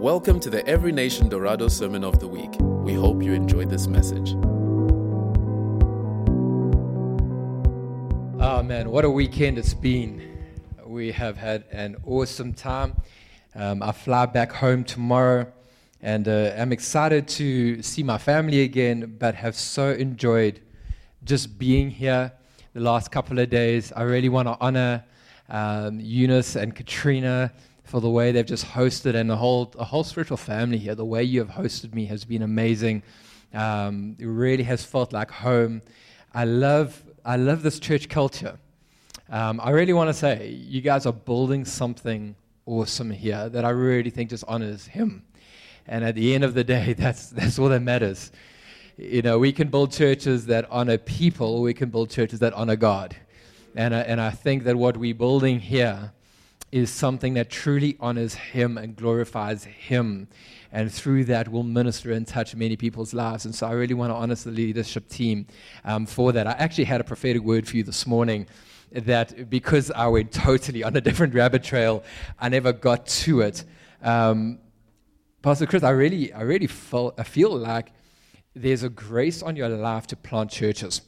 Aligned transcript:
Welcome 0.00 0.40
to 0.40 0.48
the 0.48 0.66
Every 0.66 0.92
Nation 0.92 1.28
Dorado 1.28 1.68
Sermon 1.68 2.04
of 2.04 2.20
the 2.20 2.26
Week. 2.26 2.56
We 2.58 2.94
hope 2.94 3.22
you 3.22 3.34
enjoyed 3.34 3.68
this 3.68 3.86
message. 3.86 4.30
Oh 8.40 8.62
man, 8.62 8.90
what 8.90 9.04
a 9.04 9.10
weekend 9.10 9.58
it's 9.58 9.74
been. 9.74 10.38
We 10.86 11.12
have 11.12 11.36
had 11.36 11.64
an 11.70 11.96
awesome 12.06 12.54
time. 12.54 12.96
Um, 13.54 13.82
I 13.82 13.92
fly 13.92 14.24
back 14.24 14.52
home 14.52 14.84
tomorrow 14.84 15.52
and 16.00 16.26
uh, 16.26 16.54
I'm 16.56 16.72
excited 16.72 17.28
to 17.28 17.82
see 17.82 18.02
my 18.02 18.16
family 18.16 18.62
again, 18.62 19.16
but 19.18 19.34
have 19.34 19.54
so 19.54 19.90
enjoyed 19.90 20.62
just 21.24 21.58
being 21.58 21.90
here 21.90 22.32
the 22.72 22.80
last 22.80 23.12
couple 23.12 23.38
of 23.38 23.50
days. 23.50 23.92
I 23.94 24.04
really 24.04 24.30
want 24.30 24.48
to 24.48 24.56
honor 24.62 25.04
um, 25.50 26.00
Eunice 26.00 26.56
and 26.56 26.74
Katrina 26.74 27.52
for 27.90 28.00
the 28.00 28.08
way 28.08 28.30
they've 28.30 28.46
just 28.46 28.64
hosted 28.64 29.16
and 29.16 29.28
the 29.28 29.36
whole, 29.36 29.64
the 29.64 29.84
whole 29.84 30.04
spiritual 30.04 30.36
family 30.36 30.78
here. 30.78 30.94
The 30.94 31.04
way 31.04 31.24
you 31.24 31.40
have 31.40 31.48
hosted 31.48 31.92
me 31.92 32.06
has 32.06 32.24
been 32.24 32.40
amazing. 32.40 33.02
Um, 33.52 34.14
it 34.16 34.26
really 34.26 34.62
has 34.62 34.84
felt 34.84 35.12
like 35.12 35.28
home. 35.28 35.82
I 36.32 36.44
love, 36.44 37.02
I 37.24 37.34
love 37.34 37.64
this 37.64 37.80
church 37.80 38.08
culture. 38.08 38.56
Um, 39.28 39.60
I 39.60 39.70
really 39.70 39.92
want 39.92 40.08
to 40.08 40.14
say, 40.14 40.50
you 40.50 40.80
guys 40.80 41.04
are 41.04 41.12
building 41.12 41.64
something 41.64 42.36
awesome 42.64 43.10
here 43.10 43.48
that 43.48 43.64
I 43.64 43.70
really 43.70 44.10
think 44.10 44.30
just 44.30 44.44
honors 44.46 44.86
Him. 44.86 45.24
And 45.88 46.04
at 46.04 46.14
the 46.14 46.32
end 46.32 46.44
of 46.44 46.54
the 46.54 46.62
day, 46.62 46.92
that's, 46.96 47.30
that's 47.30 47.58
all 47.58 47.70
that 47.70 47.80
matters. 47.80 48.30
You 48.98 49.22
know, 49.22 49.36
we 49.40 49.52
can 49.52 49.66
build 49.66 49.90
churches 49.90 50.46
that 50.46 50.64
honor 50.70 50.96
people, 50.96 51.60
we 51.60 51.74
can 51.74 51.90
build 51.90 52.10
churches 52.10 52.38
that 52.38 52.52
honor 52.52 52.76
God. 52.76 53.16
And, 53.74 53.96
I, 53.96 54.00
and 54.02 54.20
I 54.20 54.30
think 54.30 54.62
that 54.62 54.76
what 54.76 54.96
we're 54.96 55.12
building 55.12 55.58
here 55.58 56.12
is 56.72 56.90
something 56.90 57.34
that 57.34 57.50
truly 57.50 57.96
honors 58.00 58.34
Him 58.34 58.78
and 58.78 58.94
glorifies 58.94 59.64
Him. 59.64 60.28
And 60.72 60.92
through 60.92 61.24
that, 61.24 61.48
will 61.48 61.64
minister 61.64 62.12
and 62.12 62.26
touch 62.26 62.54
many 62.54 62.76
people's 62.76 63.12
lives. 63.12 63.44
And 63.44 63.54
so 63.54 63.66
I 63.66 63.72
really 63.72 63.94
want 63.94 64.10
to 64.10 64.14
honor 64.14 64.36
the 64.36 64.50
leadership 64.50 65.08
team 65.08 65.46
um, 65.84 66.06
for 66.06 66.32
that. 66.32 66.46
I 66.46 66.52
actually 66.52 66.84
had 66.84 67.00
a 67.00 67.04
prophetic 67.04 67.42
word 67.42 67.66
for 67.66 67.76
you 67.76 67.82
this 67.82 68.06
morning 68.06 68.46
that 68.92 69.50
because 69.50 69.90
I 69.90 70.06
went 70.06 70.32
totally 70.32 70.84
on 70.84 70.96
a 70.96 71.00
different 71.00 71.34
rabbit 71.34 71.64
trail, 71.64 72.04
I 72.38 72.48
never 72.48 72.72
got 72.72 73.06
to 73.06 73.40
it. 73.40 73.64
Um, 74.02 74.58
Pastor 75.42 75.66
Chris, 75.66 75.82
I 75.82 75.90
really, 75.90 76.32
I 76.32 76.42
really 76.42 76.66
feel, 76.66 77.14
I 77.18 77.22
feel 77.24 77.56
like 77.56 77.92
there's 78.54 78.82
a 78.82 78.88
grace 78.88 79.42
on 79.42 79.56
your 79.56 79.68
life 79.68 80.06
to 80.08 80.16
plant 80.16 80.50
churches. 80.50 81.02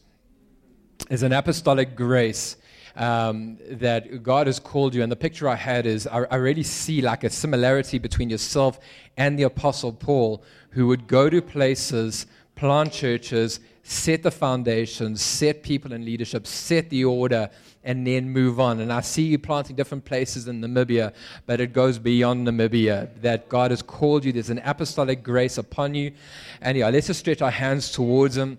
There's 1.08 1.22
an 1.22 1.32
apostolic 1.32 1.94
grace 1.96 2.56
um, 2.96 3.58
that 3.70 4.22
God 4.22 4.46
has 4.46 4.58
called 4.58 4.94
you. 4.94 5.02
And 5.02 5.10
the 5.10 5.16
picture 5.16 5.48
I 5.48 5.56
had 5.56 5.86
is 5.86 6.06
I, 6.06 6.24
I 6.30 6.36
really 6.36 6.62
see 6.62 7.00
like 7.00 7.24
a 7.24 7.30
similarity 7.30 7.98
between 7.98 8.30
yourself 8.30 8.78
and 9.16 9.38
the 9.38 9.44
Apostle 9.44 9.92
Paul, 9.92 10.42
who 10.70 10.86
would 10.86 11.06
go 11.06 11.28
to 11.28 11.42
places, 11.42 12.26
plant 12.54 12.92
churches, 12.92 13.60
set 13.82 14.22
the 14.22 14.30
foundations, 14.30 15.20
set 15.20 15.62
people 15.62 15.92
in 15.92 16.04
leadership, 16.04 16.46
set 16.46 16.88
the 16.90 17.04
order, 17.04 17.50
and 17.84 18.06
then 18.06 18.30
move 18.30 18.60
on. 18.60 18.80
And 18.80 18.92
I 18.92 19.00
see 19.00 19.22
you 19.22 19.38
planting 19.38 19.74
different 19.74 20.04
places 20.04 20.46
in 20.46 20.60
Namibia, 20.60 21.12
but 21.46 21.60
it 21.60 21.72
goes 21.72 21.98
beyond 21.98 22.46
Namibia. 22.46 23.10
That 23.22 23.48
God 23.48 23.72
has 23.72 23.82
called 23.82 24.24
you, 24.24 24.32
there's 24.32 24.50
an 24.50 24.62
apostolic 24.64 25.22
grace 25.22 25.58
upon 25.58 25.94
you. 25.94 26.12
And 26.60 26.78
yeah, 26.78 26.88
let's 26.90 27.08
just 27.08 27.20
stretch 27.20 27.42
our 27.42 27.50
hands 27.50 27.90
towards 27.90 28.36
Him. 28.36 28.58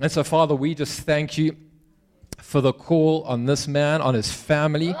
And 0.00 0.10
so, 0.10 0.24
Father, 0.24 0.54
we 0.54 0.74
just 0.74 1.00
thank 1.02 1.38
you 1.38 1.56
for 2.38 2.60
the 2.60 2.72
call 2.72 3.22
on 3.24 3.46
this 3.46 3.66
man, 3.66 4.00
on 4.00 4.14
his 4.14 4.32
family. 4.32 4.94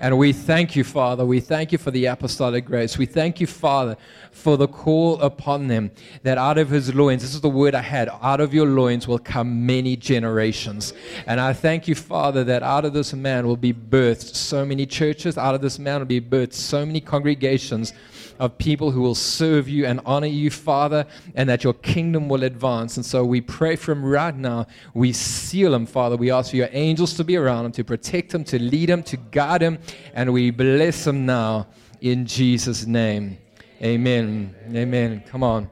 And 0.00 0.18
we 0.18 0.32
thank 0.32 0.76
you, 0.76 0.84
Father. 0.84 1.24
We 1.24 1.40
thank 1.40 1.72
you 1.72 1.78
for 1.78 1.90
the 1.90 2.06
apostolic 2.06 2.64
grace. 2.64 2.98
We 2.98 3.06
thank 3.06 3.40
you, 3.40 3.46
Father, 3.46 3.96
for 4.30 4.56
the 4.56 4.68
call 4.68 5.20
upon 5.20 5.68
them 5.68 5.90
that 6.22 6.38
out 6.38 6.58
of 6.58 6.70
his 6.70 6.94
loins, 6.94 7.22
this 7.22 7.34
is 7.34 7.40
the 7.40 7.48
word 7.48 7.74
I 7.74 7.82
had, 7.82 8.08
out 8.22 8.40
of 8.40 8.54
your 8.54 8.66
loins 8.66 9.08
will 9.08 9.18
come 9.18 9.66
many 9.66 9.96
generations. 9.96 10.92
And 11.26 11.40
I 11.40 11.52
thank 11.52 11.88
you, 11.88 11.94
Father, 11.94 12.44
that 12.44 12.62
out 12.62 12.84
of 12.84 12.92
this 12.92 13.12
man 13.12 13.46
will 13.46 13.56
be 13.56 13.72
birthed 13.72 14.34
so 14.34 14.64
many 14.64 14.86
churches, 14.86 15.38
out 15.38 15.54
of 15.54 15.60
this 15.60 15.78
man 15.78 16.00
will 16.00 16.06
be 16.06 16.20
birthed 16.20 16.54
so 16.54 16.84
many 16.84 17.00
congregations 17.00 17.92
of 18.38 18.58
people 18.58 18.90
who 18.90 19.00
will 19.00 19.14
serve 19.14 19.68
you 19.68 19.86
and 19.86 20.00
honor 20.04 20.26
you, 20.26 20.50
Father, 20.50 21.06
and 21.34 21.48
that 21.48 21.64
your 21.64 21.74
kingdom 21.74 22.28
will 22.28 22.44
advance. 22.44 22.96
And 22.96 23.04
so 23.04 23.24
we 23.24 23.40
pray 23.40 23.76
from 23.76 24.04
right 24.04 24.34
now. 24.34 24.66
We 24.94 25.12
seal 25.12 25.74
him, 25.74 25.86
Father. 25.86 26.16
We 26.16 26.30
ask 26.30 26.50
for 26.50 26.56
your 26.56 26.68
angels 26.72 27.14
to 27.14 27.24
be 27.24 27.36
around 27.36 27.66
him, 27.66 27.72
to 27.72 27.84
protect 27.84 28.34
him, 28.34 28.44
to 28.44 28.58
lead 28.58 28.90
him, 28.90 29.02
to 29.04 29.16
guide 29.16 29.62
him, 29.62 29.78
and 30.14 30.32
we 30.32 30.50
bless 30.50 31.06
him 31.06 31.26
now 31.26 31.68
in 32.00 32.26
Jesus' 32.26 32.86
name. 32.86 33.38
Amen. 33.82 34.54
Amen. 34.74 35.22
Come 35.28 35.42
on. 35.42 35.70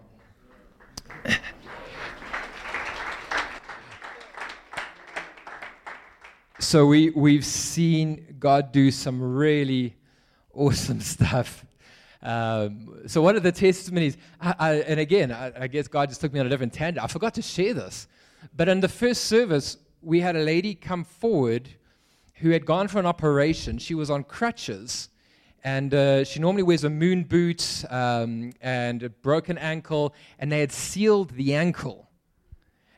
so 6.58 6.86
we, 6.86 7.10
we've 7.10 7.44
seen 7.44 8.36
God 8.38 8.72
do 8.72 8.90
some 8.90 9.22
really 9.22 9.96
awesome 10.52 11.00
stuff 11.14 11.64
um, 12.24 13.02
so 13.06 13.20
one 13.20 13.36
of 13.36 13.42
the 13.42 13.52
testimonies, 13.52 14.16
I, 14.40 14.54
I, 14.58 14.72
and 14.76 14.98
again, 14.98 15.30
I, 15.30 15.52
I, 15.64 15.66
guess 15.66 15.88
God 15.88 16.08
just 16.08 16.22
took 16.22 16.32
me 16.32 16.40
on 16.40 16.46
a 16.46 16.48
different 16.48 16.72
tangent. 16.72 17.04
I 17.04 17.06
forgot 17.06 17.34
to 17.34 17.42
share 17.42 17.74
this, 17.74 18.08
but 18.56 18.66
in 18.66 18.80
the 18.80 18.88
first 18.88 19.26
service, 19.26 19.76
we 20.00 20.20
had 20.20 20.34
a 20.34 20.42
lady 20.42 20.74
come 20.74 21.04
forward 21.04 21.68
who 22.36 22.50
had 22.50 22.64
gone 22.64 22.88
for 22.88 22.98
an 22.98 23.04
operation. 23.04 23.76
She 23.76 23.94
was 23.94 24.10
on 24.10 24.24
crutches, 24.24 25.10
and 25.62 25.92
uh, 25.92 26.24
she 26.24 26.40
normally 26.40 26.62
wears 26.62 26.84
a 26.84 26.90
moon 26.90 27.24
boot 27.24 27.84
um, 27.90 28.52
and 28.62 29.02
a 29.02 29.10
broken 29.10 29.58
ankle, 29.58 30.14
and 30.38 30.50
they 30.50 30.60
had 30.60 30.72
sealed 30.72 31.30
the 31.30 31.54
ankle. 31.54 32.08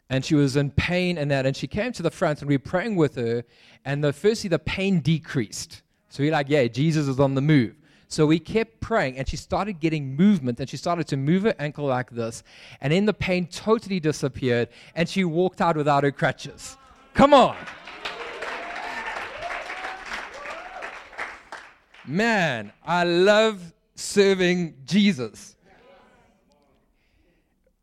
And 0.08 0.24
she 0.24 0.36
was 0.36 0.54
in 0.54 0.70
pain 0.70 1.18
and 1.18 1.32
that, 1.32 1.46
and 1.46 1.56
she 1.56 1.66
came 1.66 1.92
to 1.92 2.02
the 2.02 2.12
front, 2.12 2.42
and 2.42 2.48
we 2.48 2.54
were 2.54 2.60
praying 2.60 2.94
with 2.94 3.16
her, 3.16 3.42
and 3.84 4.04
the, 4.04 4.12
firstly 4.12 4.48
the 4.48 4.60
pain 4.60 5.00
decreased. 5.00 5.82
So 6.10 6.22
we're 6.22 6.30
like, 6.30 6.48
yeah, 6.48 6.68
Jesus 6.68 7.08
is 7.08 7.18
on 7.18 7.34
the 7.34 7.42
move. 7.42 7.74
So 8.08 8.26
we 8.26 8.38
kept 8.38 8.80
praying, 8.80 9.18
and 9.18 9.28
she 9.28 9.36
started 9.36 9.80
getting 9.80 10.14
movement, 10.14 10.60
and 10.60 10.68
she 10.68 10.76
started 10.76 11.08
to 11.08 11.16
move 11.16 11.42
her 11.42 11.54
ankle 11.58 11.86
like 11.86 12.10
this. 12.10 12.44
And 12.80 12.92
then 12.92 13.04
the 13.04 13.14
pain 13.14 13.46
totally 13.46 13.98
disappeared, 13.98 14.68
and 14.94 15.08
she 15.08 15.24
walked 15.24 15.60
out 15.60 15.76
without 15.76 16.04
her 16.04 16.12
crutches. 16.12 16.76
Come 17.14 17.34
on. 17.34 17.56
Man, 22.06 22.72
I 22.84 23.02
love 23.02 23.72
serving 23.96 24.74
Jesus. 24.84 25.56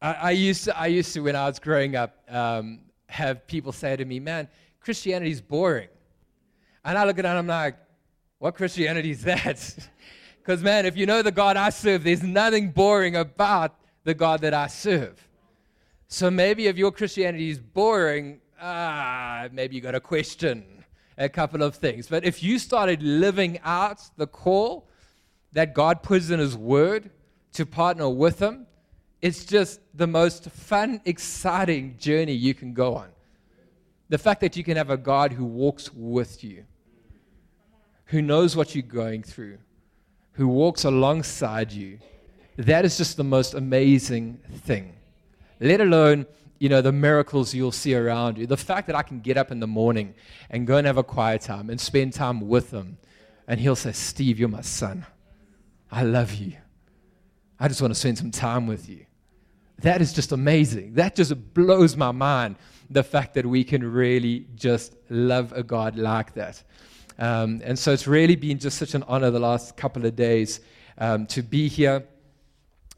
I, 0.02 0.14
I, 0.14 0.32
used 0.32 0.64
to, 0.66 0.78
I 0.78 0.88
used 0.88 1.14
to, 1.14 1.20
when 1.20 1.36
I 1.36 1.48
was 1.48 1.60
growing 1.60 1.98
up, 1.98 2.18
um, 2.30 2.80
have 3.08 3.46
people 3.48 3.74
say 3.74 3.98
to 3.98 4.06
me, 4.06 4.22
Man, 4.22 4.48
Christianity 4.80 5.32
is 5.32 5.42
boring. 5.42 5.90
And 6.86 6.98
I 6.98 7.06
look 7.06 7.20
at 7.20 7.26
it 7.26 7.28
and 7.28 7.38
I'm 7.38 7.48
like, 7.48 7.76
What 8.44 8.56
Christianity 8.56 9.12
is 9.12 9.22
that? 9.24 9.74
Because, 10.42 10.62
man, 10.62 10.86
if 10.86 10.98
you 10.98 11.06
know 11.06 11.22
the 11.22 11.31
God 11.31 11.56
I 11.56 11.70
serve, 11.70 12.04
there's 12.04 12.22
nothing 12.22 12.72
boring 12.72 13.16
about 13.16 13.74
the 14.04 14.14
God 14.14 14.42
that 14.42 14.54
I 14.54 14.68
serve. 14.68 15.26
So 16.09 16.30
maybe 16.30 16.68
if 16.68 16.78
your 16.78 16.92
Christianity 16.92 17.50
is 17.50 17.59
boring, 17.59 18.42
ah, 18.62 19.48
maybe 19.54 19.78
you 19.78 19.81
got 19.81 19.92
to 19.92 20.02
question 20.02 20.84
a 21.18 21.30
couple 21.30 21.64
of 21.64 21.76
things. 21.76 22.09
But 22.09 22.26
if 22.26 22.44
you 22.44 22.59
started 22.59 23.02
living 23.02 23.59
out 23.64 24.02
the 24.18 24.28
call 24.28 24.90
that 25.54 25.74
God 25.74 26.04
puts 26.04 26.30
in 26.30 26.40
His 26.40 26.58
Word 26.58 27.10
to 27.54 27.66
partner 27.66 28.10
with 28.10 28.40
Him, 28.42 28.68
it's 29.22 29.46
just 29.46 29.80
the 29.94 30.08
most 30.08 30.50
fun, 30.50 31.00
exciting 31.06 31.96
journey 31.98 32.34
you 32.34 32.54
can 32.54 32.74
go 32.74 32.96
on. 32.96 33.08
The 34.10 34.18
fact 34.18 34.42
that 34.42 34.58
you 34.58 34.66
can 34.66 34.75
have 34.75 34.90
a 34.90 34.98
God 34.98 35.31
who 35.31 35.46
walks 35.46 35.94
with 35.94 36.44
you, 36.44 36.66
who 38.06 38.22
knows 38.22 38.56
what 38.56 38.75
you're 38.75 38.84
going 38.84 39.24
through, 39.24 39.58
who 40.34 40.47
walks 40.47 40.84
alongside 40.84 41.72
you, 41.72 42.00
that 42.58 42.86
is 42.86 42.98
just 42.98 43.18
the 43.18 43.24
most 43.24 43.54
amazing 43.54 44.39
thing. 44.57 44.94
Let 45.60 45.81
alone, 45.81 46.25
you 46.60 46.69
know, 46.69 46.81
the 46.81 46.92
miracles 46.92 47.54
you'll 47.54 47.72
see 47.72 47.95
around 47.95 48.38
you. 48.38 48.45
The 48.45 48.57
fact 48.57 48.88
that 48.88 48.95
I 48.95 49.01
can 49.01 49.19
get 49.19 49.38
up 49.38 49.51
in 49.51 49.60
the 49.60 49.68
morning 49.68 50.13
and 50.50 50.68
go 50.68 50.78
and 50.78 50.86
have 50.86 50.98
a 50.98 51.04
quiet 51.04 51.42
time 51.42 51.69
and 51.69 51.80
spend 51.80 52.13
time 52.13 52.48
with 52.48 52.72
him. 52.72 52.98
And 53.48 53.60
he'll 53.60 53.75
say, 53.75 53.92
Steve, 53.92 54.39
you're 54.39 54.50
my 54.50 54.62
son. 54.62 55.06
I 55.92 56.04
love 56.04 56.33
you. 56.36 56.54
I 57.60 57.68
just 57.68 57.81
want 57.81 57.94
to 57.94 58.00
spend 58.00 58.18
some 58.18 58.31
time 58.31 58.68
with 58.68 58.88
you. 58.89 59.06
That 59.80 60.01
is 60.01 60.13
just 60.13 60.31
amazing. 60.31 60.94
That 60.94 61.16
just 61.16 61.54
blows 61.54 61.98
my 61.98 62.12
mind. 62.12 62.56
The 62.89 63.04
fact 63.04 63.33
that 63.33 63.45
we 63.45 63.63
can 63.63 63.83
really 63.83 64.48
just 64.56 64.95
love 65.10 65.51
a 65.54 65.63
God 65.63 65.98
like 65.98 66.33
that. 66.36 66.63
Um, 67.19 67.62
and 67.63 67.77
so 67.77 67.92
it's 67.92 68.07
really 68.07 68.36
been 68.36 68.60
just 68.60 68.77
such 68.77 68.94
an 68.95 69.04
honor 69.04 69.31
the 69.31 69.39
last 69.39 69.77
couple 69.77 70.06
of 70.06 70.15
days 70.15 70.60
um, 70.98 71.25
to 71.27 71.42
be 71.42 71.68
here. 71.68 72.04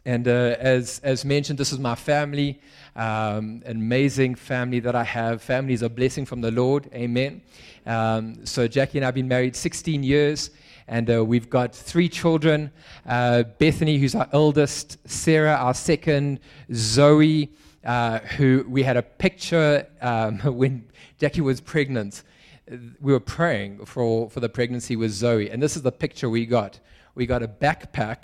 And 0.05 0.27
uh, 0.27 0.55
as, 0.59 0.99
as 1.03 1.25
mentioned, 1.25 1.57
this 1.57 1.71
is 1.71 1.79
my 1.79 1.95
family, 1.95 2.61
um, 2.95 3.63
an 3.65 3.77
amazing 3.77 4.35
family 4.35 4.79
that 4.81 4.95
I 4.95 5.03
have. 5.03 5.41
Family 5.41 5.73
is 5.73 5.81
a 5.81 5.89
blessing 5.89 6.25
from 6.25 6.41
the 6.41 6.51
Lord. 6.51 6.89
Amen. 6.93 7.41
Um, 7.85 8.45
so 8.45 8.67
Jackie 8.67 8.99
and 8.99 9.05
I 9.05 9.07
have 9.07 9.15
been 9.15 9.27
married 9.27 9.55
16 9.55 10.03
years. 10.03 10.51
And 10.87 11.09
uh, 11.09 11.25
we've 11.25 11.49
got 11.49 11.75
three 11.75 12.07
children 12.07 12.71
uh, 13.07 13.43
Bethany, 13.57 13.97
who's 13.97 14.13
our 14.13 14.29
eldest, 14.31 14.97
Sarah, 15.09 15.55
our 15.55 15.73
second, 15.73 16.39
Zoe, 16.71 17.49
uh, 17.83 18.19
who 18.19 18.65
we 18.67 18.83
had 18.83 18.97
a 18.97 19.01
picture 19.01 19.87
um, 20.01 20.39
when 20.57 20.87
Jackie 21.17 21.41
was 21.41 21.59
pregnant. 21.59 22.23
We 22.67 23.13
were 23.13 23.19
praying 23.19 23.85
for, 23.85 24.29
for 24.29 24.39
the 24.39 24.49
pregnancy 24.49 24.95
with 24.95 25.11
Zoe. 25.11 25.49
And 25.51 25.61
this 25.61 25.75
is 25.75 25.83
the 25.83 25.91
picture 25.91 26.29
we 26.29 26.45
got. 26.45 26.79
We 27.13 27.25
got 27.25 27.43
a 27.43 27.47
backpack, 27.47 28.23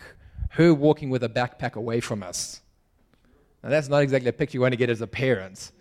her 0.49 0.73
walking 0.73 1.09
with 1.09 1.23
a 1.23 1.29
backpack 1.29 1.75
away 1.75 1.99
from 1.99 2.23
us. 2.23 2.61
Now, 3.63 3.69
that's 3.69 3.87
not 3.87 4.01
exactly 4.01 4.29
a 4.29 4.33
picture 4.33 4.57
you 4.57 4.61
want 4.61 4.73
to 4.73 4.77
get 4.77 4.89
as 4.89 5.01
a 5.01 5.07
parent. 5.07 5.71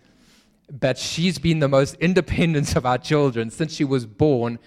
But 0.71 0.97
she's 0.97 1.39
been 1.39 1.59
the 1.59 1.67
most 1.67 1.95
independent 1.95 2.75
of 2.75 2.85
our 2.85 2.97
children 2.97 3.49
since 3.49 3.73
she 3.73 3.83
was 3.83 4.05
born. 4.05 4.59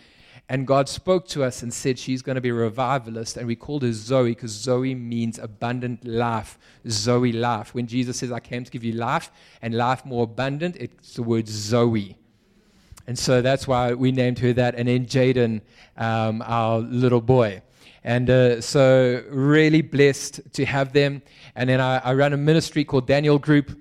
And 0.48 0.66
God 0.66 0.88
spoke 0.88 1.26
to 1.28 1.42
us 1.42 1.62
and 1.62 1.72
said 1.72 1.98
she's 1.98 2.20
going 2.20 2.34
to 2.34 2.42
be 2.42 2.50
a 2.50 2.54
revivalist. 2.54 3.38
And 3.38 3.46
we 3.46 3.56
called 3.56 3.82
her 3.82 3.92
Zoe 3.92 4.32
because 4.32 4.50
Zoe 4.50 4.94
means 4.94 5.38
abundant 5.38 6.04
life. 6.04 6.58
Zoe 6.88 7.32
life. 7.32 7.72
When 7.74 7.86
Jesus 7.86 8.18
says, 8.18 8.30
I 8.30 8.40
came 8.40 8.64
to 8.64 8.70
give 8.70 8.84
you 8.84 8.92
life 8.92 9.30
and 9.62 9.74
life 9.74 10.04
more 10.04 10.24
abundant, 10.24 10.76
it's 10.76 11.14
the 11.14 11.22
word 11.22 11.48
Zoe. 11.48 12.18
And 13.06 13.18
so 13.18 13.42
that's 13.42 13.68
why 13.68 13.92
we 13.92 14.12
named 14.12 14.38
her 14.38 14.52
that. 14.54 14.74
And 14.74 14.88
then 14.88 15.06
Jaden, 15.06 15.60
um, 15.96 16.42
our 16.46 16.78
little 16.78 17.20
boy. 17.20 17.62
And 18.02 18.28
uh, 18.28 18.60
so, 18.60 19.22
really 19.30 19.80
blessed 19.80 20.40
to 20.54 20.66
have 20.66 20.92
them. 20.92 21.22
And 21.54 21.70
then 21.70 21.80
I, 21.80 21.98
I 21.98 22.14
run 22.14 22.34
a 22.34 22.36
ministry 22.36 22.84
called 22.84 23.06
Daniel 23.06 23.38
Group 23.38 23.78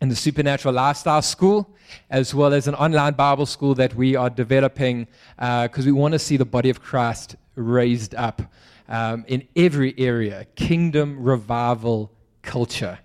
in 0.00 0.08
the 0.08 0.16
Supernatural 0.16 0.74
Lifestyle 0.74 1.22
School, 1.22 1.76
as 2.10 2.34
well 2.34 2.52
as 2.52 2.66
an 2.66 2.74
online 2.74 3.14
Bible 3.14 3.46
school 3.46 3.74
that 3.74 3.94
we 3.94 4.16
are 4.16 4.30
developing 4.30 5.06
because 5.36 5.86
uh, 5.86 5.86
we 5.86 5.92
want 5.92 6.12
to 6.12 6.18
see 6.18 6.36
the 6.36 6.44
body 6.44 6.70
of 6.70 6.82
Christ 6.82 7.36
raised 7.54 8.14
up 8.14 8.42
um, 8.88 9.24
in 9.28 9.46
every 9.56 9.94
area 9.98 10.46
kingdom, 10.54 11.22
revival, 11.22 12.12
culture. 12.42 12.98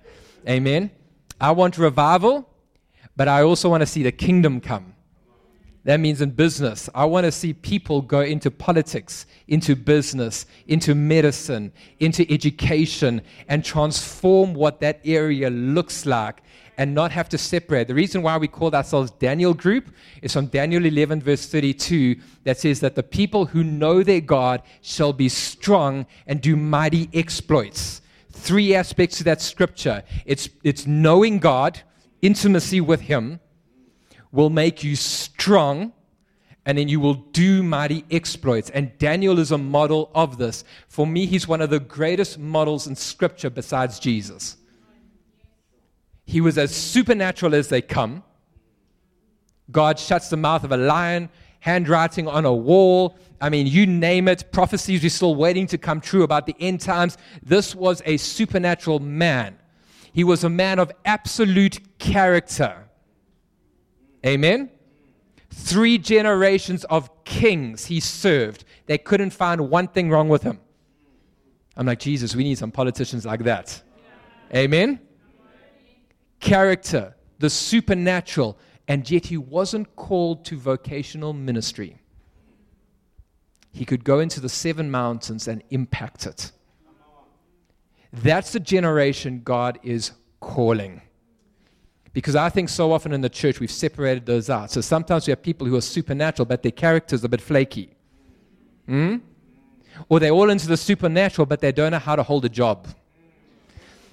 Amen. 0.48 0.92
I 1.40 1.52
want 1.52 1.78
revival, 1.78 2.48
but 3.16 3.28
I 3.28 3.44
also 3.44 3.70
want 3.70 3.82
to 3.82 3.88
see 3.88 4.04
the 4.04 4.12
kingdom 4.12 4.62
come. 4.62 4.93
That 5.86 6.00
means 6.00 6.22
in 6.22 6.32
business. 6.32 6.90
I 6.96 7.04
want 7.06 7.26
to 7.26 7.32
see 7.32 7.54
people 7.54 8.02
go 8.02 8.22
into 8.22 8.50
politics, 8.50 9.26
into 9.50 9.76
business, 9.76 10.46
into 10.68 10.96
medicine, 10.96 11.74
into 12.00 12.32
education, 12.32 13.22
and 13.50 13.66
transform 13.66 14.54
what 14.54 14.80
that 14.80 15.02
area 15.04 15.50
looks 15.50 16.06
like 16.06 16.42
and 16.78 16.96
not 16.96 17.12
have 17.12 17.28
to 17.30 17.38
separate. 17.38 17.88
The 17.88 17.94
reason 17.94 18.22
why 18.22 18.38
we 18.38 18.48
call 18.48 18.74
ourselves 18.74 19.12
Daniel 19.12 19.54
Group 19.54 19.94
is 20.22 20.34
from 20.34 20.48
Daniel 20.48 20.86
11, 20.86 21.22
verse 21.22 21.46
32, 21.48 22.16
that 22.46 22.58
says 22.58 22.80
that 22.80 22.96
the 22.96 23.04
people 23.04 23.46
who 23.46 23.64
know 23.64 24.04
their 24.04 24.22
God 24.22 24.64
shall 24.82 25.14
be 25.14 25.30
strong 25.30 26.06
and 26.26 26.42
do 26.42 26.56
mighty 26.56 27.10
exploits. 27.14 28.02
Three 28.32 28.74
aspects 28.74 29.18
to 29.18 29.24
that 29.26 29.42
scripture 29.42 30.04
it's, 30.26 30.50
it's 30.64 30.88
knowing 30.88 31.40
God, 31.40 31.82
intimacy 32.22 32.82
with 32.82 33.02
Him 33.02 33.40
will 34.34 34.50
make 34.50 34.84
you 34.84 34.98
strong 34.98 35.94
and 36.66 36.78
then 36.78 36.88
you 36.88 37.00
will 37.00 37.16
do 37.16 37.62
mighty 37.62 38.06
exploits. 38.10 38.70
And 38.70 38.98
Daniel 38.98 39.40
is 39.40 39.52
a 39.52 39.58
model 39.58 40.10
of 40.16 40.38
this. 40.38 40.64
For 40.88 41.06
me, 41.06 41.26
he's 41.26 41.48
one 41.48 41.62
of 41.62 41.70
the 41.70 41.80
greatest 41.80 42.40
models 42.40 42.88
in 42.88 42.96
Scripture 42.96 43.50
besides 43.50 44.00
Jesus. 44.00 44.58
He 46.26 46.40
was 46.40 46.58
as 46.58 46.74
supernatural 46.74 47.54
as 47.54 47.68
they 47.68 47.82
come. 47.82 48.24
God 49.72 50.00
shuts 50.00 50.30
the 50.30 50.38
mouth 50.38 50.64
of 50.64 50.72
a 50.72 50.78
lion, 50.78 51.30
handwriting 51.60 52.28
on 52.28 52.46
a 52.46 52.54
wall. 52.54 53.18
I 53.42 53.50
mean, 53.50 53.68
you 53.68 53.86
name 53.86 54.30
it. 54.30 54.52
Prophecies 54.54 55.04
are 55.04 55.10
still 55.10 55.36
waiting 55.36 55.68
to 55.68 55.78
come 55.78 56.00
true 56.00 56.24
about 56.24 56.46
the 56.46 56.56
end 56.60 56.80
times. 56.80 57.18
This 57.42 57.76
was 57.76 58.02
a 58.06 58.16
supernatural 58.16 59.00
man. 59.00 59.58
He 60.14 60.24
was 60.24 60.46
a 60.46 60.50
man 60.50 60.80
of 60.80 60.94
absolute 61.04 61.80
character. 62.00 62.83
Amen? 64.26 64.70
Three 65.50 65.98
generations 65.98 66.84
of 66.86 67.24
kings 67.26 67.86
he 67.86 68.00
served. 68.00 68.64
They 68.86 68.98
couldn't 68.98 69.32
find 69.32 69.70
one 69.70 69.88
thing 69.88 70.10
wrong 70.10 70.30
with 70.30 70.44
him. 70.44 70.60
I'm 71.76 71.86
like, 71.86 72.00
Jesus, 72.00 72.36
we 72.36 72.44
need 72.44 72.58
some 72.58 72.72
politicians 72.72 73.26
like 73.26 73.44
that. 73.44 73.82
Amen? 74.56 75.00
Character, 76.40 77.16
the 77.40 77.50
supernatural, 77.50 78.58
and 78.88 79.10
yet 79.10 79.28
he 79.28 79.38
wasn't 79.38 79.96
called 79.96 80.46
to 80.46 80.58
vocational 80.58 81.34
ministry. 81.34 81.98
He 83.72 83.86
could 83.86 84.04
go 84.04 84.20
into 84.20 84.40
the 84.40 84.50
seven 84.50 84.92
mountains 84.92 85.48
and 85.48 85.64
impact 85.72 86.28
it. 86.28 86.52
That's 88.12 88.52
the 88.52 88.60
generation 88.60 89.42
God 89.44 89.80
is 89.82 90.12
calling. 90.40 91.02
Because 92.14 92.36
I 92.36 92.50
think 92.50 92.70
so 92.70 92.92
often 92.92 93.12
in 93.12 93.22
the 93.22 93.30
church 93.30 93.60
we've 93.60 93.72
separated 93.72 94.26
those 94.26 94.50
out. 94.50 94.70
So 94.70 94.82
sometimes 94.82 95.28
we 95.28 95.32
have 95.32 95.42
people 95.42 95.66
who 95.66 95.76
are 95.76 95.82
supernatural, 95.82 96.46
but 96.46 96.62
their 96.62 96.72
character's 96.72 97.24
a 97.24 97.30
bit 97.30 97.42
flaky. 97.42 97.90
Hmm? 98.86 99.18
Or 100.10 100.20
they're 100.20 100.32
all 100.32 100.50
into 100.50 100.68
the 100.68 100.78
supernatural, 100.78 101.46
but 101.46 101.60
they 101.60 101.72
don't 101.72 101.92
know 101.92 102.00
how 102.00 102.16
to 102.16 102.24
hold 102.24 102.46
a 102.46 102.50
job. 102.50 102.88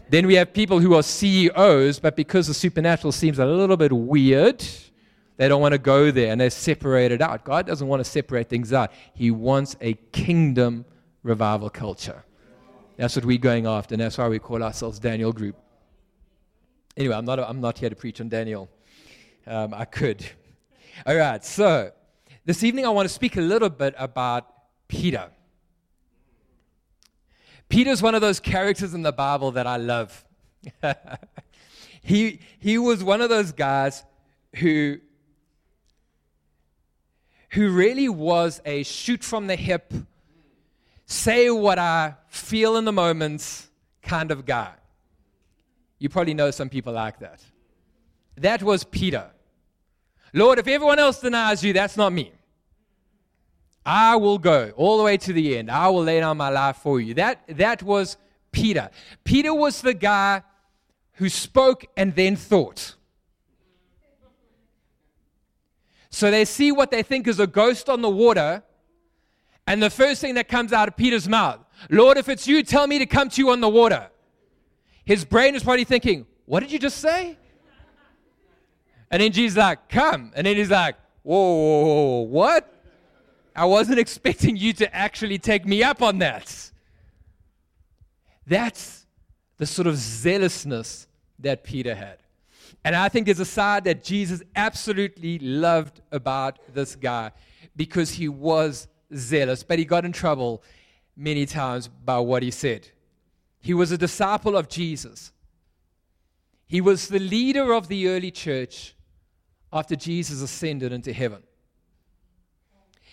Then 0.09 0.27
we 0.27 0.35
have 0.35 0.53
people 0.53 0.81
who 0.81 0.95
are 0.95 1.03
CEOs, 1.03 2.01
but 2.01 2.17
because 2.17 2.49
the 2.49 2.55
supernatural 2.55 3.13
seems 3.13 3.39
a 3.39 3.47
little 3.47 3.77
bit 3.77 3.93
weird, 3.93 4.65
they 5.37 5.47
don't 5.47 5.61
want 5.61 5.73
to 5.73 5.79
go 5.79 6.11
there 6.11 6.33
and 6.33 6.41
they're 6.41 6.51
separated 6.51 7.23
out. 7.23 7.45
God 7.45 7.67
doesn't 7.67 7.87
want 7.87 8.01
to 8.01 8.11
separate 8.11 8.49
things 8.49 8.73
out, 8.73 8.93
He 9.15 9.31
wants 9.31 9.77
a 9.81 9.95
kingdom 10.13 10.85
revival 11.23 11.71
culture. 11.71 12.25
That's 12.97 13.17
what 13.17 13.25
we're 13.25 13.39
going 13.39 13.67
after, 13.67 13.95
and 13.95 14.03
that's 14.03 14.19
why 14.19 14.29
we 14.29 14.39
call 14.39 14.63
ourselves 14.63 14.99
Daniel 14.99 15.33
Group. 15.33 15.57
Anyway, 17.01 17.17
I'm 17.17 17.25
not, 17.25 17.39
I'm 17.39 17.63
not 17.63 17.79
here 17.79 17.89
to 17.89 17.97
preach 17.97 18.21
on 18.21 18.29
Daniel. 18.29 18.69
Um, 19.47 19.73
I 19.73 19.87
could. 19.87 20.23
All 21.07 21.17
right, 21.17 21.43
so 21.43 21.93
this 22.45 22.63
evening 22.63 22.85
I 22.85 22.91
want 22.91 23.09
to 23.09 23.15
speak 23.15 23.39
a 23.39 23.41
little 23.41 23.71
bit 23.71 23.95
about 23.97 24.47
Peter. 24.87 25.31
Peter's 27.71 28.03
one 28.03 28.15
of 28.15 28.21
those 28.21 28.39
characters 28.39 28.93
in 28.93 29.01
the 29.01 29.13
Bible 29.13 29.53
that 29.53 29.67
I 29.67 29.79
love. 29.79 30.27
he, 32.03 32.41
he 32.59 32.77
was 32.77 33.03
one 33.03 33.23
of 33.23 33.31
those 33.31 33.53
guys 33.53 34.05
who, 34.57 34.99
who 37.53 37.71
really 37.71 38.11
was 38.11 38.61
a 38.67 38.83
shoot 38.83 39.25
from 39.25 39.47
the 39.47 39.57
hip, 39.57 39.95
say 41.07 41.49
what 41.49 41.79
I 41.79 42.17
feel 42.29 42.77
in 42.77 42.85
the 42.85 42.93
moment 42.93 43.69
kind 44.03 44.31
of 44.31 44.45
guy. 44.45 44.73
You 46.01 46.09
probably 46.09 46.35
know 46.35 46.51
some 46.51 46.69
people 46.69 46.93
like 46.93 47.21
that. 47.21 47.41
That 48.39 48.63
was 48.63 48.83
Peter. 48.83 49.31
Lord, 50.33 50.59
if 50.59 50.67
everyone 50.67 50.99
else 50.99 51.21
denies 51.21 51.63
you, 51.63 51.73
that's 51.73 51.97
not 51.97 52.13
me. 52.13 52.33
I 53.85 54.17
will 54.17 54.39
go 54.39 54.73
all 54.77 54.99
the 54.99 55.05
way 55.05 55.17
to 55.19 55.33
the 55.33 55.59
end. 55.59 55.71
I 55.71 55.89
will 55.89 56.03
lay 56.03 56.21
down 56.21 56.37
my 56.37 56.49
life 56.49 56.77
for 56.79 57.01
you. 57.01 57.15
That, 57.15 57.43
that 57.49 57.83
was 57.83 58.17
Peter. 58.51 58.91
Peter 59.25 59.55
was 59.55 59.83
the 59.83 59.95
guy 59.95 60.43
who 61.15 61.29
spoke 61.29 61.85
and 61.97 62.15
then 62.15 62.35
thought. 62.35 62.95
So 66.09 66.31
they 66.31 66.45
see 66.45 66.73
what 66.73 66.91
they 66.91 67.03
think 67.03 67.29
is 67.29 67.39
a 67.39 67.47
ghost 67.47 67.89
on 67.89 68.01
the 68.03 68.11
water, 68.11 68.63
and 69.67 69.83
the 69.83 69.91
first 69.91 70.21
thing 70.21 70.35
that 70.35 70.49
comes 70.49 70.73
out 70.73 70.89
of 70.89 70.97
Peter's 70.97 71.29
mouth 71.29 71.61
Lord, 71.89 72.19
if 72.19 72.29
it's 72.29 72.47
you, 72.47 72.63
tell 72.63 72.87
me 72.87 72.99
to 72.99 73.07
come 73.07 73.31
to 73.31 73.41
you 73.41 73.51
on 73.51 73.61
the 73.61 73.69
water. 73.69 74.11
His 75.11 75.25
brain 75.25 75.57
is 75.57 75.65
probably 75.65 75.83
thinking, 75.83 76.25
What 76.47 76.61
did 76.61 76.71
you 76.71 76.79
just 76.79 76.99
say? 76.99 77.37
And 79.11 79.21
then 79.21 79.33
Jesus 79.33 79.59
like, 79.59 79.89
Come. 79.89 80.31
And 80.37 80.47
then 80.47 80.55
he's 80.57 80.71
like, 80.71 80.95
whoa, 81.25 81.37
whoa, 81.37 81.85
whoa, 81.85 82.21
what? 82.21 82.73
I 83.57 83.65
wasn't 83.65 83.99
expecting 84.07 84.57
you 84.57 84.73
to 84.75 84.95
actually 84.95 85.39
take 85.39 85.67
me 85.67 85.83
up 85.83 86.01
on 86.01 86.19
that. 86.19 86.71
That's 88.47 89.05
the 89.57 89.67
sort 89.67 89.89
of 89.89 89.97
zealousness 89.97 91.09
that 91.41 91.65
Peter 91.65 91.97
had. 91.97 92.19
And 92.85 92.95
I 92.95 93.09
think 93.09 93.27
there's 93.27 93.41
a 93.41 93.45
side 93.45 93.83
that 93.85 94.05
Jesus 94.05 94.45
absolutely 94.55 95.41
loved 95.41 96.03
about 96.13 96.61
this 96.73 96.95
guy 96.95 97.33
because 97.75 98.13
he 98.13 98.29
was 98.29 98.87
zealous, 99.13 99.65
but 99.65 99.81
he 99.81 99.85
got 99.85 100.05
in 100.05 100.13
trouble 100.13 100.63
many 101.17 101.47
times 101.47 101.89
by 101.89 102.21
what 102.21 102.45
he 102.45 102.53
said. 102.53 102.89
He 103.61 103.75
was 103.75 103.93
a 103.93 103.99
disciple 103.99 104.57
of 104.57 104.69
Jesus. 104.69 105.33
He 106.67 106.81
was 106.81 107.09
the 107.09 107.19
leader 107.19 107.73
of 107.73 107.89
the 107.89 108.09
early 108.09 108.31
church 108.31 108.95
after 109.73 109.97
Jesus 109.97 110.41
ascended 110.41 110.93
into 110.93 111.13
heaven. 111.13 111.43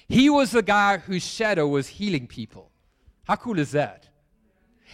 He 0.07 0.29
was 0.29 0.51
the 0.51 0.61
guy 0.61 0.97
whose 0.97 1.23
shadow 1.23 1.67
was 1.67 1.87
healing 1.87 2.27
people. 2.27 2.71
How 3.25 3.35
cool 3.35 3.59
is 3.59 3.71
that? 3.71 4.07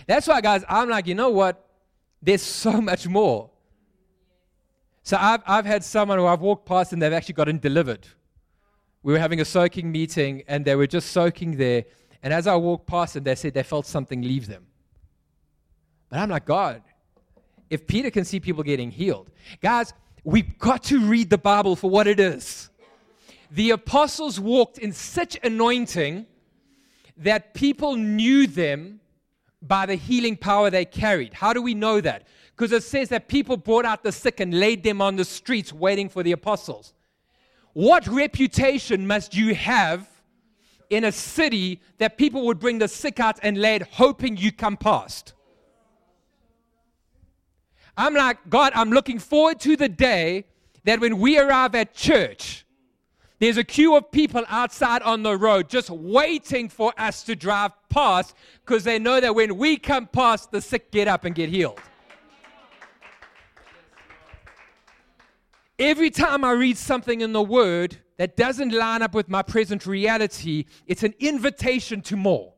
That's 0.07 0.27
why, 0.27 0.41
guys, 0.41 0.63
I'm 0.67 0.89
like, 0.89 1.05
you 1.05 1.13
know 1.13 1.29
what? 1.29 1.63
There's 2.21 2.41
so 2.41 2.81
much 2.91 3.07
more. 3.07 3.51
So 5.03 5.17
I've, 5.19 5.41
I've 5.45 5.65
had 5.65 5.83
someone 5.83 6.17
who 6.17 6.25
I've 6.25 6.41
walked 6.41 6.65
past 6.65 6.93
and 6.93 7.01
they've 7.01 7.13
actually 7.13 7.35
gotten 7.35 7.59
delivered. 7.59 8.07
We 9.03 9.13
were 9.13 9.19
having 9.19 9.41
a 9.41 9.45
soaking 9.45 9.91
meeting 9.91 10.43
and 10.47 10.63
they 10.63 10.75
were 10.75 10.87
just 10.87 11.11
soaking 11.11 11.57
there 11.57 11.83
And 12.23 12.33
as 12.33 12.47
I 12.47 12.55
walked 12.55 12.87
past 12.87 13.15
them, 13.15 13.25
they 13.25 13.35
said 13.35 13.53
they 13.53 13.63
felt 13.63 13.85
something 13.85 14.21
leave 14.21 14.47
them. 14.47 14.65
But 16.13 16.19
I'm 16.19 16.29
not 16.29 16.45
God, 16.45 16.83
if 17.71 17.87
Peter 17.87 18.11
can 18.11 18.23
see 18.23 18.39
people 18.39 18.61
getting 18.61 18.91
healed, 18.91 19.31
guys, 19.63 19.93
we've 20.23 20.59
got 20.59 20.83
to 20.83 20.99
read 20.99 21.31
the 21.31 21.39
Bible 21.39 21.75
for 21.75 21.89
what 21.89 22.05
it 22.05 22.19
is. 22.19 22.69
The 23.49 23.71
apostles 23.71 24.39
walked 24.39 24.77
in 24.77 24.91
such 24.91 25.39
anointing 25.43 26.27
that 27.17 27.55
people 27.55 27.95
knew 27.95 28.45
them 28.45 28.99
by 29.59 29.87
the 29.87 29.95
healing 29.95 30.37
power 30.37 30.69
they 30.69 30.85
carried. 30.85 31.33
How 31.33 31.51
do 31.51 31.63
we 31.63 31.73
know 31.73 31.99
that? 31.99 32.27
Because 32.55 32.71
it 32.73 32.83
says 32.83 33.09
that 33.09 33.27
people 33.27 33.57
brought 33.57 33.85
out 33.85 34.03
the 34.03 34.11
sick 34.11 34.39
and 34.39 34.59
laid 34.59 34.83
them 34.83 35.01
on 35.01 35.15
the 35.15 35.25
streets 35.25 35.73
waiting 35.73 36.09
for 36.09 36.21
the 36.21 36.33
apostles. 36.33 36.93
What 37.73 38.05
reputation 38.05 39.07
must 39.07 39.35
you 39.35 39.55
have 39.55 40.07
in 40.91 41.05
a 41.05 41.11
city 41.11 41.81
that 41.97 42.19
people 42.19 42.45
would 42.45 42.59
bring 42.59 42.77
the 42.77 42.87
sick 42.87 43.19
out 43.19 43.39
and 43.41 43.57
laid 43.57 43.81
hoping 43.93 44.37
you 44.37 44.51
come 44.51 44.77
past? 44.77 45.33
I'm 47.97 48.13
like, 48.13 48.49
God, 48.49 48.73
I'm 48.75 48.91
looking 48.91 49.19
forward 49.19 49.59
to 49.61 49.75
the 49.75 49.89
day 49.89 50.45
that 50.83 50.99
when 50.99 51.19
we 51.19 51.37
arrive 51.37 51.75
at 51.75 51.93
church, 51.93 52.65
there's 53.39 53.57
a 53.57 53.63
queue 53.63 53.95
of 53.95 54.09
people 54.11 54.43
outside 54.47 55.01
on 55.01 55.23
the 55.23 55.35
road 55.35 55.69
just 55.69 55.89
waiting 55.89 56.69
for 56.69 56.93
us 56.97 57.23
to 57.23 57.35
drive 57.35 57.71
past 57.89 58.35
because 58.65 58.83
they 58.83 58.99
know 58.99 59.19
that 59.19 59.35
when 59.35 59.57
we 59.57 59.77
come 59.77 60.07
past, 60.07 60.51
the 60.51 60.61
sick 60.61 60.91
get 60.91 61.07
up 61.07 61.25
and 61.25 61.35
get 61.35 61.49
healed. 61.49 61.79
Every 65.77 66.09
time 66.09 66.43
I 66.45 66.51
read 66.51 66.77
something 66.77 67.21
in 67.21 67.33
the 67.33 67.41
Word 67.41 67.97
that 68.17 68.37
doesn't 68.37 68.71
line 68.71 69.01
up 69.01 69.13
with 69.13 69.27
my 69.27 69.41
present 69.41 69.85
reality, 69.85 70.65
it's 70.87 71.03
an 71.03 71.13
invitation 71.19 72.01
to 72.03 72.15
more. 72.15 72.53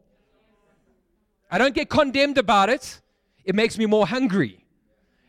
I 1.50 1.58
don't 1.58 1.74
get 1.74 1.90
condemned 1.90 2.38
about 2.38 2.70
it, 2.70 3.02
it 3.44 3.56
makes 3.56 3.78
me 3.78 3.86
more 3.86 4.06
hungry. 4.06 4.65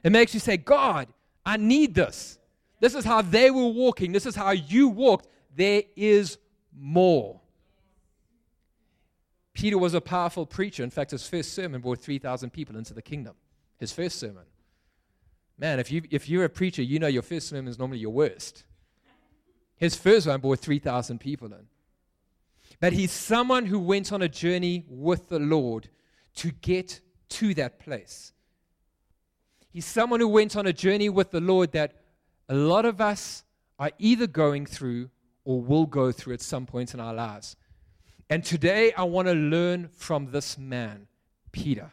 It 0.07 0.13
makes 0.13 0.33
you 0.33 0.39
say, 0.39 0.57
God, 0.57 1.09
I 1.45 1.57
need 1.57 1.93
this. 1.93 2.39
This 2.79 2.95
is 2.95 3.05
how 3.05 3.23
they 3.23 3.51
were 3.51 3.67
walking, 3.67 4.13
this 4.13 4.25
is 4.25 4.37
how 4.37 4.53
you 4.53 4.87
walked 4.87 5.27
there 5.57 5.83
is 5.97 6.39
more. 6.79 7.41
Peter 9.53 9.79
was 9.79 9.95
a 9.95 10.01
powerful 10.01 10.47
preacher. 10.47 10.85
In 10.85 10.91
fact, 10.91 11.11
his 11.11 11.27
first 11.27 11.55
sermon 11.55 11.81
brought 11.81 11.99
3,000 11.99 12.51
people 12.51 12.77
into 12.77 12.95
the 12.95 13.03
kingdom. 13.03 13.35
His 13.79 13.91
first 13.91 14.21
sermon. 14.21 14.45
Man, 15.59 15.81
if, 15.81 15.91
you, 15.91 16.03
if 16.13 16.29
you're 16.29 16.45
a 16.45 16.49
preacher, 16.49 16.83
you 16.83 17.01
know 17.01 17.09
your 17.09 17.23
first 17.23 17.49
sermon 17.49 17.67
is 17.67 17.77
normally 17.77 17.99
your 17.99 18.13
worst. 18.13 18.63
His 19.77 19.97
first 19.97 20.29
one 20.29 20.41
brought 20.41 20.61
3,000 20.61 21.19
people 21.19 21.49
in. 21.49 21.67
But 22.79 22.93
he's 22.93 23.11
someone 23.11 23.67
who 23.67 23.81
went 23.81 24.13
on 24.13 24.23
a 24.23 24.29
journey 24.29 24.85
with 24.89 25.31
the 25.31 25.41
Lord 25.41 25.89
to 26.37 26.53
get 26.53 27.01
to 27.31 27.55
that 27.55 27.81
place. 27.81 28.33
He's 29.77 29.85
someone 29.85 30.21
who 30.21 30.29
went 30.29 30.57
on 30.57 30.67
a 30.67 30.73
journey 30.73 31.11
with 31.11 31.33
the 31.33 31.41
Lord 31.43 31.73
that 31.73 31.93
a 32.49 32.55
lot 32.55 32.87
of 32.87 32.99
us 32.99 33.45
are 33.79 33.91
either 33.99 34.27
going 34.27 34.65
through 34.65 35.11
or 35.45 35.61
will 35.61 35.85
go 35.85 36.11
through 36.13 36.33
at 36.33 36.41
some 36.41 36.65
point 36.65 36.95
in 36.95 37.01
our 37.01 37.13
lives. 37.13 37.57
And 38.31 38.43
today 38.43 38.95
I 38.95 39.03
want 39.03 39.29
to 39.29 39.35
learn 39.35 39.91
from 39.93 40.31
this 40.31 40.57
man, 40.57 41.09
Peter. 41.53 41.91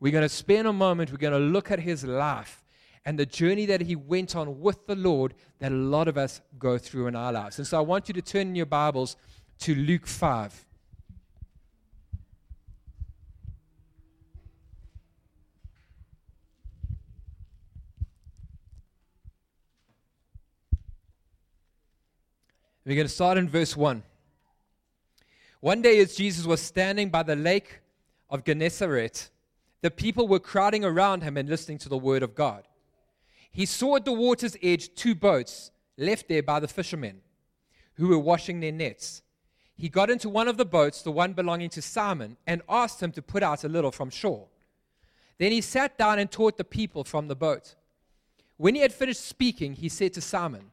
We're 0.00 0.12
going 0.12 0.20
to 0.20 0.28
spend 0.28 0.68
a 0.68 0.72
moment, 0.74 1.10
we're 1.10 1.16
going 1.16 1.32
to 1.32 1.38
look 1.38 1.70
at 1.70 1.78
his 1.78 2.04
life 2.04 2.62
and 3.06 3.18
the 3.18 3.24
journey 3.24 3.64
that 3.64 3.80
he 3.80 3.96
went 3.96 4.36
on 4.36 4.60
with 4.60 4.86
the 4.86 4.96
Lord 4.96 5.32
that 5.60 5.72
a 5.72 5.74
lot 5.74 6.08
of 6.08 6.18
us 6.18 6.42
go 6.58 6.76
through 6.76 7.06
in 7.06 7.16
our 7.16 7.32
lives. 7.32 7.56
And 7.56 7.66
so 7.66 7.78
I 7.78 7.80
want 7.80 8.08
you 8.08 8.12
to 8.12 8.20
turn 8.20 8.48
in 8.48 8.54
your 8.54 8.66
Bibles 8.66 9.16
to 9.60 9.74
Luke 9.74 10.06
5. 10.06 10.66
We're 22.84 22.96
going 22.96 23.06
to 23.06 23.12
start 23.12 23.38
in 23.38 23.48
verse 23.48 23.76
1. 23.76 24.02
One 25.60 25.82
day, 25.82 26.00
as 26.00 26.16
Jesus 26.16 26.46
was 26.46 26.60
standing 26.60 27.10
by 27.10 27.22
the 27.22 27.36
lake 27.36 27.80
of 28.28 28.44
Gennesaret, 28.44 29.30
the 29.82 29.90
people 29.90 30.26
were 30.26 30.40
crowding 30.40 30.84
around 30.84 31.22
him 31.22 31.36
and 31.36 31.48
listening 31.48 31.78
to 31.78 31.88
the 31.88 31.96
word 31.96 32.24
of 32.24 32.34
God. 32.34 32.66
He 33.52 33.66
saw 33.66 33.96
at 33.96 34.04
the 34.04 34.12
water's 34.12 34.56
edge 34.62 34.94
two 34.96 35.14
boats 35.14 35.70
left 35.96 36.28
there 36.28 36.42
by 36.42 36.58
the 36.58 36.66
fishermen 36.66 37.20
who 37.94 38.08
were 38.08 38.18
washing 38.18 38.58
their 38.58 38.72
nets. 38.72 39.22
He 39.76 39.88
got 39.88 40.10
into 40.10 40.28
one 40.28 40.48
of 40.48 40.56
the 40.56 40.64
boats, 40.64 41.02
the 41.02 41.12
one 41.12 41.34
belonging 41.34 41.70
to 41.70 41.82
Simon, 41.82 42.36
and 42.48 42.62
asked 42.68 43.00
him 43.00 43.12
to 43.12 43.22
put 43.22 43.44
out 43.44 43.62
a 43.62 43.68
little 43.68 43.92
from 43.92 44.10
shore. 44.10 44.48
Then 45.38 45.52
he 45.52 45.60
sat 45.60 45.96
down 45.96 46.18
and 46.18 46.30
taught 46.30 46.56
the 46.56 46.64
people 46.64 47.04
from 47.04 47.28
the 47.28 47.36
boat. 47.36 47.76
When 48.56 48.74
he 48.74 48.80
had 48.80 48.92
finished 48.92 49.24
speaking, 49.24 49.74
he 49.74 49.88
said 49.88 50.12
to 50.14 50.20
Simon, 50.20 50.72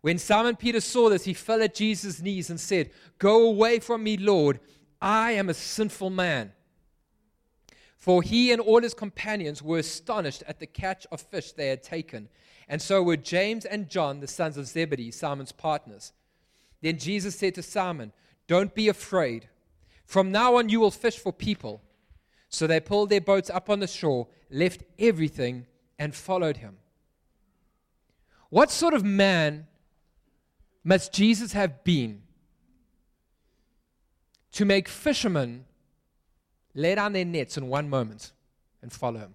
When 0.00 0.18
Simon 0.18 0.56
Peter 0.56 0.80
saw 0.80 1.08
this, 1.08 1.24
he 1.24 1.34
fell 1.34 1.62
at 1.62 1.74
Jesus' 1.74 2.20
knees 2.20 2.50
and 2.50 2.60
said, 2.60 2.90
Go 3.18 3.46
away 3.46 3.80
from 3.80 4.02
me, 4.02 4.16
Lord. 4.16 4.60
I 5.00 5.32
am 5.32 5.48
a 5.48 5.54
sinful 5.54 6.10
man. 6.10 6.52
For 7.96 8.22
he 8.22 8.52
and 8.52 8.60
all 8.60 8.80
his 8.80 8.94
companions 8.94 9.62
were 9.62 9.78
astonished 9.78 10.42
at 10.46 10.60
the 10.60 10.66
catch 10.66 11.06
of 11.10 11.20
fish 11.20 11.52
they 11.52 11.68
had 11.68 11.82
taken. 11.82 12.28
And 12.68 12.80
so 12.80 13.02
were 13.02 13.16
James 13.16 13.64
and 13.64 13.88
John, 13.88 14.20
the 14.20 14.26
sons 14.26 14.56
of 14.56 14.66
Zebedee, 14.66 15.10
Simon's 15.10 15.52
partners. 15.52 16.12
Then 16.82 16.98
Jesus 16.98 17.36
said 17.36 17.54
to 17.56 17.62
Simon, 17.62 18.12
Don't 18.46 18.74
be 18.74 18.88
afraid. 18.88 19.48
From 20.04 20.30
now 20.30 20.56
on, 20.56 20.68
you 20.68 20.78
will 20.78 20.90
fish 20.90 21.18
for 21.18 21.32
people. 21.32 21.82
So 22.48 22.66
they 22.66 22.80
pulled 22.80 23.10
their 23.10 23.20
boats 23.20 23.50
up 23.50 23.68
on 23.68 23.80
the 23.80 23.86
shore, 23.86 24.28
left 24.50 24.84
everything, 24.98 25.66
and 25.98 26.14
followed 26.14 26.58
him. 26.58 26.76
What 28.50 28.70
sort 28.70 28.94
of 28.94 29.04
man 29.04 29.66
must 30.86 31.12
Jesus 31.12 31.52
have 31.52 31.82
been 31.82 32.22
to 34.52 34.64
make 34.64 34.88
fishermen 34.88 35.64
lay 36.74 36.94
down 36.94 37.12
their 37.12 37.24
nets 37.24 37.56
in 37.56 37.66
one 37.66 37.90
moment 37.90 38.30
and 38.80 38.92
follow 38.92 39.18
him? 39.18 39.34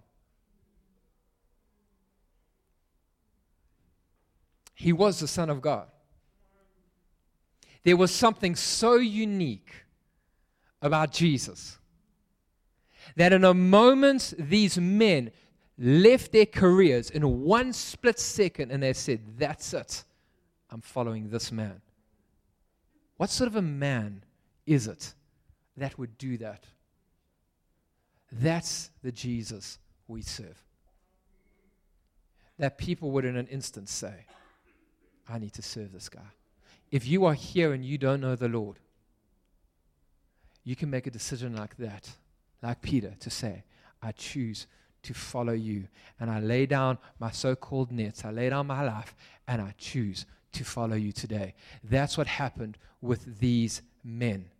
He 4.74 4.94
was 4.94 5.20
the 5.20 5.28
Son 5.28 5.50
of 5.50 5.60
God. 5.60 5.88
There 7.84 7.98
was 7.98 8.12
something 8.12 8.56
so 8.56 8.94
unique 8.94 9.74
about 10.80 11.12
Jesus 11.12 11.76
that 13.14 13.34
in 13.34 13.44
a 13.44 13.52
moment, 13.52 14.32
these 14.38 14.78
men 14.78 15.30
left 15.76 16.32
their 16.32 16.46
careers 16.46 17.10
in 17.10 17.42
one 17.42 17.74
split 17.74 18.18
second 18.18 18.70
and 18.70 18.82
they 18.82 18.94
said, 18.94 19.20
That's 19.36 19.74
it. 19.74 20.04
I'm 20.72 20.80
following 20.80 21.28
this 21.28 21.52
man. 21.52 21.82
What 23.18 23.28
sort 23.28 23.46
of 23.46 23.56
a 23.56 23.62
man 23.62 24.24
is 24.66 24.86
it 24.86 25.12
that 25.76 25.98
would 25.98 26.16
do 26.16 26.38
that? 26.38 26.64
That's 28.32 28.90
the 29.02 29.12
Jesus 29.12 29.78
we 30.08 30.22
serve. 30.22 30.64
That 32.58 32.78
people 32.78 33.10
would 33.10 33.26
in 33.26 33.36
an 33.36 33.48
instant 33.48 33.90
say, 33.90 34.24
I 35.28 35.38
need 35.38 35.52
to 35.54 35.62
serve 35.62 35.92
this 35.92 36.08
guy. 36.08 36.20
If 36.90 37.06
you 37.06 37.26
are 37.26 37.34
here 37.34 37.74
and 37.74 37.84
you 37.84 37.98
don't 37.98 38.20
know 38.20 38.34
the 38.34 38.48
Lord, 38.48 38.78
you 40.64 40.74
can 40.74 40.88
make 40.88 41.06
a 41.06 41.10
decision 41.10 41.54
like 41.54 41.76
that, 41.76 42.08
like 42.62 42.80
Peter, 42.80 43.14
to 43.20 43.30
say, 43.30 43.64
I 44.02 44.12
choose 44.12 44.66
to 45.02 45.12
follow 45.12 45.52
you. 45.52 45.88
And 46.18 46.30
I 46.30 46.40
lay 46.40 46.64
down 46.64 46.96
my 47.18 47.30
so 47.30 47.54
called 47.54 47.92
nets, 47.92 48.24
I 48.24 48.30
lay 48.30 48.48
down 48.48 48.66
my 48.66 48.84
life, 48.84 49.14
and 49.46 49.60
I 49.60 49.74
choose 49.76 50.24
to 50.52 50.64
follow 50.64 50.96
you 50.96 51.12
today. 51.12 51.54
That's 51.82 52.16
what 52.18 52.26
happened 52.26 52.78
with 53.00 53.40
these 53.40 53.82
men. 54.04 54.50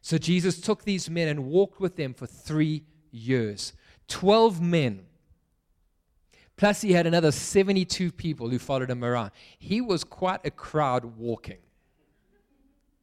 So 0.00 0.18
Jesus 0.18 0.60
took 0.60 0.84
these 0.84 1.08
men 1.08 1.28
and 1.28 1.46
walked 1.46 1.80
with 1.80 1.96
them 1.96 2.14
for 2.14 2.26
three 2.26 2.84
years. 3.10 3.72
Twelve 4.08 4.60
men. 4.60 5.06
Plus, 6.56 6.82
he 6.82 6.92
had 6.92 7.06
another 7.06 7.32
72 7.32 8.12
people 8.12 8.48
who 8.48 8.58
followed 8.58 8.90
him 8.90 9.02
around. 9.02 9.30
He 9.58 9.80
was 9.80 10.04
quite 10.04 10.40
a 10.44 10.50
crowd 10.50 11.04
walking. 11.16 11.58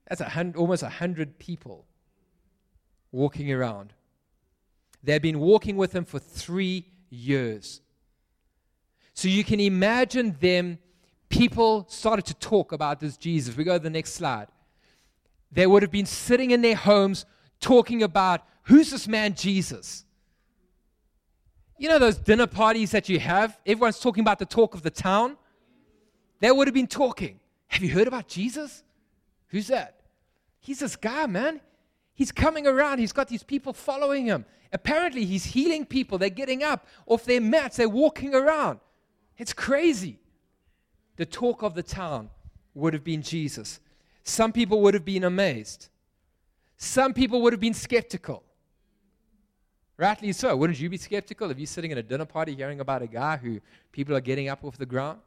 That's 0.07 0.21
a 0.21 0.29
hundred, 0.29 0.57
almost 0.57 0.83
100 0.83 1.39
people. 1.39 1.85
walking 3.11 3.51
around. 3.51 3.93
They 5.03 5.13
had 5.13 5.21
been 5.21 5.39
walking 5.39 5.77
with 5.77 5.93
him 5.93 6.05
for 6.05 6.19
three 6.19 6.85
years. 7.09 7.81
So 9.13 9.27
you 9.27 9.43
can 9.43 9.59
imagine 9.59 10.38
them, 10.39 10.77
people 11.29 11.86
started 11.88 12.25
to 12.25 12.33
talk 12.36 12.71
about 12.71 13.00
this 13.00 13.17
Jesus. 13.17 13.55
We 13.55 13.63
go 13.63 13.77
to 13.77 13.83
the 13.83 13.89
next 13.89 14.13
slide. 14.13 14.48
They 15.51 15.65
would 15.65 15.81
have 15.81 15.91
been 15.91 16.05
sitting 16.05 16.51
in 16.51 16.62
their 16.62 16.75
homes 16.75 17.25
talking 17.59 18.03
about 18.03 18.41
who's 18.63 18.91
this 18.91 19.07
man 19.07 19.33
Jesus? 19.36 20.05
You 21.77 21.89
know 21.89 22.00
those 22.00 22.17
dinner 22.17 22.48
parties 22.48 22.91
that 22.91 23.07
you 23.07 23.19
have? 23.19 23.57
Everyone's 23.65 24.00
talking 24.00 24.21
about 24.21 24.39
the 24.39 24.45
talk 24.45 24.74
of 24.74 24.81
the 24.81 24.89
town. 24.89 25.38
They 26.39 26.51
would 26.51 26.67
have 26.67 26.74
been 26.74 26.88
talking. 26.88 27.39
Have 27.67 27.81
you 27.81 27.89
heard 27.89 28.07
about 28.07 28.27
Jesus? 28.27 28.83
Who's 29.48 29.67
that? 29.67 30.01
He's 30.59 30.79
this 30.79 30.95
guy, 30.95 31.25
man. 31.25 31.62
He's 32.13 32.31
coming 32.31 32.67
around. 32.67 33.00
He's 33.00 33.13
got 33.13 33.29
these 33.29 33.43
people 33.43 33.71
following 33.71 34.25
him. 34.25 34.45
Apparently, 34.74 35.25
he's 35.25 35.45
healing 35.45 35.86
people. 35.86 36.17
They're 36.17 36.29
getting 36.29 36.63
up 36.63 36.86
off 37.05 37.24
their 37.24 37.41
mats. 37.41 37.77
They're 37.77 37.89
walking 37.89 38.36
around. 38.36 38.79
It's 39.38 39.53
crazy. 39.53 40.18
The 41.19 41.25
talk 41.25 41.63
of 41.63 41.73
the 41.73 41.83
town 41.83 42.29
would 42.73 42.93
have 42.93 43.03
been 43.03 43.21
Jesus. 43.21 43.81
Some 44.23 44.53
people 44.53 44.79
would 44.83 44.93
have 44.93 45.03
been 45.03 45.25
amazed. 45.25 45.89
Some 46.77 47.13
people 47.13 47.41
would 47.41 47.51
have 47.51 47.59
been 47.59 47.73
skeptical. 47.73 48.41
Rightly 49.97 50.31
so. 50.31 50.55
Wouldn't 50.55 50.79
you 50.79 50.89
be 50.89 50.95
skeptical 50.95 51.51
if 51.51 51.59
you're 51.59 51.67
sitting 51.67 51.91
in 51.91 51.97
a 51.97 52.03
dinner 52.03 52.23
party 52.23 52.55
hearing 52.55 52.79
about 52.79 53.01
a 53.01 53.07
guy 53.07 53.35
who 53.35 53.59
people 53.91 54.15
are 54.15 54.21
getting 54.21 54.47
up 54.47 54.63
off 54.63 54.77
the 54.77 54.85
ground? 54.85 55.19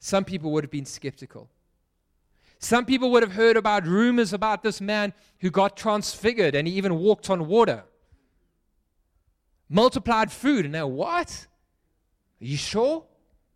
Some 0.00 0.24
people 0.24 0.50
would 0.52 0.64
have 0.64 0.70
been 0.70 0.86
skeptical. 0.86 1.50
Some 2.58 2.86
people 2.86 3.10
would 3.10 3.22
have 3.22 3.32
heard 3.32 3.58
about 3.58 3.86
rumors 3.86 4.32
about 4.32 4.62
this 4.62 4.80
man 4.80 5.12
who 5.40 5.50
got 5.50 5.76
transfigured 5.76 6.54
and 6.54 6.66
he 6.66 6.72
even 6.72 6.96
walked 6.96 7.28
on 7.28 7.48
water. 7.48 7.84
Multiplied 9.68 10.32
food. 10.32 10.64
And 10.64 10.72
now, 10.72 10.86
what? 10.86 11.48
Are 12.40 12.46
you 12.46 12.56
sure? 12.56 13.04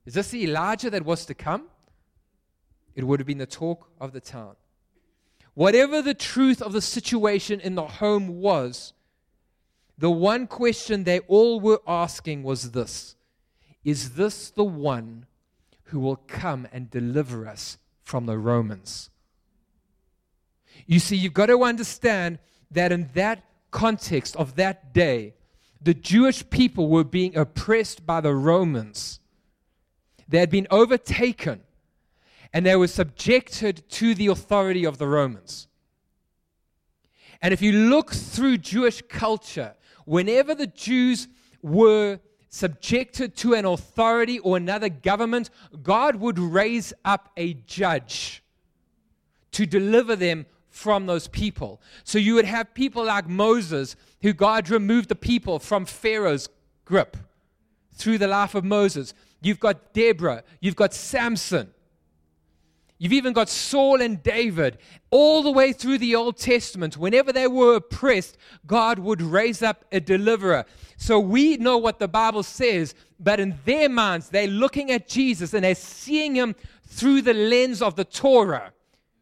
Is 0.09 0.15
this 0.15 0.31
the 0.31 0.45
Elijah 0.45 0.89
that 0.89 1.05
was 1.05 1.27
to 1.27 1.35
come? 1.35 1.65
It 2.95 3.05
would 3.05 3.21
have 3.21 3.27
been 3.27 3.37
the 3.37 3.45
talk 3.45 3.91
of 4.01 4.13
the 4.13 4.23
town. 4.23 4.57
Whatever 5.53 6.01
the 6.01 6.15
truth 6.15 6.63
of 6.63 6.73
the 6.73 6.81
situation 6.81 7.61
in 7.61 7.75
the 7.75 7.87
home 7.87 8.41
was, 8.41 8.95
the 9.99 10.11
one 10.11 10.47
question 10.47 11.05
they 11.05 11.19
all 11.29 11.61
were 11.61 11.83
asking 11.87 12.43
was 12.43 12.71
this 12.71 13.17
Is 13.85 14.15
this 14.15 14.49
the 14.49 14.65
one 14.65 15.27
who 15.83 16.01
will 16.01 16.17
come 16.17 16.67
and 16.73 16.91
deliver 16.91 17.47
us 17.47 17.77
from 18.03 18.25
the 18.25 18.39
Romans? 18.39 19.11
You 20.87 21.01
see, 21.01 21.17
you've 21.17 21.35
got 21.35 21.47
to 21.47 21.63
understand 21.65 22.39
that 22.71 22.93
in 22.93 23.11
that 23.13 23.45
context 23.71 24.37
of 24.37 24.57
that 24.57 24.95
day, 24.95 25.35
the 25.83 25.93
Jewish 25.93 26.49
people 26.49 26.89
were 26.89 27.05
being 27.05 27.37
oppressed 27.37 28.07
by 28.07 28.23
the 28.23 28.35
Romans. 28.35 29.18
They 30.29 30.39
had 30.39 30.51
been 30.51 30.67
overtaken 30.71 31.63
and 32.53 32.65
they 32.65 32.77
were 32.77 32.87
subjected 32.89 33.89
to 33.91 34.15
the 34.15 34.29
authority 34.29 34.85
of 34.85 34.99
the 34.99 35.07
Romans. 35.07 35.69
And 37.41 37.55
if 37.55 37.63
you 37.63 37.73
look 37.73 38.13
through 38.13 38.59
Jewish 38.59 39.03
culture, 39.09 39.75
whenever 40.05 40.55
the 40.55 40.67
Jews 40.67 41.29
were 41.63 42.19
subjected 42.49 43.37
to 43.37 43.55
an 43.55 43.65
authority 43.65 44.39
or 44.39 44.57
another 44.57 44.89
government, 44.89 45.51
God 45.83 46.17
would 46.17 46.39
raise 46.39 46.93
up 47.05 47.31
a 47.37 47.55
judge 47.55 48.43
to 49.53 49.67
deliver 49.67 50.17
them 50.17 50.47
from 50.71 51.07
those 51.07 51.29
people. 51.29 51.81
So 52.05 52.19
you 52.19 52.35
would 52.35 52.45
have 52.45 52.73
people 52.75 53.05
like 53.05 53.29
Moses, 53.29 53.97
who 54.23 54.33
God 54.33 54.71
removed 54.71 55.09
the 55.09 55.15
people 55.17 55.59
from 55.59 55.85
Pharaoh's 55.85 56.49
grip 56.85 57.17
through 57.95 58.19
the 58.19 58.29
life 58.29 58.55
of 58.55 58.65
Moses. 58.65 59.13
You've 59.41 59.61
got 59.61 59.93
Deborah, 59.93 60.43
you've 60.61 60.77
got 60.77 60.93
Samson, 60.95 61.73
You've 62.99 63.13
even 63.13 63.33
got 63.33 63.49
Saul 63.49 64.03
and 64.03 64.21
David. 64.23 64.79
All 65.11 65.43
the 65.43 65.53
way 65.53 65.73
through 65.73 65.99
the 65.99 66.17
Old 66.17 66.37
Testament, 66.37 66.97
whenever 66.97 67.33
they 67.33 67.47
were 67.47 67.77
oppressed, 67.77 68.37
God 68.67 68.99
would 68.99 69.23
raise 69.23 69.63
up 69.63 69.85
a 69.93 70.01
deliverer. 70.01 70.65
So 70.97 71.21
we 71.21 71.57
know 71.59 71.79
what 71.79 72.01
the 72.01 72.09
Bible 72.09 72.43
says, 72.43 72.97
but 73.21 73.39
in 73.39 73.57
their 73.65 73.89
minds, 73.89 74.29
they're 74.29 74.49
looking 74.49 74.91
at 74.91 75.09
Jesus 75.09 75.55
and 75.55 75.65
they're 75.65 75.77
seeing 75.77 76.35
him 76.35 76.57
through 76.89 77.23
the 77.23 77.35
lens 77.35 77.83
of 77.83 77.95
the 77.95 78.05
Torah, 78.05 78.73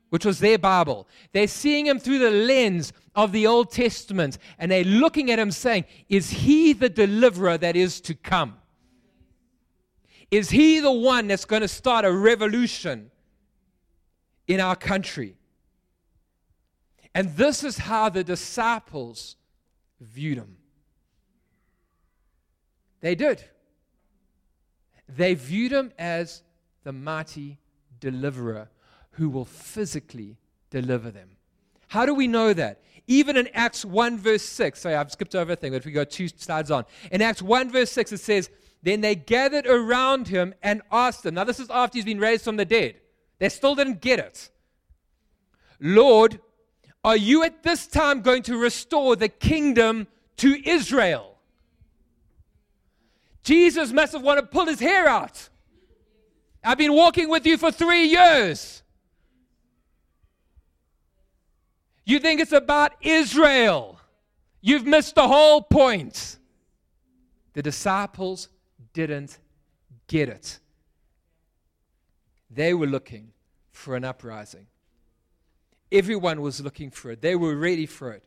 which 0.09 0.24
was 0.24 0.38
their 0.38 0.59
Bible. 0.59 1.07
They're 1.33 1.46
seeing 1.46 1.87
him 1.87 1.98
through 1.98 2.20
the 2.20 2.31
lens 2.31 2.94
of 3.14 3.31
the 3.33 3.46
Old 3.46 3.70
Testament 3.70 4.38
and 4.59 4.70
they're 4.70 4.85
looking 4.85 5.31
at 5.31 5.38
him 5.38 5.50
saying, 5.50 5.85
Is 6.09 6.31
he 6.31 6.72
the 6.72 6.88
deliverer 6.88 7.59
that 7.59 7.76
is 7.76 8.00
to 8.02 8.14
come? 8.14 8.57
Is 10.31 10.51
he 10.51 10.81
the 10.81 10.93
one 10.93 11.29
that's 11.29 11.45
going 11.45 11.62
to 11.62 11.69
start 11.69 12.05
a 12.05 12.12
revolution? 12.12 13.11
in 14.47 14.61
our 14.61 14.77
country. 14.77 15.37
And 17.15 17.35
this 17.37 17.65
is 17.65 17.79
how 17.79 18.09
the 18.09 18.23
disciples 18.23 19.37
viewed 20.01 20.39
him. 20.39 20.57
They 23.01 23.15
did. 23.15 23.45
They 25.09 25.35
viewed 25.35 25.73
him 25.73 25.93
as 25.99 26.43
the 26.85 26.93
mighty 26.93 27.59
deliverer 28.01 28.69
who 29.12 29.29
will 29.31 29.45
physically 29.45 30.37
deliver 30.71 31.11
them. 31.11 31.31
How 31.89 32.05
do 32.05 32.15
we 32.15 32.27
know 32.27 32.53
that? 32.53 32.83
Even 33.07 33.37
in 33.37 33.49
Acts 33.55 33.85
1, 33.85 34.19
verse 34.19 34.43
6, 34.43 34.81
sorry, 34.81 34.97
I've 34.97 35.12
skipped 35.12 35.35
over 35.37 35.53
a 35.53 35.57
thing, 35.57 35.71
but 35.71 35.77
if 35.77 35.87
we 35.87 35.93
go 35.93 36.05
two 36.05 36.29
slides 36.29 36.71
on. 36.73 36.85
In 37.12 37.23
Acts 37.23 37.41
1, 37.41 37.71
verse 37.71 37.93
6, 37.93 38.12
it 38.12 38.21
says, 38.21 38.51
Then 38.87 39.01
they 39.01 39.16
gathered 39.16 39.66
around 39.66 40.29
him 40.29 40.55
and 40.62 40.81
asked 40.92 41.27
him. 41.27 41.35
Now, 41.35 41.42
this 41.42 41.59
is 41.59 41.68
after 41.70 41.99
he's 41.99 42.05
been 42.05 42.20
raised 42.20 42.44
from 42.44 42.55
the 42.55 42.64
dead. 42.64 42.94
They 43.40 43.49
still 43.49 43.75
didn't 43.75 44.01
get 44.01 44.20
it. 44.20 44.49
Lord, 45.81 46.38
are 47.03 47.16
you 47.16 47.42
at 47.42 47.64
this 47.64 47.88
time 47.88 48.20
going 48.20 48.44
to 48.44 48.57
restore 48.57 49.16
the 49.16 49.29
kingdom 49.29 50.07
to 50.37 50.57
Israel? 50.64 51.37
Jesus 53.42 53.90
must 53.90 54.12
have 54.12 54.22
wanted 54.22 54.42
to 54.42 54.46
pull 54.46 54.66
his 54.66 54.79
hair 54.79 55.09
out. 55.09 55.49
I've 56.62 56.79
been 56.79 56.92
walking 56.92 57.29
with 57.29 57.44
you 57.44 57.57
for 57.57 57.72
three 57.72 58.05
years. 58.05 58.85
You 62.05 62.20
think 62.20 62.40
it's 62.40 62.53
about 62.53 62.92
Israel. 63.01 63.99
You've 64.61 64.87
missed 64.87 65.16
the 65.16 65.27
whole 65.27 65.61
point. 65.61 66.38
The 67.55 67.62
disciples 67.62 68.49
didn't 68.96 69.38
get 70.09 70.30
it. 70.30 70.59
They 72.50 72.72
were 72.72 72.87
looking 72.87 73.32
for 73.70 73.94
an 73.94 74.04
uprising. 74.04 74.66
Everyone 75.92 76.40
was 76.40 76.62
looking 76.62 76.90
for 76.90 77.11
it, 77.11 77.20
they 77.20 77.37
were 77.37 77.54
ready 77.54 77.87
for 77.87 78.12
it. 78.12 78.24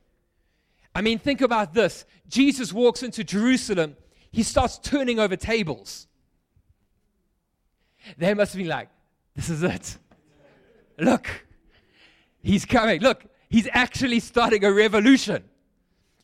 I 0.94 1.02
mean, 1.02 1.18
think 1.18 1.42
about 1.42 1.74
this 1.74 2.06
Jesus 2.28 2.72
walks 2.72 3.02
into 3.04 3.24
Jerusalem, 3.24 3.98
he 4.32 4.44
starts 4.44 4.78
turning 4.78 5.20
over 5.20 5.36
tables. 5.36 6.08
They 8.18 8.34
must 8.34 8.54
have 8.54 8.60
been 8.60 8.70
like, 8.70 8.90
This 9.36 9.50
is 9.50 9.64
it. 9.64 9.98
Look, 11.00 11.28
he's 12.42 12.66
coming. 12.66 13.02
Look, 13.02 13.26
he's 13.50 13.68
actually 13.74 14.20
starting 14.20 14.64
a 14.64 14.72
revolution. 14.72 15.44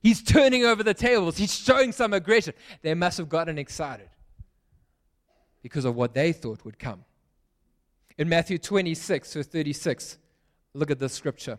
He's 0.04 0.22
turning 0.22 0.66
over 0.66 0.84
the 0.84 0.94
tables. 0.94 1.36
He's 1.38 1.56
showing 1.56 1.92
some 1.92 2.14
aggression. 2.14 2.54
They 2.84 2.94
must 2.94 3.18
have 3.18 3.28
gotten 3.28 3.58
excited 3.58 4.10
because 5.66 5.84
of 5.84 5.96
what 5.96 6.14
they 6.14 6.32
thought 6.32 6.64
would 6.64 6.78
come. 6.78 7.04
In 8.20 8.30
Matthew 8.30 8.60
26, 8.60 9.34
verse 9.34 9.48
36, 9.48 10.20
Look 10.76 10.92
at 10.92 11.00
this 11.00 11.14
scripture. 11.14 11.58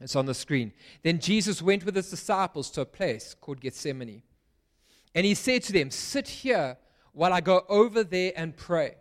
It's 0.00 0.14
on 0.14 0.26
the 0.26 0.34
screen. 0.34 0.72
Then 1.02 1.18
Jesus 1.18 1.60
went 1.60 1.84
with 1.84 1.96
his 1.96 2.10
disciples 2.10 2.70
to 2.70 2.82
a 2.82 2.84
place 2.84 3.34
called 3.34 3.60
Gethsemane. 3.60 4.22
And 5.16 5.26
he 5.26 5.34
said 5.34 5.64
to 5.64 5.72
them, 5.72 5.90
Sit 5.90 6.28
here 6.28 6.76
while 7.10 7.32
I 7.32 7.40
go 7.40 7.64
over 7.68 8.04
there 8.04 8.34
and 8.36 8.56
pray. 8.56 8.94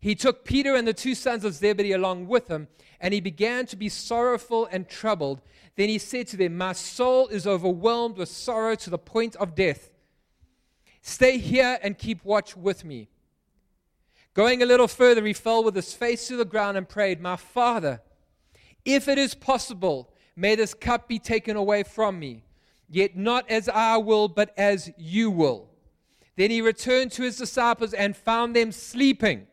He 0.00 0.14
took 0.14 0.46
Peter 0.46 0.74
and 0.74 0.88
the 0.88 0.94
two 0.94 1.14
sons 1.14 1.44
of 1.44 1.52
Zebedee 1.52 1.92
along 1.92 2.28
with 2.28 2.48
him, 2.48 2.66
and 2.98 3.12
he 3.12 3.20
began 3.20 3.66
to 3.66 3.76
be 3.76 3.90
sorrowful 3.90 4.66
and 4.72 4.88
troubled. 4.88 5.42
Then 5.76 5.90
he 5.90 5.98
said 5.98 6.28
to 6.28 6.38
them, 6.38 6.56
My 6.56 6.72
soul 6.72 7.28
is 7.28 7.46
overwhelmed 7.46 8.16
with 8.16 8.30
sorrow 8.30 8.74
to 8.76 8.88
the 8.88 8.96
point 8.96 9.36
of 9.36 9.54
death. 9.54 9.90
Stay 11.02 11.38
here 11.38 11.78
and 11.82 11.96
keep 11.96 12.24
watch 12.24 12.56
with 12.56 12.84
me. 12.84 13.08
Going 14.34 14.62
a 14.62 14.66
little 14.66 14.88
further, 14.88 15.24
he 15.24 15.32
fell 15.32 15.64
with 15.64 15.74
his 15.74 15.92
face 15.92 16.28
to 16.28 16.36
the 16.36 16.44
ground 16.44 16.76
and 16.76 16.88
prayed, 16.88 17.20
My 17.20 17.36
Father, 17.36 18.00
if 18.84 19.08
it 19.08 19.18
is 19.18 19.34
possible, 19.34 20.12
may 20.36 20.54
this 20.54 20.74
cup 20.74 21.08
be 21.08 21.18
taken 21.18 21.56
away 21.56 21.82
from 21.82 22.18
me. 22.18 22.44
Yet 22.88 23.16
not 23.16 23.48
as 23.50 23.68
I 23.68 23.96
will, 23.98 24.28
but 24.28 24.52
as 24.56 24.90
you 24.98 25.30
will. 25.30 25.68
Then 26.36 26.50
he 26.50 26.60
returned 26.60 27.12
to 27.12 27.22
his 27.22 27.36
disciples 27.36 27.92
and 27.92 28.16
found 28.16 28.56
them 28.56 28.72
sleeping. 28.72 29.46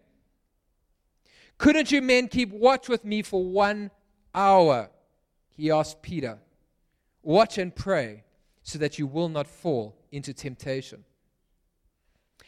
Couldn't 1.57 1.91
you 1.91 2.01
men 2.01 2.27
keep 2.27 2.51
watch 2.51 2.87
with 2.87 3.03
me 3.03 3.21
for 3.21 3.43
one 3.43 3.91
hour? 4.33 4.89
He 5.55 5.71
asked 5.71 6.01
Peter. 6.01 6.39
Watch 7.23 7.57
and 7.57 7.75
pray 7.75 8.23
so 8.63 8.77
that 8.79 8.99
you 8.99 9.07
will 9.07 9.29
not 9.29 9.47
fall 9.47 9.97
into 10.11 10.33
temptation. 10.33 11.03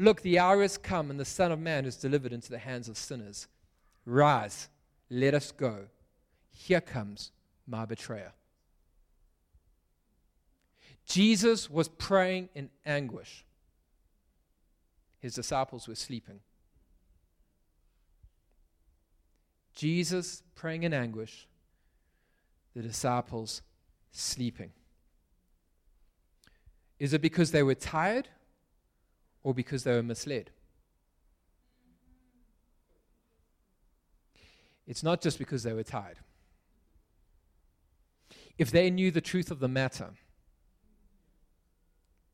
Look, 0.00 0.22
the 0.22 0.38
hour 0.38 0.62
has 0.62 0.78
come, 0.78 1.10
and 1.10 1.20
the 1.20 1.26
Son 1.26 1.52
of 1.52 1.58
Man 1.58 1.84
is 1.84 1.94
delivered 1.94 2.32
into 2.32 2.48
the 2.48 2.58
hands 2.58 2.88
of 2.88 2.96
sinners. 2.96 3.48
Rise 4.06 4.70
let 5.10 5.34
us 5.34 5.52
go. 5.52 5.88
Here 6.50 6.80
comes 6.80 7.32
my 7.66 7.84
betrayer. 7.84 8.32
Jesus 11.04 11.68
was 11.68 11.88
praying 11.88 12.48
in 12.54 12.70
anguish. 12.86 13.44
His 15.18 15.34
disciples 15.34 15.86
were 15.86 15.94
sleeping. 15.94 16.40
Jesus 19.74 20.42
praying 20.54 20.84
in 20.84 20.94
anguish, 20.94 21.46
the 22.74 22.80
disciples 22.80 23.60
sleeping. 24.12 24.70
Is 26.98 27.12
it 27.12 27.20
because 27.20 27.50
they 27.50 27.62
were 27.62 27.74
tired 27.74 28.28
or 29.42 29.54
because 29.54 29.84
they 29.84 29.92
were 29.92 30.02
misled? 30.02 30.50
It's 34.86 35.02
not 35.02 35.20
just 35.20 35.38
because 35.38 35.62
they 35.62 35.72
were 35.72 35.84
tired. 35.84 36.16
If 38.58 38.70
they 38.70 38.90
knew 38.90 39.10
the 39.10 39.20
truth 39.20 39.50
of 39.50 39.60
the 39.60 39.68
matter, 39.68 40.10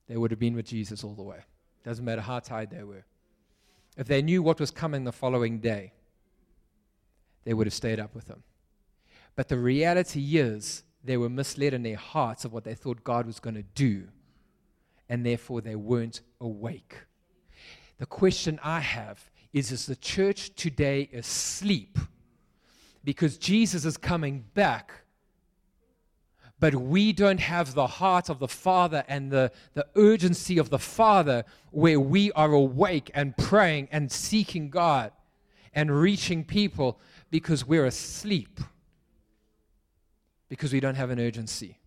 they 0.09 0.17
would 0.17 0.31
have 0.31 0.41
been 0.41 0.55
with 0.55 0.67
Jesus 0.67 1.05
all 1.05 1.15
the 1.15 1.23
way. 1.23 1.41
Doesn't 1.85 2.05
matter 2.05 2.23
how 2.23 2.41
tired 2.41 2.71
they 2.71 2.83
were. 2.83 3.05
If 3.97 4.07
they 4.07 4.23
knew 4.23 4.43
what 4.43 4.59
was 4.59 4.71
coming 4.71 5.05
the 5.05 5.13
following 5.13 5.61
day, 5.61 5.93
they 7.45 7.55
would 7.55 7.67
have 7.67 7.75
stayed 7.75 8.01
up 8.01 8.15
with 8.15 8.27
him. 8.29 8.43
But 9.37 9.49
the 9.49 9.59
reality 9.59 10.39
is, 10.39 10.83
they 11.05 11.17
were 11.17 11.29
misled 11.29 11.75
in 11.75 11.83
their 11.83 11.97
hearts 11.97 12.45
of 12.45 12.53
what 12.53 12.65
they 12.65 12.75
thought 12.75 13.05
God 13.05 13.27
was 13.27 13.39
going 13.39 13.55
to 13.55 13.63
do, 13.63 14.09
and 15.09 15.25
therefore 15.25 15.61
they 15.61 15.77
weren't 15.77 16.21
awake. 16.41 16.97
The 17.99 18.07
question 18.07 18.61
I 18.63 18.81
have 18.81 19.31
is 19.53 19.73
Is 19.73 19.87
the 19.87 19.97
church 19.97 20.55
today 20.55 21.09
asleep? 21.13 21.99
because 23.07 23.39
Jesus 23.39 23.85
is 23.85 23.97
coming 23.97 24.45
back. 24.53 24.93
But 26.59 26.75
we 26.75 27.13
don't 27.13 27.39
have 27.39 27.73
the 27.73 27.87
heart 27.87 28.29
of 28.29 28.41
the 28.41 28.49
Father 28.49 29.05
and 29.07 29.31
the, 29.31 29.53
the 29.75 29.87
urgency 29.95 30.59
of 30.59 30.71
the 30.71 30.79
Father 30.79 31.45
where 31.71 32.01
we 32.01 32.33
are 32.33 32.53
awake 32.53 33.11
and 33.15 33.37
praying 33.37 33.89
and 33.93 34.11
seeking 34.11 34.71
God 34.71 35.13
and 35.73 35.91
reaching 35.91 36.45
people 36.45 36.99
because 37.31 37.65
we're 37.65 37.87
asleep. 37.87 38.59
Because 40.49 40.73
we 40.73 40.81
don't 40.81 40.97
have 40.97 41.11
an 41.11 41.21
urgency. 41.21 41.79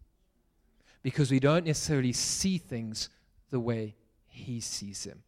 Because 1.01 1.31
we 1.31 1.39
don't 1.39 1.65
necessarily 1.65 2.13
see 2.13 2.57
things 2.57 3.09
the 3.51 3.59
way 3.59 3.95
He 4.27 4.59
sees 4.59 5.03
them. 5.03 5.23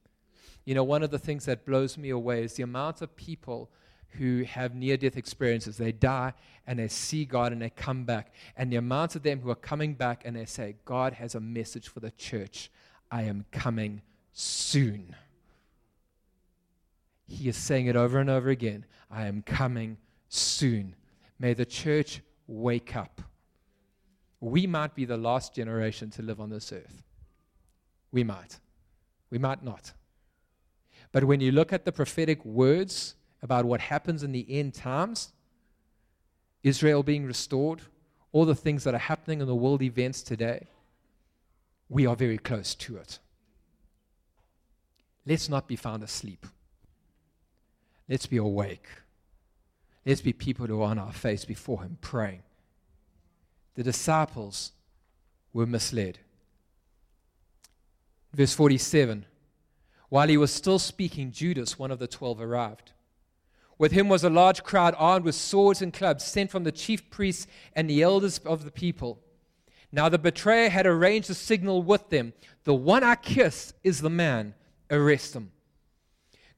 You 0.66 0.76
know, 0.76 0.84
one 0.84 1.04
of 1.04 1.12
the 1.12 1.20
things 1.20 1.46
that 1.46 1.66
blows 1.66 1.98
me 1.98 2.10
away 2.10 2.44
is 2.44 2.54
the 2.54 2.64
amount 2.64 3.02
of 3.02 3.16
people 3.16 3.72
who 4.18 4.44
have 4.44 4.76
near 4.76 4.98
death 4.98 5.18
experiences. 5.18 5.78
They 5.78 5.92
die 5.92 6.34
and 6.68 6.78
they 6.80 6.88
see 6.88 7.26
God 7.26 7.52
and 7.52 7.62
they 7.62 7.70
come 7.70 8.04
back. 8.04 8.34
And 8.58 8.72
the 8.72 8.78
amount 8.78 9.16
of 9.16 9.24
them 9.24 9.40
who 9.40 9.50
are 9.50 9.56
coming 9.56 9.94
back 9.94 10.24
and 10.26 10.36
they 10.36 10.46
say, 10.46 10.76
God 10.86 11.14
has 11.14 11.36
a 11.36 11.40
message 11.40 11.88
for 11.88 12.00
the 12.00 12.12
church. 12.12 12.70
I 13.10 13.24
am 13.24 13.46
coming 13.52 14.02
soon. 14.34 15.16
He 17.28 17.48
is 17.48 17.58
saying 17.58 17.88
it 17.88 17.96
over 17.96 18.20
and 18.20 18.30
over 18.30 18.50
again 18.50 18.86
I 19.10 19.28
am 19.28 19.42
coming 19.42 19.98
soon. 20.30 20.96
May 21.40 21.54
the 21.54 21.66
church 21.66 22.22
wake 22.48 22.96
up. 22.96 23.22
We 24.42 24.68
might 24.68 24.96
be 24.96 25.06
the 25.06 25.18
last 25.18 25.56
generation 25.56 26.10
to 26.12 26.22
live 26.22 26.42
on 26.42 26.50
this 26.50 26.74
earth. 26.74 27.04
We 28.12 28.26
might. 28.26 28.60
We 29.30 29.38
might 29.38 29.64
not. 29.64 29.94
But 31.14 31.24
when 31.24 31.40
you 31.40 31.54
look 31.54 31.72
at 31.72 31.86
the 31.86 31.92
prophetic 31.94 32.44
words, 32.44 33.16
about 33.42 33.66
what 33.66 33.82
happens 33.82 34.24
in 34.24 34.32
the 34.32 34.46
end 34.50 34.74
times, 34.74 35.34
Israel 36.64 37.04
being 37.04 37.26
restored, 37.26 37.82
all 38.32 38.46
the 38.46 38.56
things 38.56 38.84
that 38.84 38.94
are 38.94 39.00
happening 39.00 39.42
in 39.42 39.48
the 39.48 39.56
world 39.56 39.82
events 39.82 40.22
today, 40.22 40.68
we 41.90 42.06
are 42.06 42.16
very 42.16 42.38
close 42.38 42.76
to 42.76 42.98
it. 42.98 43.20
Let's 45.26 45.50
not 45.50 45.68
be 45.68 45.76
found 45.76 46.04
asleep. 46.04 46.46
Let's 48.08 48.26
be 48.26 48.38
awake. 48.38 48.88
Let's 50.06 50.22
be 50.22 50.34
people 50.34 50.68
who 50.68 50.82
are 50.82 50.90
on 50.90 51.00
our 51.00 51.14
face 51.14 51.46
before 51.46 51.84
Him 51.84 51.98
praying. 52.02 52.44
The 53.76 53.84
disciples 53.84 54.72
were 55.54 55.66
misled. 55.66 56.20
Verse 58.34 58.54
47 58.54 59.26
While 60.10 60.28
he 60.28 60.38
was 60.38 60.54
still 60.54 60.80
speaking, 60.80 61.32
Judas, 61.32 61.78
one 61.80 61.92
of 61.92 62.00
the 62.00 62.08
twelve, 62.08 62.42
arrived. 62.42 62.92
With 63.78 63.94
him 63.94 64.10
was 64.10 64.24
a 64.24 64.30
large 64.30 64.64
crowd 64.64 64.94
armed 64.98 65.26
with 65.26 65.36
swords 65.36 65.82
and 65.82 65.92
clubs, 65.92 66.24
sent 66.24 66.52
from 66.52 66.64
the 66.64 66.72
chief 66.72 67.10
priests 67.10 67.48
and 67.76 67.90
the 67.90 68.04
elders 68.04 68.38
of 68.40 68.64
the 68.64 68.72
people. 68.72 69.20
Now 69.92 70.08
the 70.08 70.20
betrayer 70.20 70.70
had 70.70 70.86
arranged 70.86 71.30
a 71.30 71.34
signal 71.34 71.82
with 71.84 72.10
them 72.10 72.34
The 72.64 72.76
one 72.76 73.04
I 73.04 73.16
kiss 73.16 73.74
is 73.84 74.02
the 74.02 74.10
man, 74.10 74.54
arrest 74.90 75.36
him. 75.36 75.52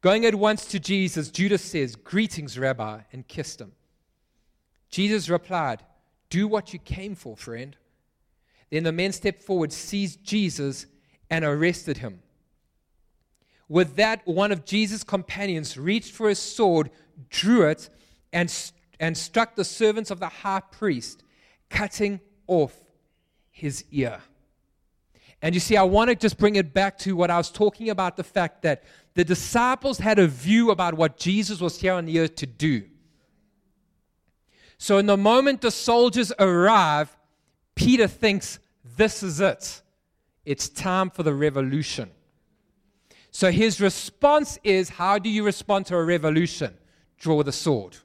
Going 0.02 0.26
at 0.26 0.36
once 0.36 0.66
to 0.66 0.82
Jesus, 0.82 1.32
Judas 1.32 1.62
says, 1.62 1.96
Greetings, 1.96 2.60
Rabbi, 2.60 3.04
and 3.14 3.26
kissed 3.26 3.62
him. 3.62 3.72
Jesus 4.90 5.30
replied, 5.30 5.82
Do 6.34 6.48
what 6.48 6.74
you 6.74 6.80
came 6.80 7.14
for, 7.14 7.38
friend. 7.38 7.78
Then 8.72 8.82
the 8.86 8.92
men 8.92 9.12
stepped 9.12 9.44
forward, 9.44 9.72
seized 9.72 10.24
Jesus, 10.24 10.88
and 11.30 11.46
arrested 11.46 11.98
him. 11.98 12.24
With 13.70 13.98
that, 13.98 14.26
one 14.26 14.52
of 14.52 14.66
Jesus' 14.66 15.04
companions 15.04 15.78
reached 15.78 16.12
for 16.12 16.30
his 16.30 16.40
sword 16.40 16.90
drew 17.30 17.68
it, 17.68 17.88
and, 18.32 18.52
and 19.00 19.16
struck 19.16 19.54
the 19.54 19.64
servants 19.64 20.10
of 20.10 20.20
the 20.20 20.28
high 20.28 20.64
priest, 20.72 21.22
cutting 21.70 22.20
off 22.48 22.74
his 23.52 23.86
ear. 23.92 24.20
And 25.40 25.54
you 25.54 25.62
see, 25.62 25.78
I 25.78 25.84
want 25.84 26.10
to 26.10 26.16
just 26.16 26.40
bring 26.40 26.56
it 26.56 26.74
back 26.74 26.98
to 27.00 27.16
what 27.16 27.30
I 27.30 27.38
was 27.38 27.52
talking 27.52 27.92
about 27.92 28.18
the 28.18 28.24
fact 28.24 28.64
that 28.64 28.86
the 29.14 29.24
disciples 29.24 30.00
had 30.00 30.18
a 30.18 30.26
view 30.26 30.72
about 30.72 30.96
what 30.96 31.16
Jesus 31.16 31.62
was 31.62 31.80
here 31.80 31.94
on 31.94 32.06
the 32.06 32.22
earth 32.22 32.34
to 32.38 32.48
do. 32.48 32.86
So, 34.78 34.98
in 34.98 35.06
the 35.06 35.18
moment 35.18 35.62
the 35.62 35.72
soldiers 35.72 36.32
arrive, 36.40 37.16
Peter 37.76 38.08
thinks, 38.08 38.60
This 38.98 39.24
is 39.24 39.40
it. 39.40 39.82
It's 40.46 40.68
time 40.68 41.10
for 41.10 41.24
the 41.24 41.34
revolution. 41.34 42.12
So, 43.32 43.52
his 43.52 43.80
response 43.80 44.60
is 44.64 44.90
How 44.90 45.18
do 45.20 45.30
you 45.30 45.44
respond 45.44 45.86
to 45.88 45.96
a 45.96 46.04
revolution? 46.04 46.78
draw 47.24 47.42
the 47.42 47.54
sword. 47.54 47.96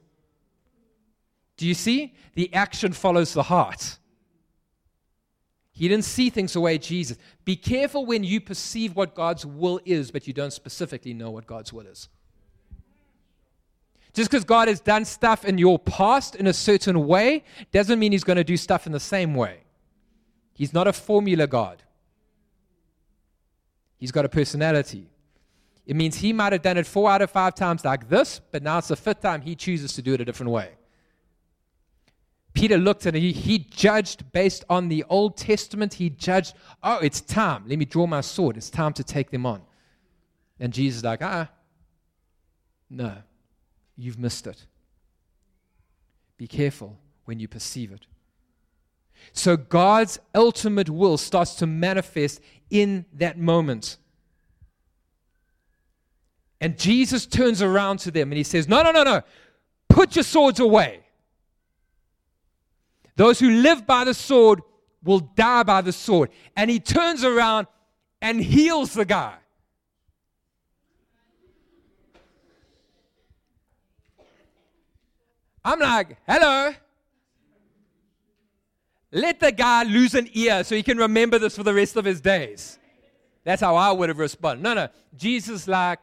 Do 1.57 1.67
you 1.67 1.73
see? 1.73 2.13
The 2.35 2.51
action 2.53 2.93
follows 2.93 3.33
the 3.33 3.43
heart. 3.43 3.97
He 5.73 5.89
didn't 5.89 6.05
see 6.05 6.29
things 6.29 6.53
the 6.53 6.61
way 6.61 6.77
Jesus. 6.77 7.17
Be 7.43 7.57
careful 7.57 8.05
when 8.05 8.23
you 8.23 8.39
perceive 8.39 8.95
what 8.95 9.15
God's 9.15 9.45
will 9.45 9.81
is, 9.85 10.09
but 10.09 10.25
you 10.25 10.33
don't 10.33 10.53
specifically 10.53 11.13
know 11.13 11.31
what 11.31 11.45
God's 11.45 11.73
will 11.73 11.85
is. 11.85 12.07
Just 14.13 14.29
because 14.29 14.43
God 14.43 14.67
has 14.67 14.79
done 14.79 15.05
stuff 15.05 15.45
in 15.45 15.57
your 15.57 15.77
past 15.79 16.35
in 16.35 16.47
a 16.47 16.53
certain 16.53 17.05
way 17.07 17.43
doesn't 17.71 17.99
mean 17.99 18.11
He's 18.11 18.23
going 18.23 18.37
to 18.37 18.43
do 18.43 18.57
stuff 18.57 18.85
in 18.85 18.91
the 18.91 18.99
same 18.99 19.35
way. 19.35 19.59
He's 20.53 20.73
not 20.73 20.87
a 20.87 20.93
formula 20.93 21.47
God, 21.47 21.83
He's 23.97 24.11
got 24.11 24.25
a 24.25 24.29
personality. 24.29 25.09
It 25.85 25.95
means 25.95 26.17
he 26.17 26.33
might 26.33 26.53
have 26.53 26.61
done 26.61 26.77
it 26.77 26.85
four 26.85 27.09
out 27.09 27.23
of 27.23 27.31
five 27.31 27.55
times 27.55 27.83
like 27.83 28.09
this, 28.09 28.41
but 28.51 28.61
now 28.61 28.77
it's 28.77 28.89
the 28.89 28.95
fifth 28.95 29.21
time 29.21 29.41
he 29.41 29.55
chooses 29.55 29.91
to 29.93 30.03
do 30.03 30.13
it 30.13 30.21
a 30.21 30.25
different 30.25 30.51
way. 30.51 30.69
Peter 32.53 32.77
looked 32.77 33.07
and 33.07 33.17
he, 33.17 33.31
he 33.31 33.57
judged 33.57 34.31
based 34.31 34.63
on 34.69 34.89
the 34.89 35.03
Old 35.09 35.35
Testament. 35.35 35.95
He 35.95 36.11
judged, 36.11 36.53
oh, 36.83 36.97
it's 36.97 37.21
time. 37.21 37.63
Let 37.67 37.79
me 37.79 37.85
draw 37.85 38.05
my 38.05 38.21
sword. 38.21 38.55
It's 38.55 38.69
time 38.69 38.93
to 38.93 39.03
take 39.03 39.31
them 39.31 39.47
on. 39.47 39.63
And 40.59 40.71
Jesus 40.71 40.97
is 40.97 41.03
like, 41.03 41.23
ah, 41.23 41.49
no, 42.87 43.13
you've 43.99 44.19
missed 44.19 44.47
it. 44.47 44.65
Be 46.37 46.47
careful 46.47 46.97
when 47.25 47.39
you 47.39 47.47
perceive 47.47 47.91
it. 47.91 48.07
So 49.33 49.57
God's 49.57 50.19
ultimate 50.33 50.89
will 50.89 51.17
starts 51.17 51.55
to 51.55 51.67
manifest 51.67 52.39
in 52.69 53.05
that 53.13 53.37
moment. 53.37 53.97
And 56.61 56.77
Jesus 56.77 57.25
turns 57.25 57.61
around 57.61 57.99
to 57.99 58.11
them 58.11 58.31
and 58.31 58.37
he 58.37 58.43
says, 58.43 58.67
No, 58.67 58.81
no, 58.81 58.91
no, 58.91 59.03
no. 59.03 59.21
Put 59.89 60.15
your 60.15 60.23
swords 60.23 60.59
away. 60.59 61.01
Those 63.15 63.39
who 63.39 63.49
live 63.49 63.85
by 63.85 64.05
the 64.05 64.13
sword 64.13 64.61
will 65.03 65.19
die 65.19 65.63
by 65.63 65.81
the 65.81 65.91
sword. 65.91 66.29
And 66.55 66.69
he 66.69 66.79
turns 66.79 67.23
around 67.23 67.67
and 68.21 68.41
heals 68.41 68.93
the 68.93 69.05
guy. 69.05 69.35
I'm 75.63 75.79
like, 75.79 76.17
hello. 76.27 76.73
Let 79.11 79.39
the 79.39 79.51
guy 79.51 79.83
lose 79.83 80.13
an 80.15 80.29
ear 80.33 80.63
so 80.63 80.75
he 80.75 80.83
can 80.83 80.97
remember 80.97 81.39
this 81.39 81.55
for 81.55 81.63
the 81.63 81.73
rest 81.73 81.95
of 81.95 82.05
his 82.05 82.21
days. 82.21 82.77
That's 83.43 83.61
how 83.61 83.75
I 83.75 83.91
would 83.91 84.09
have 84.09 84.19
responded. 84.19 84.61
No, 84.61 84.73
no. 84.73 84.89
Jesus, 85.15 85.67
like, 85.67 85.99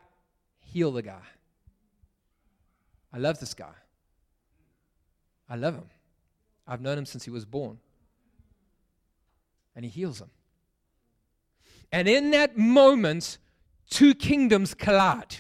heal 0.59 0.91
the 0.91 1.03
guy. 1.03 1.23
I 3.13 3.19
love 3.19 3.39
this 3.39 3.55
guy. 3.55 3.75
I 5.49 5.57
love 5.57 5.75
him. 5.75 5.89
I've 6.67 6.81
known 6.81 6.99
him 6.99 7.07
since 7.07 7.25
he 7.25 7.31
was 7.31 7.45
born. 7.45 7.79
And 9.77 9.85
he 9.85 9.91
heals 9.91 10.21
him. 10.21 10.31
And 11.93 12.09
in 12.09 12.33
that 12.33 12.59
moment, 12.59 13.39
two 13.89 14.15
kingdoms 14.15 14.75
collide. 14.75 15.37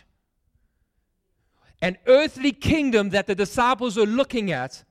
An 1.82 1.98
earthly 2.06 2.52
kingdom 2.52 3.10
that 3.10 3.26
the 3.26 3.34
disciples 3.34 3.98
are 3.98 4.06
looking 4.06 4.50
at, 4.50 4.82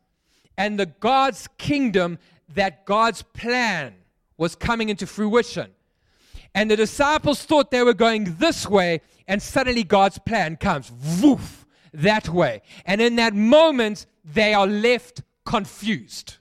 and 0.58 0.80
the 0.80 0.86
God's 0.86 1.48
kingdom 1.58 2.20
that 2.54 2.86
God's 2.86 3.22
plan 3.22 3.96
was 4.38 4.56
coming 4.56 4.90
into 4.90 5.08
fruition. 5.08 5.72
And 6.54 6.72
the 6.72 6.78
disciples 6.78 7.44
thought 7.44 7.72
they 7.72 7.84
were 7.84 7.94
going 7.94 8.36
this 8.38 8.68
way, 8.68 9.02
and 9.28 9.42
suddenly 9.42 9.84
God's 9.84 10.20
plan 10.20 10.56
comes, 10.56 10.92
woof, 11.22 11.66
that 11.94 12.30
way. 12.30 12.62
And 12.86 13.02
in 13.02 13.16
that 13.18 13.34
moment, 13.34 14.06
they 14.24 14.54
are 14.54 14.68
left 14.68 15.22
confused. 15.44 16.36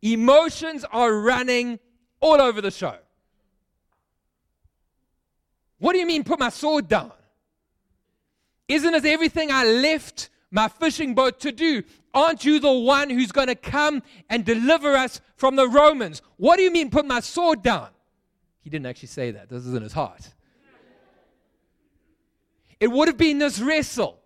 Emotions 0.00 0.84
are 0.90 1.12
running 1.14 1.78
all 2.20 2.40
over 2.40 2.60
the 2.60 2.70
show. 2.70 2.96
What 5.78 5.92
do 5.92 5.98
you 5.98 6.06
mean, 6.06 6.24
put 6.24 6.38
my 6.38 6.48
sword 6.48 6.88
down? 6.88 7.12
Isn't 8.72 8.94
it 8.94 9.04
everything 9.04 9.50
I 9.50 9.64
left 9.64 10.30
my 10.50 10.66
fishing 10.66 11.14
boat 11.14 11.40
to 11.40 11.52
do? 11.52 11.82
Aren't 12.14 12.46
you 12.46 12.58
the 12.58 12.72
one 12.72 13.10
who's 13.10 13.30
going 13.30 13.48
to 13.48 13.54
come 13.54 14.02
and 14.30 14.46
deliver 14.46 14.96
us 14.96 15.20
from 15.36 15.56
the 15.56 15.68
Romans? 15.68 16.22
What 16.38 16.56
do 16.56 16.62
you 16.62 16.70
mean, 16.70 16.88
put 16.88 17.04
my 17.04 17.20
sword 17.20 17.62
down? 17.62 17.88
He 18.62 18.70
didn't 18.70 18.86
actually 18.86 19.08
say 19.08 19.30
that. 19.32 19.50
This 19.50 19.66
is 19.66 19.74
in 19.74 19.82
his 19.82 19.92
heart. 19.92 20.26
It 22.80 22.90
would 22.90 23.08
have 23.08 23.18
been 23.18 23.38
this 23.38 23.60
wrestle, 23.60 24.18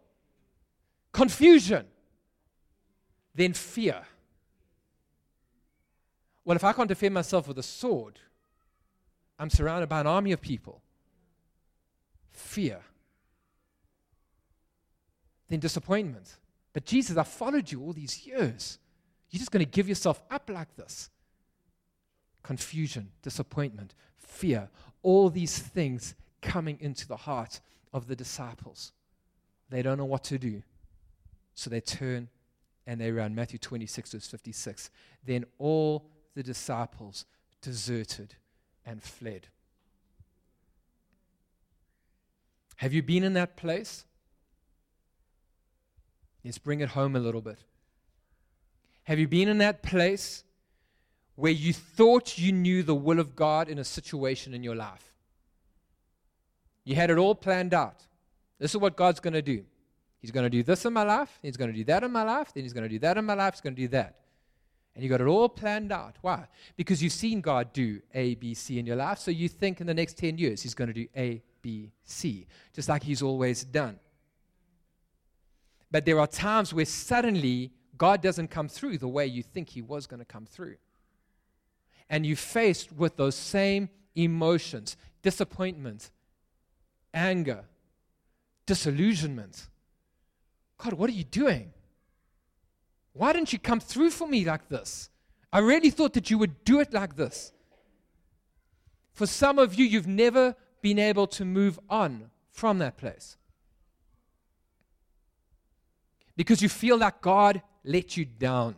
confusion, 1.13 1.87
then 3.35 3.53
fear. 3.53 4.03
Well, 6.45 6.57
if 6.57 6.63
I 6.63 6.73
can't 6.73 6.89
defend 6.89 7.15
myself 7.15 7.49
with 7.49 7.59
a 7.59 7.65
sword, 7.65 8.21
I'm 9.41 9.51
surrounded 9.51 9.89
by 9.89 10.01
an 10.01 10.07
army 10.07 10.31
of 10.31 10.41
people. 10.41 10.83
Fear. 12.31 12.81
Then 15.49 15.61
disappointment. 15.61 16.37
But 16.73 16.85
Jesus, 16.85 17.17
I 17.17 17.23
followed 17.23 17.71
you 17.71 17.83
all 17.83 17.93
these 17.93 18.27
years. 18.27 18.79
You're 19.31 19.39
just 19.39 19.51
going 19.51 19.65
to 19.65 19.71
give 19.71 19.89
yourself 19.89 20.23
up 20.31 20.51
like 20.53 20.75
this. 20.77 21.11
Confusion, 22.43 23.11
disappointment, 23.23 23.95
fear, 24.19 24.69
all 25.03 25.31
these 25.31 25.59
things 25.59 26.15
coming 26.43 26.79
into 26.81 27.09
the 27.09 27.17
heart 27.17 27.61
of 27.93 28.07
the 28.07 28.17
disciples. 28.17 28.93
They 29.71 29.83
don't 29.83 29.99
know 29.99 30.05
what 30.05 30.25
to 30.25 30.39
do. 30.39 30.63
So 31.55 31.71
they 31.71 31.81
turn 31.81 32.29
and 32.87 33.01
they 33.01 33.11
run. 33.11 33.35
Matthew 33.35 33.59
26, 33.59 34.13
verse 34.13 34.27
56. 34.29 34.91
Then 35.25 35.45
all 35.59 36.09
the 36.35 36.43
disciples 36.43 37.25
deserted 37.63 38.35
and 38.85 39.03
fled. 39.03 39.49
Have 42.77 42.93
you 42.93 43.03
been 43.03 43.25
in 43.25 43.33
that 43.33 43.57
place? 43.57 44.05
Let's 46.47 46.59
bring 46.59 46.81
it 46.81 46.91
home 46.91 47.17
a 47.17 47.21
little 47.21 47.41
bit. 47.41 47.59
Have 49.03 49.19
you 49.19 49.27
been 49.27 49.49
in 49.49 49.59
that 49.59 49.83
place 49.83 50.45
where 51.35 51.53
you 51.53 51.73
thought 51.73 52.39
you 52.39 52.53
knew 52.53 52.83
the 52.85 52.95
will 52.95 53.19
of 53.19 53.35
God 53.35 53.69
in 53.69 53.79
a 53.79 53.85
situation 53.85 54.55
in 54.55 54.63
your 54.63 54.77
life? 54.77 55.13
You 56.85 56.95
had 56.95 57.11
it 57.11 57.19
all 57.19 57.35
planned 57.35 57.75
out. 57.75 58.07
This 58.61 58.71
is 58.71 58.77
what 58.77 58.97
God's 58.97 59.19
going 59.19 59.35
to 59.35 59.43
do. 59.43 59.65
He's 60.21 60.31
going 60.31 60.45
to 60.45 60.51
do 60.51 60.63
this 60.63 60.85
in 60.85 60.93
my 60.93 61.03
life. 61.03 61.37
He's 61.43 61.57
going 61.57 61.73
to 61.73 61.77
do 61.77 61.85
that 61.85 62.05
in 62.05 62.13
my 62.13 62.23
life. 62.23 62.55
Then 62.55 62.63
he's 62.63 62.73
going 62.73 62.85
to 62.85 62.89
do 62.89 63.01
that 63.01 63.19
in 63.19 63.25
my 63.25 63.35
life. 63.35 63.55
He's 63.55 63.61
going 63.61 63.75
to 63.75 63.83
do 63.83 63.89
that. 63.89 64.21
And 64.95 65.03
you 65.03 65.11
got 65.11 65.21
it 65.21 65.27
all 65.27 65.49
planned 65.49 65.91
out. 65.91 66.17
Why? 66.23 66.47
Because 66.77 67.03
you've 67.03 67.13
seen 67.13 67.41
God 67.41 67.73
do 67.73 68.01
A, 68.15 68.37
B, 68.37 68.55
C 68.55 68.79
in 68.79 68.87
your 68.87 68.97
life. 68.97 69.19
So 69.19 69.31
you 69.31 69.49
think 69.49 69.81
in 69.81 69.87
the 69.87 69.95
next 69.95 70.17
10 70.17 70.39
years 70.39 70.63
he's 70.63 70.75
going 70.75 70.89
to 70.89 70.95
do 70.95 71.07
A, 71.17 71.43
B, 71.61 71.91
C, 72.05 72.47
just 72.73 72.89
like 72.89 73.03
he's 73.03 73.21
always 73.21 73.65
done. 73.65 73.99
But 75.97 76.05
there 76.05 76.21
are 76.21 76.27
times 76.27 76.75
where 76.75 76.85
suddenly 76.85 77.73
God 77.97 78.21
doesn't 78.21 78.49
come 78.49 78.69
through 78.69 78.99
the 78.99 79.09
way 79.09 79.27
you 79.27 79.43
think 79.43 79.71
He 79.71 79.81
was 79.81 80.07
going 80.07 80.19
to 80.19 80.27
come 80.27 80.45
through. 80.45 80.77
And 82.11 82.27
you're 82.27 82.37
faced 82.37 82.93
with 82.93 83.17
those 83.17 83.35
same 83.35 83.89
emotions 84.15 84.99
disappointment, 85.23 86.11
anger, 87.15 87.65
disillusionment. 88.67 89.71
God, 90.77 90.93
what 90.93 91.09
are 91.09 91.15
you 91.15 91.25
doing? 91.25 91.73
Why 93.15 93.33
didn't 93.33 93.55
you 93.55 93.59
come 93.59 93.81
through 93.81 94.11
for 94.11 94.29
me 94.29 94.45
like 94.45 94.69
this? 94.69 95.09
I 95.51 95.61
really 95.61 95.89
thought 95.89 96.13
that 96.13 96.29
you 96.31 96.37
would 96.37 96.63
do 96.65 96.81
it 96.81 96.93
like 96.93 97.17
this. 97.17 97.55
For 99.15 99.27
some 99.27 99.59
of 99.59 99.75
you, 99.75 99.87
you've 99.87 100.07
never 100.07 100.57
been 100.83 100.99
able 100.99 101.27
to 101.29 101.47
move 101.47 101.81
on 101.89 102.29
from 102.51 102.81
that 102.81 102.99
place 102.99 103.39
because 106.37 106.63
you 106.63 106.69
feel 106.69 106.99
that 106.99 107.21
God 107.21 107.63
let 107.85 108.17
you 108.17 108.25
down. 108.25 108.77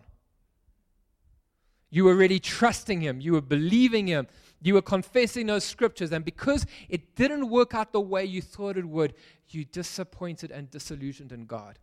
You 1.91 2.05
were 2.05 2.15
really 2.15 2.39
trusting 2.39 3.01
Him, 3.01 3.21
you 3.21 3.33
were 3.33 3.41
believing 3.41 4.07
Him, 4.07 4.27
you 4.61 4.75
were 4.75 4.83
confessing 4.83 5.47
those 5.47 5.65
scriptures, 5.65 6.13
and 6.13 6.25
because 6.25 6.67
it 6.89 7.17
didn't 7.17 7.49
work 7.49 7.75
out 7.75 7.93
the 7.93 8.01
way 8.01 8.25
you 8.25 8.43
thought 8.43 8.77
it 8.77 8.85
would, 8.85 9.15
you 9.49 9.65
disappointed 9.65 10.51
and 10.51 10.71
disillusioned 10.71 11.33
in 11.33 11.47
God. 11.47 11.79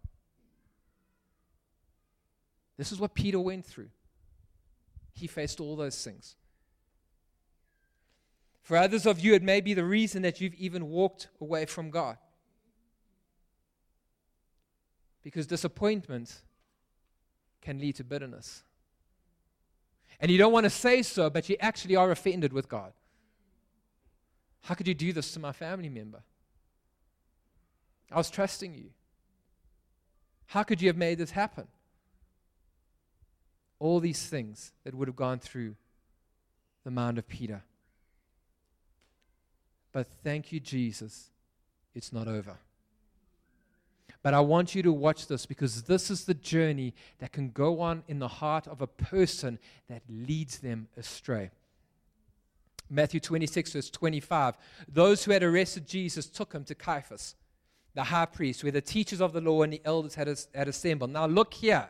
This 2.78 2.92
is 2.92 3.00
what 3.00 3.14
Peter 3.14 3.40
went 3.40 3.66
through. 3.66 3.90
He 5.14 5.28
faced 5.28 5.60
all 5.60 5.76
those 5.76 6.04
things. 6.04 6.36
For 8.62 8.76
others 8.76 9.06
of 9.06 9.20
you, 9.20 9.34
it 9.34 9.44
may 9.44 9.62
be 9.62 9.74
the 9.74 9.86
reason 9.86 10.24
that 10.24 10.42
you've 10.42 10.56
even 10.56 10.90
walked 10.90 11.30
away 11.40 11.66
from 11.66 11.90
God. 11.90 12.18
Because 15.26 15.48
disappointment 15.48 16.36
can 17.60 17.80
lead 17.80 17.96
to 17.96 18.04
bitterness. 18.04 18.62
And 20.20 20.30
you 20.30 20.38
don't 20.38 20.54
want 20.54 20.66
to 20.66 20.70
say 20.70 21.02
so, 21.02 21.32
but 21.32 21.50
you 21.50 21.58
actually 21.60 21.96
are 21.96 22.12
offended 22.12 22.54
with 22.54 22.70
God. 22.70 22.94
How 24.62 24.76
could 24.76 24.88
you 24.88 24.94
do 24.94 25.12
this 25.12 25.32
to 25.32 25.40
my 25.40 25.52
family 25.52 25.90
member? 25.90 26.22
I 28.12 28.18
was 28.18 28.30
trusting 28.30 28.76
you. 28.76 28.92
How 30.46 30.62
could 30.62 30.80
you 30.80 30.90
have 30.90 30.96
made 30.96 31.18
this 31.18 31.32
happen? 31.32 31.68
All 33.80 34.00
these 34.00 34.28
things 34.28 34.74
that 34.84 34.94
would 34.94 35.08
have 35.08 35.16
gone 35.16 35.40
through 35.40 35.76
the 36.84 36.92
mind 36.92 37.18
of 37.18 37.28
Peter. 37.28 37.64
But 39.92 40.06
thank 40.24 40.52
you, 40.52 40.60
Jesus, 40.60 41.32
it's 41.96 42.14
not 42.14 42.28
over. 42.28 42.58
But 44.26 44.34
I 44.34 44.40
want 44.40 44.74
you 44.74 44.82
to 44.82 44.92
watch 44.92 45.28
this 45.28 45.46
because 45.46 45.84
this 45.84 46.10
is 46.10 46.26
the 46.26 46.34
journey 46.34 46.96
that 47.20 47.32
can 47.32 47.52
go 47.52 47.80
on 47.80 48.02
in 48.08 48.18
the 48.18 48.28
heart 48.28 48.66
of 48.66 48.82
a 48.82 48.88
person 48.88 49.60
that 49.88 50.02
leads 50.10 50.58
them 50.58 50.88
astray. 50.98 51.52
Matthew 52.90 53.20
26, 53.20 53.74
verse 53.74 53.90
25. 53.92 54.58
Those 54.92 55.24
who 55.24 55.32
had 55.32 55.44
arrested 55.44 55.86
Jesus 55.86 56.26
took 56.26 56.54
him 56.54 56.64
to 56.64 56.74
Caiaphas, 56.74 57.36
the 57.94 58.06
high 58.06 58.26
priest, 58.26 58.64
where 58.64 58.72
the 58.72 58.82
teachers 58.82 59.22
of 59.22 59.32
the 59.32 59.42
law 59.42 59.62
and 59.62 59.72
the 59.72 59.82
elders 59.86 60.16
had, 60.16 60.28
had 60.56 60.68
assembled. 60.68 61.12
Now 61.12 61.28
look 61.28 61.54
here. 61.54 61.88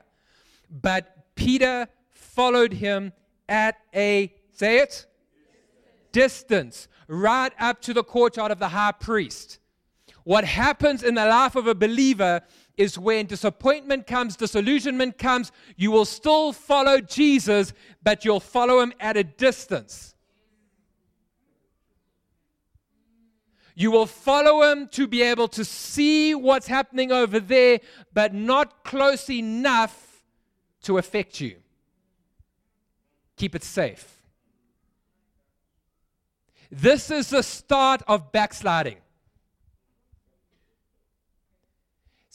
But 0.69 1.35
Peter 1.35 1.87
followed 2.11 2.73
him 2.73 3.13
at 3.47 3.77
a, 3.95 4.33
say 4.51 4.79
it, 4.79 5.05
distance, 6.11 6.89
right 7.07 7.53
up 7.57 7.81
to 7.83 7.93
the 7.93 8.03
courtyard 8.03 8.51
of 8.51 8.59
the 8.59 8.67
high 8.67 8.91
priest. 8.91 9.59
What 10.25 10.43
happens 10.43 11.03
in 11.03 11.13
the 11.13 11.25
life 11.25 11.55
of 11.55 11.67
a 11.67 11.75
believer 11.75 12.41
is 12.77 12.97
when 12.97 13.27
disappointment 13.27 14.07
comes, 14.07 14.35
disillusionment 14.35 15.19
comes, 15.19 15.51
you 15.77 15.91
will 15.91 16.03
still 16.03 16.51
follow 16.51 16.99
Jesus, 16.99 17.73
but 18.03 18.25
you'll 18.25 18.39
follow 18.39 18.81
him 18.81 18.91
at 18.99 19.15
a 19.17 19.23
distance. 19.23 20.15
You 23.75 23.91
will 23.91 24.07
follow 24.07 24.63
him 24.63 24.87
to 24.93 25.05
be 25.05 25.21
able 25.21 25.47
to 25.49 25.63
see 25.63 26.33
what's 26.33 26.65
happening 26.65 27.11
over 27.11 27.39
there, 27.39 27.79
but 28.11 28.33
not 28.33 28.83
close 28.83 29.29
enough 29.29 30.23
to 30.83 30.97
affect 30.97 31.39
you. 31.39 31.57
Keep 33.37 33.53
it 33.53 33.63
safe. 33.63 34.23
This 36.71 37.11
is 37.11 37.29
the 37.29 37.43
start 37.43 38.01
of 38.07 38.31
backsliding. 38.31 38.97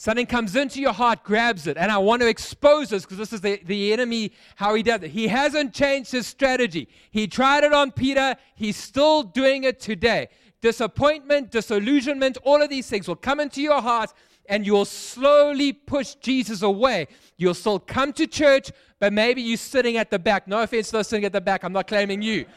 Something 0.01 0.25
comes 0.25 0.55
into 0.55 0.81
your 0.81 0.93
heart, 0.93 1.23
grabs 1.23 1.67
it, 1.67 1.77
and 1.77 1.91
I 1.91 1.99
want 1.99 2.23
to 2.23 2.27
expose 2.27 2.89
this 2.89 3.03
because 3.03 3.19
this 3.19 3.31
is 3.31 3.41
the, 3.41 3.61
the 3.63 3.93
enemy, 3.93 4.31
how 4.55 4.73
he 4.73 4.81
does 4.81 5.03
it. 5.03 5.11
He 5.11 5.27
hasn't 5.27 5.75
changed 5.75 6.11
his 6.11 6.25
strategy. 6.25 6.87
He 7.11 7.27
tried 7.27 7.63
it 7.65 7.71
on 7.71 7.91
Peter, 7.91 8.35
he's 8.55 8.75
still 8.77 9.21
doing 9.21 9.63
it 9.63 9.79
today. 9.79 10.29
Disappointment, 10.59 11.51
disillusionment, 11.51 12.39
all 12.41 12.63
of 12.63 12.71
these 12.71 12.89
things 12.89 13.07
will 13.07 13.15
come 13.15 13.39
into 13.39 13.61
your 13.61 13.79
heart 13.79 14.11
and 14.47 14.65
you'll 14.65 14.85
slowly 14.85 15.71
push 15.71 16.15
Jesus 16.15 16.63
away. 16.63 17.07
You'll 17.37 17.53
still 17.53 17.77
come 17.77 18.11
to 18.13 18.25
church, 18.25 18.71
but 18.97 19.13
maybe 19.13 19.43
you're 19.43 19.55
sitting 19.55 19.97
at 19.97 20.09
the 20.09 20.17
back. 20.17 20.47
No 20.47 20.63
offense 20.63 20.87
to 20.87 20.93
those 20.93 21.09
sitting 21.09 21.25
at 21.25 21.31
the 21.31 21.41
back, 21.41 21.63
I'm 21.63 21.73
not 21.73 21.85
claiming 21.85 22.23
you. 22.23 22.47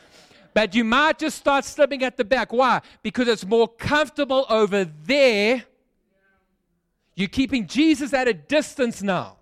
But 0.55 0.75
you 0.75 0.83
might 0.83 1.19
just 1.19 1.37
start 1.37 1.67
slipping 1.67 2.05
at 2.05 2.17
the 2.17 2.25
back. 2.25 2.55
Why? 2.55 2.81
Because 3.03 3.29
it's 3.29 3.45
more 3.45 3.69
comfortable 3.69 4.47
over 4.49 4.87
there 4.87 5.65
you're 7.15 7.29
keeping 7.29 7.67
Jesus 7.67 8.13
at 8.13 8.29
a 8.29 8.35
distance 8.35 9.03
now. 9.03 9.37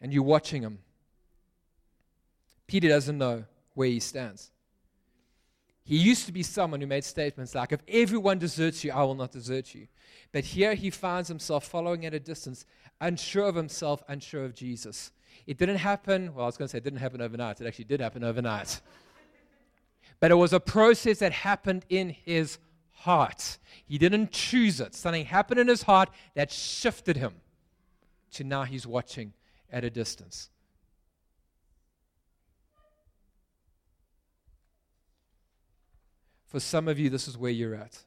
And 0.00 0.12
you're 0.12 0.24
watching 0.24 0.62
him. 0.62 0.78
Peter 2.66 2.88
doesn't 2.88 3.18
know 3.18 3.44
where 3.74 3.88
he 3.88 4.00
stands. 4.00 4.50
He 5.84 5.96
used 5.96 6.26
to 6.26 6.32
be 6.32 6.42
someone 6.42 6.80
who 6.80 6.86
made 6.86 7.04
statements 7.04 7.54
like, 7.54 7.72
If 7.72 7.80
everyone 7.88 8.38
deserts 8.38 8.82
you, 8.84 8.92
I 8.92 9.02
will 9.02 9.14
not 9.14 9.32
desert 9.32 9.74
you. 9.74 9.88
But 10.32 10.44
here 10.44 10.74
he 10.74 10.90
finds 10.90 11.28
himself 11.28 11.66
following 11.66 12.06
at 12.06 12.14
a 12.14 12.20
distance, 12.20 12.64
unsure 13.00 13.46
of 13.46 13.54
himself, 13.54 14.02
unsure 14.08 14.44
of 14.44 14.54
Jesus. 14.54 15.10
It 15.46 15.58
didn't 15.58 15.78
happen, 15.78 16.34
well, 16.34 16.44
I 16.44 16.46
was 16.46 16.56
going 16.56 16.66
to 16.66 16.72
say 16.72 16.78
it 16.78 16.84
didn't 16.84 17.00
happen 17.00 17.20
overnight. 17.20 17.60
It 17.60 17.66
actually 17.66 17.86
did 17.86 18.00
happen 18.00 18.22
overnight. 18.22 18.80
but 20.20 20.30
it 20.30 20.36
was 20.36 20.52
a 20.52 20.60
process 20.60 21.18
that 21.18 21.32
happened 21.32 21.84
in 21.88 22.10
his 22.24 22.58
heart. 23.02 23.58
He 23.84 23.98
didn't 23.98 24.30
choose 24.30 24.80
it. 24.80 24.94
Something 24.94 25.26
happened 25.26 25.58
in 25.58 25.68
his 25.68 25.82
heart 25.82 26.08
that 26.34 26.50
shifted 26.50 27.16
him 27.16 27.34
to 28.32 28.44
now 28.44 28.62
he's 28.62 28.86
watching 28.86 29.32
at 29.70 29.84
a 29.84 29.90
distance. 29.90 30.50
For 36.46 36.60
some 36.60 36.86
of 36.86 36.98
you, 36.98 37.10
this 37.10 37.26
is 37.26 37.36
where 37.36 37.50
you're 37.50 37.74
at. 37.74 37.98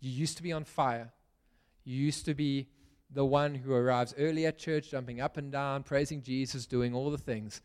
You 0.00 0.10
used 0.10 0.36
to 0.38 0.42
be 0.42 0.52
on 0.52 0.64
fire. 0.64 1.12
You 1.84 1.96
used 1.96 2.24
to 2.24 2.34
be 2.34 2.68
the 3.10 3.24
one 3.24 3.54
who 3.54 3.72
arrives 3.72 4.14
early 4.18 4.44
at 4.46 4.58
church, 4.58 4.90
jumping 4.90 5.20
up 5.20 5.36
and 5.36 5.52
down, 5.52 5.84
praising 5.84 6.22
Jesus, 6.22 6.66
doing 6.66 6.94
all 6.94 7.10
the 7.10 7.18
things 7.18 7.60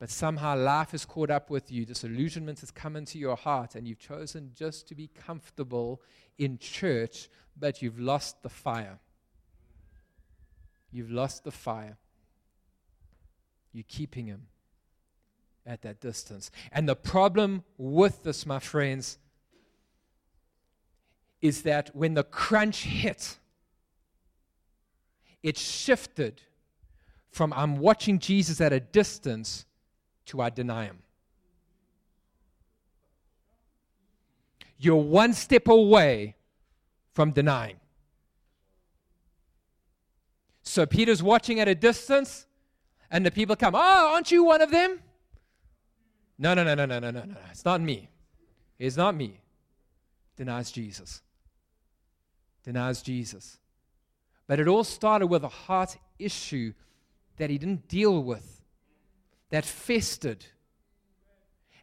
but 0.00 0.08
somehow 0.08 0.56
life 0.56 0.92
has 0.92 1.04
caught 1.04 1.30
up 1.30 1.50
with 1.50 1.70
you, 1.70 1.84
disillusionment 1.84 2.60
has 2.60 2.70
come 2.70 2.96
into 2.96 3.18
your 3.18 3.36
heart, 3.36 3.74
and 3.74 3.86
you've 3.86 3.98
chosen 3.98 4.50
just 4.54 4.88
to 4.88 4.94
be 4.94 5.08
comfortable 5.08 6.00
in 6.38 6.56
church, 6.56 7.28
but 7.54 7.82
you've 7.82 8.00
lost 8.00 8.42
the 8.42 8.48
fire. 8.48 8.98
You've 10.90 11.10
lost 11.10 11.44
the 11.44 11.50
fire. 11.50 11.98
You're 13.74 13.84
keeping 13.86 14.24
him 14.24 14.46
at 15.66 15.82
that 15.82 16.00
distance. 16.00 16.50
And 16.72 16.88
the 16.88 16.96
problem 16.96 17.62
with 17.76 18.22
this, 18.22 18.46
my 18.46 18.58
friends, 18.58 19.18
is 21.42 21.60
that 21.64 21.94
when 21.94 22.14
the 22.14 22.24
crunch 22.24 22.84
hit, 22.84 23.36
it 25.42 25.58
shifted 25.58 26.40
from 27.30 27.52
I'm 27.52 27.76
watching 27.76 28.18
Jesus 28.18 28.62
at 28.62 28.72
a 28.72 28.80
distance 28.80 29.66
to 30.26 30.40
I 30.40 30.50
deny 30.50 30.84
him. 30.84 30.98
You're 34.78 34.96
one 34.96 35.34
step 35.34 35.68
away 35.68 36.36
from 37.12 37.32
denying. 37.32 37.76
So 40.62 40.86
Peter's 40.86 41.22
watching 41.22 41.60
at 41.60 41.68
a 41.68 41.74
distance, 41.74 42.46
and 43.10 43.26
the 43.26 43.30
people 43.30 43.56
come, 43.56 43.74
Oh, 43.74 44.12
aren't 44.14 44.30
you 44.30 44.44
one 44.44 44.62
of 44.62 44.70
them? 44.70 45.00
No, 46.38 46.54
no, 46.54 46.64
no, 46.64 46.74
no, 46.74 46.86
no, 46.86 46.98
no, 46.98 47.10
no, 47.10 47.24
no. 47.24 47.36
It's 47.50 47.64
not 47.64 47.80
me. 47.80 48.08
It's 48.78 48.96
not 48.96 49.14
me. 49.14 49.40
Denies 50.36 50.70
Jesus. 50.70 51.20
Denies 52.64 53.02
Jesus. 53.02 53.58
But 54.46 54.58
it 54.58 54.66
all 54.66 54.84
started 54.84 55.26
with 55.26 55.44
a 55.44 55.48
heart 55.48 55.98
issue 56.18 56.72
that 57.36 57.50
he 57.50 57.58
didn't 57.58 57.88
deal 57.88 58.22
with 58.22 58.59
that 59.50 59.64
festered 59.64 60.46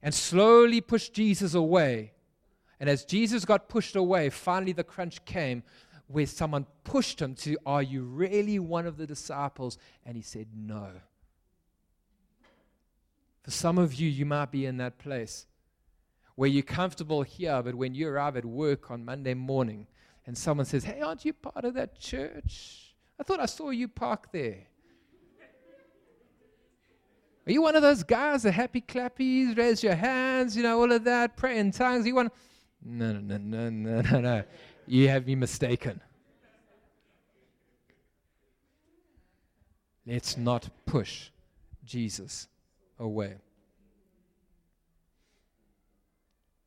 and 0.01 0.13
slowly 0.13 0.81
pushed 0.81 1.13
Jesus 1.13 1.53
away. 1.53 2.13
And 2.79 2.89
as 2.89 3.05
Jesus 3.05 3.45
got 3.45 3.69
pushed 3.69 3.95
away, 3.95 4.29
finally 4.29 4.71
the 4.71 4.83
crunch 4.83 5.23
came 5.25 5.63
where 6.07 6.25
someone 6.25 6.65
pushed 6.83 7.21
him 7.21 7.35
to, 7.35 7.57
Are 7.65 7.81
you 7.81 8.03
really 8.03 8.59
one 8.59 8.85
of 8.85 8.97
the 8.97 9.07
disciples? 9.07 9.77
And 10.05 10.15
he 10.15 10.23
said, 10.23 10.47
No. 10.55 10.87
For 13.43 13.51
some 13.51 13.77
of 13.77 13.93
you, 13.93 14.09
you 14.09 14.25
might 14.25 14.51
be 14.51 14.65
in 14.65 14.77
that 14.77 14.97
place 14.97 15.45
where 16.35 16.49
you're 16.49 16.63
comfortable 16.63 17.23
here, 17.23 17.61
but 17.63 17.75
when 17.75 17.95
you 17.95 18.07
arrive 18.07 18.37
at 18.37 18.45
work 18.45 18.91
on 18.91 19.03
Monday 19.03 19.33
morning 19.33 19.87
and 20.25 20.37
someone 20.37 20.65
says, 20.65 20.83
Hey, 20.83 21.01
aren't 21.01 21.25
you 21.25 21.33
part 21.33 21.65
of 21.65 21.73
that 21.73 21.99
church? 21.99 22.95
I 23.19 23.23
thought 23.23 23.39
I 23.39 23.47
saw 23.47 23.71
you 23.71 23.87
park 23.87 24.31
there. 24.31 24.67
Are 27.47 27.51
you 27.51 27.61
one 27.61 27.77
of 27.77 27.81
those 27.81 28.03
guys, 28.03 28.43
the 28.43 28.51
happy 28.51 28.81
clappies, 28.81 29.57
raise 29.57 29.81
your 29.81 29.95
hands, 29.95 30.57
you 30.57 30.63
know, 30.63 30.81
all 30.81 30.91
of 30.91 31.05
that, 31.05 31.37
pray 31.37 31.59
in 31.59 31.71
tongues? 31.71 32.03
Are 32.03 32.07
you 32.09 32.15
one? 32.15 32.29
No, 32.83 33.13
no, 33.13 33.37
no, 33.37 33.69
no, 33.69 34.01
no, 34.01 34.19
no. 34.19 34.43
You 34.85 35.07
have 35.07 35.25
me 35.25 35.35
mistaken. 35.35 36.01
Let's 40.05 40.35
not 40.35 40.69
push 40.85 41.29
Jesus 41.85 42.49
away. 42.99 43.35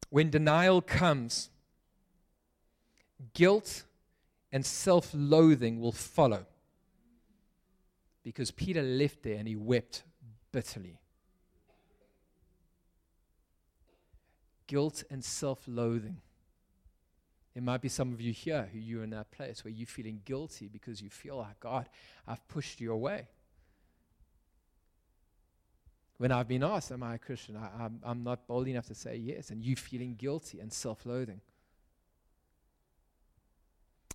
When 0.08 0.30
denial 0.30 0.80
comes, 0.80 1.50
guilt 3.34 3.84
and 4.50 4.64
self 4.64 5.10
loathing 5.12 5.78
will 5.78 5.92
follow. 5.92 6.46
Because 8.22 8.50
Peter 8.50 8.82
left 8.82 9.22
there 9.22 9.36
and 9.36 9.46
he 9.46 9.56
wept 9.56 10.04
bitterly. 10.52 10.98
Guilt 14.66 15.04
and 15.10 15.24
self 15.24 15.62
loathing. 15.66 16.18
There 17.54 17.62
might 17.62 17.80
be 17.80 17.88
some 17.88 18.12
of 18.12 18.20
you 18.20 18.32
here 18.32 18.68
who 18.72 18.78
you're 18.78 19.02
in 19.02 19.10
that 19.10 19.32
place 19.32 19.64
where 19.64 19.72
you're 19.72 19.86
feeling 19.86 20.20
guilty 20.24 20.68
because 20.68 21.02
you 21.02 21.10
feel 21.10 21.38
like, 21.38 21.58
God, 21.58 21.88
I've 22.26 22.46
pushed 22.46 22.80
you 22.80 22.92
away. 22.92 23.26
When 26.18 26.30
I've 26.30 26.46
been 26.46 26.62
asked, 26.62 26.92
Am 26.92 27.02
I 27.02 27.14
a 27.14 27.18
Christian? 27.18 27.56
I, 27.56 27.84
I'm, 27.84 28.00
I'm 28.04 28.22
not 28.22 28.46
bold 28.46 28.68
enough 28.68 28.86
to 28.86 28.94
say 28.94 29.16
yes, 29.16 29.50
and 29.50 29.64
you 29.64 29.74
feeling 29.74 30.14
guilty 30.14 30.60
and 30.60 30.72
self 30.72 31.04
loathing. 31.04 31.40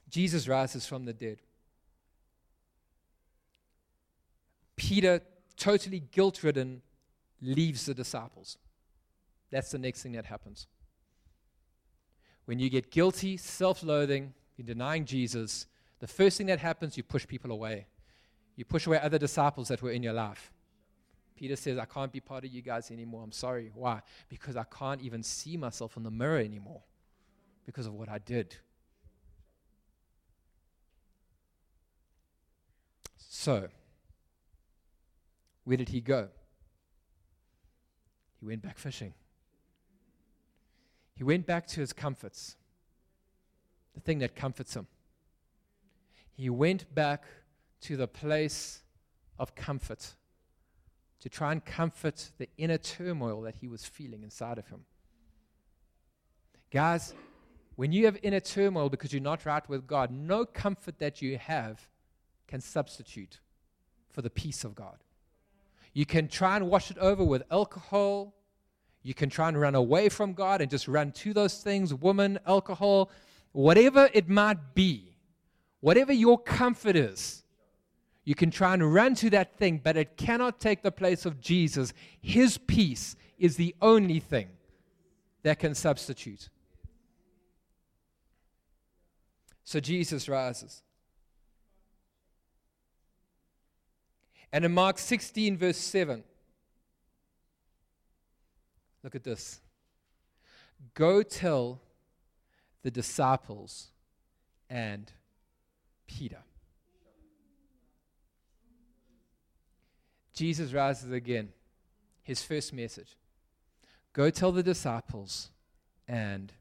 Jesus 0.10 0.48
rises 0.48 0.86
from 0.86 1.06
the 1.06 1.14
dead. 1.14 1.40
Peter 4.76 5.22
totally 5.58 6.04
guilt 6.12 6.44
ridden, 6.44 6.82
leaves 7.42 7.86
the 7.86 7.94
disciples. 7.94 8.58
That's 9.52 9.72
the 9.72 9.78
next 9.78 10.04
thing 10.04 10.14
that 10.14 10.26
happens. 10.26 10.68
When 12.46 12.60
you 12.60 12.70
get 12.70 12.92
guilty, 12.92 13.38
self 13.38 13.84
loathing, 13.84 14.34
you're 14.58 14.66
denying 14.66 15.06
Jesus, 15.06 15.68
the 16.00 16.08
first 16.08 16.38
thing 16.38 16.48
that 16.48 16.60
happens, 16.60 16.98
you 16.98 17.04
push 17.04 17.26
people 17.28 17.52
away. 17.52 17.88
You 18.56 18.66
push 18.66 18.88
away 18.88 19.00
other 19.00 19.18
disciples 19.18 19.68
that 19.70 19.82
were 19.82 19.92
in 19.92 20.04
your 20.04 20.14
life. 20.14 20.52
Peter 21.36 21.56
says, 21.56 21.78
I 21.78 21.86
can't 21.86 22.12
be 22.12 22.22
part 22.22 22.46
of 22.46 22.52
you 22.52 22.62
guys 22.62 22.92
anymore. 22.92 23.24
I'm 23.24 23.32
sorry. 23.32 23.72
Why? 23.74 24.02
Because 24.30 24.56
I 24.56 24.64
can't 24.64 25.02
even 25.02 25.22
see 25.22 25.58
myself 25.58 25.98
in 25.98 26.04
the 26.04 26.12
mirror 26.12 26.38
anymore 26.38 26.82
because 27.66 27.88
of 27.88 27.94
what 27.94 28.08
I 28.08 28.20
did. 28.20 28.56
So, 33.18 33.68
where 35.66 35.78
did 35.78 35.90
he 35.90 36.00
go? 36.00 36.30
He 38.40 38.46
went 38.46 38.62
back 38.62 38.78
fishing. 38.78 39.14
He 41.16 41.24
went 41.24 41.46
back 41.46 41.68
to 41.68 41.80
his 41.80 41.94
comforts, 41.94 42.56
the 43.94 44.02
thing 44.02 44.20
that 44.20 44.36
comforts 44.36 44.76
him. 44.76 44.88
He 46.34 46.50
went 46.50 46.94
back 46.94 47.24
to 47.82 47.98
the 47.98 48.08
place 48.08 48.82
of 49.40 49.56
comfort, 49.56 50.16
to 51.22 51.30
try 51.30 51.52
and 51.52 51.64
comfort 51.64 52.32
the 52.38 52.50
inner 52.58 52.78
turmoil 52.78 53.42
that 53.42 53.56
he 53.56 53.68
was 53.68 53.86
feeling 53.86 54.24
inside 54.24 54.58
of 54.58 54.68
him. 54.68 54.82
Guys, 56.72 57.14
when 57.76 57.92
you 57.92 58.06
have 58.06 58.18
inner 58.22 58.42
turmoil 58.42 58.90
because 58.90 59.14
you're 59.14 59.22
not 59.22 59.46
right 59.46 59.68
with 59.70 59.88
God, 59.88 60.12
no 60.12 60.46
comfort 60.46 61.00
that 61.00 61.22
you 61.22 61.38
have 61.38 61.88
can 62.48 62.62
substitute 62.62 63.40
for 64.12 64.22
the 64.22 64.30
peace 64.30 64.64
of 64.64 64.76
God. 64.76 65.05
You 65.96 66.06
can 66.06 66.28
try 66.28 66.58
and 66.58 66.70
wash 66.70 66.92
it 66.92 66.98
over 66.98 67.24
with 67.24 67.44
alcohol. 67.50 68.36
You 69.02 69.14
can 69.14 69.30
try 69.30 69.48
and 69.48 69.60
run 69.60 69.76
away 69.76 70.10
from 70.10 70.34
God 70.34 70.60
and 70.60 70.70
just 70.70 70.90
run 70.90 71.14
to 71.14 71.34
those 71.34 71.64
things 71.64 71.94
woman, 71.94 72.38
alcohol, 72.46 73.10
whatever 73.54 74.10
it 74.14 74.28
might 74.28 74.76
be, 74.76 75.16
whatever 75.80 76.12
your 76.12 76.38
comfort 76.38 76.98
is. 76.98 77.46
You 78.26 78.36
can 78.36 78.52
try 78.52 78.74
and 78.74 78.94
run 78.94 79.16
to 79.16 79.30
that 79.30 79.56
thing, 79.58 79.80
but 79.82 79.96
it 79.96 80.18
cannot 80.18 80.60
take 80.60 80.84
the 80.84 80.92
place 80.92 81.26
of 81.26 81.40
Jesus. 81.40 81.94
His 82.22 82.58
peace 82.58 83.16
is 83.38 83.56
the 83.56 83.74
only 83.82 84.20
thing 84.20 84.50
that 85.44 85.60
can 85.60 85.74
substitute. 85.76 86.50
So 89.64 89.80
Jesus 89.80 90.28
rises. 90.28 90.84
And 94.56 94.64
in 94.64 94.74
Mark 94.74 95.00
16, 95.00 95.58
verse 95.58 95.76
7, 95.76 96.24
look 99.04 99.14
at 99.14 99.26
this. 99.26 99.60
Go 100.94 101.24
tell 101.24 101.82
the 102.82 102.90
disciples 102.90 103.88
and 104.70 105.12
Peter. 106.08 106.38
Jesus 110.34 110.72
rises 110.72 111.12
again. 111.12 111.50
His 112.24 112.42
first 112.42 112.72
message 112.72 113.18
Go 114.14 114.30
tell 114.30 114.54
the 114.54 114.64
disciples 114.64 115.50
and 116.08 116.54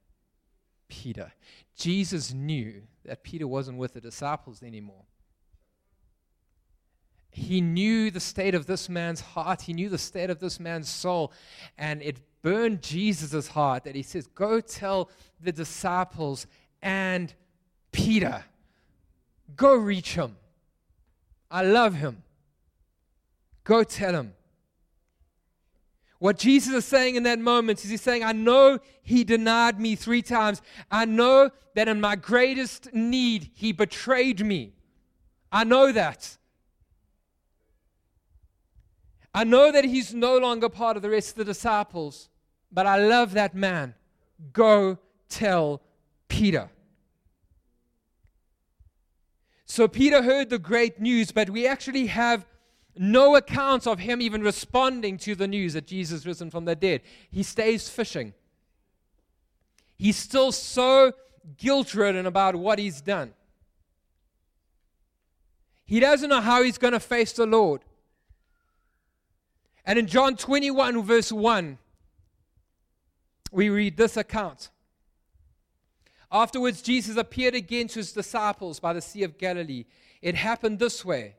Peter. 0.89 1.31
Jesus 1.77 2.33
knew 2.33 2.83
that 3.05 3.23
Peter 3.23 3.47
wasn't 3.47 3.79
with 3.79 3.95
the 3.95 4.01
disciples 4.01 4.65
anymore. 4.65 5.05
He 7.37 7.61
knew 7.61 8.13
the 8.13 8.21
state 8.21 8.55
of 8.55 8.67
this 8.67 8.89
man's 8.89 9.21
heart. 9.21 9.63
He 9.63 9.73
knew 9.73 9.89
the 9.89 9.99
state 9.99 10.31
of 10.31 10.39
this 10.39 10.61
man's 10.61 10.89
soul. 10.89 11.33
And 11.77 12.01
it 12.01 12.21
burned 12.43 12.81
Jesus' 12.81 13.49
heart 13.49 13.83
that 13.85 13.97
he 13.97 14.03
says, 14.03 14.29
Go 14.29 14.61
tell 14.61 15.11
the 15.41 15.51
disciples 15.51 16.47
and 16.81 17.35
Peter. 17.91 18.45
Go 19.57 19.75
reach 19.75 20.15
him. 20.15 20.37
I 21.51 21.63
love 21.63 21.95
him. 21.95 22.23
Go 23.65 23.83
tell 23.83 24.15
him. 24.15 24.35
What 26.21 26.39
Jesus 26.39 26.73
is 26.73 26.85
saying 26.85 27.17
in 27.17 27.25
that 27.25 27.41
moment 27.41 27.85
is 27.85 27.91
He's 27.91 28.01
saying, 28.01 28.23
I 28.23 28.33
know 28.33 28.79
He 29.03 29.25
denied 29.25 29.81
me 29.81 29.97
three 29.97 30.23
times. 30.23 30.63
I 30.89 31.05
know 31.05 31.51
that 31.75 31.89
in 31.89 32.01
my 32.01 32.15
greatest 32.15 32.95
need, 32.95 33.51
He 33.55 33.73
betrayed 33.73 34.47
me. 34.47 34.75
I 35.51 35.65
know 35.65 35.91
that. 35.91 36.39
I 39.35 39.45
know 39.45 39.73
that 39.73 39.85
He's 39.85 40.15
no 40.15 40.39
longer 40.39 40.69
part 40.69 40.97
of 40.97 41.03
the 41.03 41.11
rest 41.11 41.31
of 41.31 41.37
the 41.37 41.45
disciples, 41.45 42.29
but 42.71 42.87
I 42.87 43.05
love 43.05 43.33
that 43.33 43.55
man. 43.55 43.95
Go 44.53 44.99
tell 45.29 45.83
Peter. 46.29 46.71
So 49.67 49.89
Peter 49.89 50.23
heard 50.23 50.51
the 50.51 50.59
great 50.59 51.01
news, 51.01 51.33
but 51.33 51.51
we 51.51 51.67
actually 51.67 52.07
have 52.07 52.47
no 52.97 53.35
accounts 53.35 53.87
of 53.87 53.99
him 53.99 54.23
even 54.23 54.43
responding 54.43 55.19
to 55.19 55.35
the 55.35 55.49
news 55.49 55.73
that 55.73 55.87
Jesus 55.87 56.25
risen 56.25 56.51
from 56.51 56.65
the 56.65 56.77
dead. 56.77 57.01
He 57.31 57.43
stays 57.43 57.89
fishing. 57.89 58.35
He's 59.97 60.17
still 60.17 60.53
so 60.53 61.13
guilt 61.57 61.95
ridden 61.95 62.27
about 62.27 62.55
what 62.57 62.79
he's 62.79 63.01
done. 63.01 63.35
He 65.85 66.01
doesn't 66.01 66.31
know 66.31 66.41
how 66.41 66.63
he's 66.63 66.79
going 66.79 66.93
to 66.93 67.01
face 67.01 67.33
the 67.33 67.47
Lord. 67.47 67.83
And 69.85 69.99
in 69.99 70.07
John 70.07 70.37
21, 70.37 71.03
verse 71.03 71.31
1, 71.31 71.79
we 73.53 73.69
read 73.69 73.97
this 73.97 74.17
account. 74.17 74.71
Afterwards, 76.33 76.83
Jesus 76.83 77.17
appeared 77.17 77.55
again 77.55 77.87
to 77.89 78.01
his 78.01 78.13
disciples 78.13 78.81
by 78.81 78.93
the 78.93 79.01
Sea 79.01 79.23
of 79.23 79.39
Galilee. 79.39 79.85
It 80.21 80.35
happened 80.35 80.79
this 80.79 81.05
way 81.05 81.37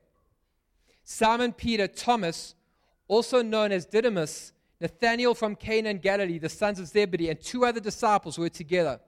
Simon 1.03 1.51
Peter, 1.51 1.87
Thomas, 1.87 2.55
also 3.07 3.41
known 3.41 3.71
as 3.71 3.85
Didymus, 3.85 4.53
Nathanael 4.79 5.35
from 5.35 5.55
Cana 5.55 5.89
in 5.89 5.97
Galilee, 5.97 6.39
the 6.39 6.49
sons 6.49 6.79
of 6.79 6.87
Zebedee, 6.87 7.29
and 7.29 7.39
two 7.41 7.65
other 7.65 7.79
disciples 7.79 8.37
were 8.37 8.49
together. 8.49 8.99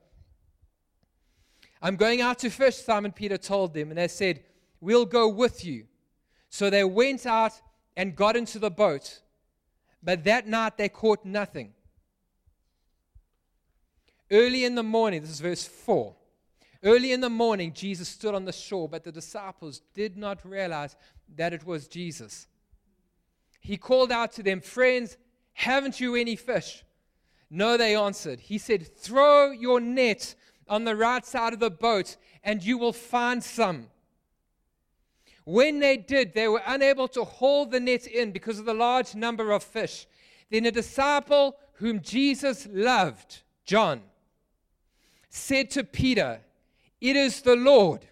I'm 1.81 1.95
going 1.95 2.21
out 2.21 2.39
to 2.39 2.49
fish, 2.49 2.75
Simon 2.75 3.11
Peter 3.11 3.37
told 3.37 3.73
them, 3.73 3.89
and 3.89 3.97
they 3.97 4.07
said, 4.07 4.43
We'll 4.79 5.05
go 5.05 5.27
with 5.27 5.65
you. 5.65 5.85
So 6.49 6.69
they 6.69 6.83
went 6.83 7.25
out 7.25 7.53
and 7.95 8.15
got 8.15 8.35
into 8.35 8.59
the 8.59 8.69
boat, 8.69 9.21
but 10.01 10.23
that 10.23 10.47
night 10.47 10.77
they 10.77 10.89
caught 10.89 11.25
nothing. 11.25 11.73
Early 14.29 14.65
in 14.65 14.75
the 14.75 14.83
morning, 14.83 15.21
this 15.21 15.31
is 15.31 15.39
verse 15.39 15.65
4. 15.65 16.13
Early 16.83 17.11
in 17.11 17.21
the 17.21 17.29
morning, 17.29 17.73
Jesus 17.73 18.07
stood 18.07 18.35
on 18.35 18.45
the 18.45 18.51
shore, 18.51 18.87
but 18.87 19.03
the 19.03 19.11
disciples 19.11 19.81
did 19.93 20.17
not 20.17 20.45
realize 20.45 20.95
that 21.35 21.53
it 21.53 21.65
was 21.65 21.87
Jesus. 21.87 22.47
He 23.59 23.77
called 23.77 24.11
out 24.11 24.33
to 24.33 24.43
them, 24.43 24.61
Friends, 24.61 25.17
haven't 25.53 25.99
you 25.99 26.15
any 26.15 26.35
fish? 26.35 26.83
No, 27.49 27.77
they 27.77 27.95
answered. 27.95 28.39
He 28.39 28.57
said, 28.57 28.95
Throw 28.97 29.51
your 29.51 29.79
net 29.79 30.35
on 30.67 30.83
the 30.83 30.95
right 30.95 31.25
side 31.25 31.53
of 31.53 31.59
the 31.59 31.71
boat, 31.71 32.17
and 32.43 32.63
you 32.63 32.77
will 32.77 32.93
find 32.93 33.43
some. 33.43 33.87
When 35.47 35.79
they 35.79 35.95
did, 35.95 36.33
they 36.33 36.49
were 36.49 36.61
unable 36.67 37.07
to 37.07 37.23
haul 37.23 37.65
the 37.67 37.79
net 37.79 38.05
in 38.05 38.33
because 38.33 38.59
of 38.59 38.65
the 38.65 38.73
large 38.73 39.15
number 39.15 39.53
of 39.53 39.63
fish. 39.63 40.05
Then 40.51 40.65
a 40.65 40.71
disciple 40.71 41.55
whom 41.75 42.01
Jesus 42.01 42.67
loved, 42.69 43.43
John, 43.63 44.01
said 45.29 45.69
to 45.69 45.85
Peter, 45.85 46.41
It 46.99 47.15
is 47.15 47.39
the 47.39 47.55
Lord. 47.55 48.05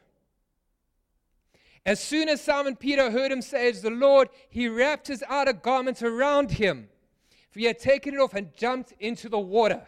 As 1.86 2.00
soon 2.00 2.30
as 2.30 2.40
Simon 2.40 2.78
Peter 2.78 3.12
heard 3.12 3.34
him 3.34 3.42
say, 3.42 3.68
It's 3.68 3.82
the 3.82 3.90
Lord, 3.90 4.30
he 4.50 4.70
wrapped 4.70 5.08
his 5.08 5.22
outer 5.28 5.52
garment 5.52 6.02
around 6.02 6.52
him, 6.52 6.88
for 7.52 7.60
he 7.60 7.66
had 7.66 7.80
taken 7.80 8.14
it 8.14 8.20
off 8.22 8.34
and 8.34 8.56
jumped 8.56 8.94
into 8.98 9.28
the 9.28 9.40
water. 9.40 9.86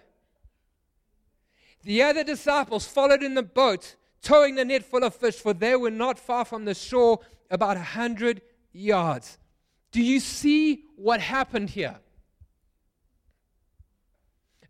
The 1.86 2.04
other 2.04 2.26
disciples 2.26 2.86
followed 2.86 3.24
in 3.24 3.36
the 3.36 3.42
boat, 3.42 3.96
towing 4.22 4.56
the 4.56 4.66
net 4.66 4.84
full 4.84 5.04
of 5.04 5.16
fish, 5.16 5.36
for 5.36 5.54
they 5.54 5.76
were 5.76 5.92
not 5.92 6.20
far 6.20 6.46
from 6.46 6.66
the 6.66 6.74
shore, 6.74 7.20
about 7.50 7.78
a 7.78 7.82
hundred 7.82 8.42
yards. 8.74 9.38
Do 9.92 10.02
you 10.02 10.20
see 10.20 10.84
what 10.96 11.22
happened 11.22 11.70
here? 11.70 11.98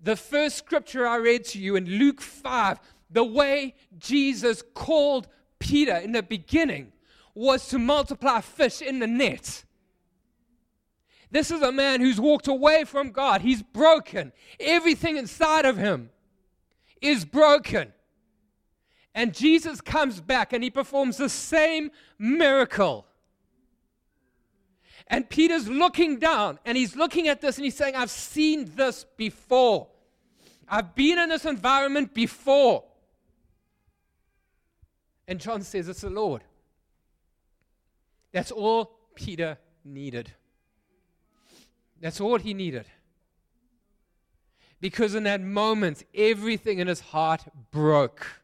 The 0.01 0.15
first 0.15 0.57
scripture 0.57 1.07
I 1.07 1.17
read 1.17 1.43
to 1.45 1.59
you 1.59 1.75
in 1.75 1.85
Luke 1.85 2.21
5, 2.21 2.79
the 3.09 3.23
way 3.23 3.75
Jesus 3.97 4.63
called 4.73 5.27
Peter 5.59 5.95
in 5.95 6.11
the 6.11 6.23
beginning 6.23 6.91
was 7.33 7.67
to 7.69 7.79
multiply 7.79 8.41
fish 8.41 8.81
in 8.81 8.99
the 8.99 9.07
net. 9.07 9.63
This 11.29 11.51
is 11.51 11.61
a 11.61 11.71
man 11.71 11.99
who's 11.99 12.19
walked 12.19 12.47
away 12.47 12.83
from 12.83 13.11
God. 13.11 13.41
He's 13.41 13.61
broken. 13.61 14.31
Everything 14.59 15.17
inside 15.17 15.65
of 15.65 15.77
him 15.77 16.09
is 17.01 17.25
broken. 17.25 17.91
And 19.17 19.33
Jesus 19.33 19.81
comes 19.81 20.21
back 20.21 20.53
and 20.53 20.63
he 20.63 20.69
performs 20.69 21.17
the 21.17 21.27
same 21.27 21.89
miracle. 22.19 23.07
And 25.07 25.27
Peter's 25.27 25.67
looking 25.67 26.19
down 26.19 26.59
and 26.65 26.77
he's 26.77 26.95
looking 26.95 27.27
at 27.27 27.41
this 27.41 27.57
and 27.57 27.65
he's 27.65 27.75
saying, 27.75 27.95
I've 27.95 28.11
seen 28.11 28.71
this 28.75 29.07
before. 29.17 29.87
I've 30.69 30.93
been 30.93 31.17
in 31.17 31.29
this 31.29 31.45
environment 31.45 32.13
before. 32.13 32.83
And 35.27 35.39
John 35.39 35.63
says, 35.63 35.89
It's 35.89 36.01
the 36.01 36.11
Lord. 36.11 36.43
That's 38.31 38.51
all 38.51 38.99
Peter 39.15 39.57
needed. 39.83 40.31
That's 41.99 42.21
all 42.21 42.37
he 42.37 42.53
needed. 42.53 42.85
Because 44.79 45.15
in 45.15 45.23
that 45.23 45.41
moment, 45.41 46.03
everything 46.13 46.77
in 46.77 46.85
his 46.85 46.99
heart 46.99 47.45
broke. 47.71 48.36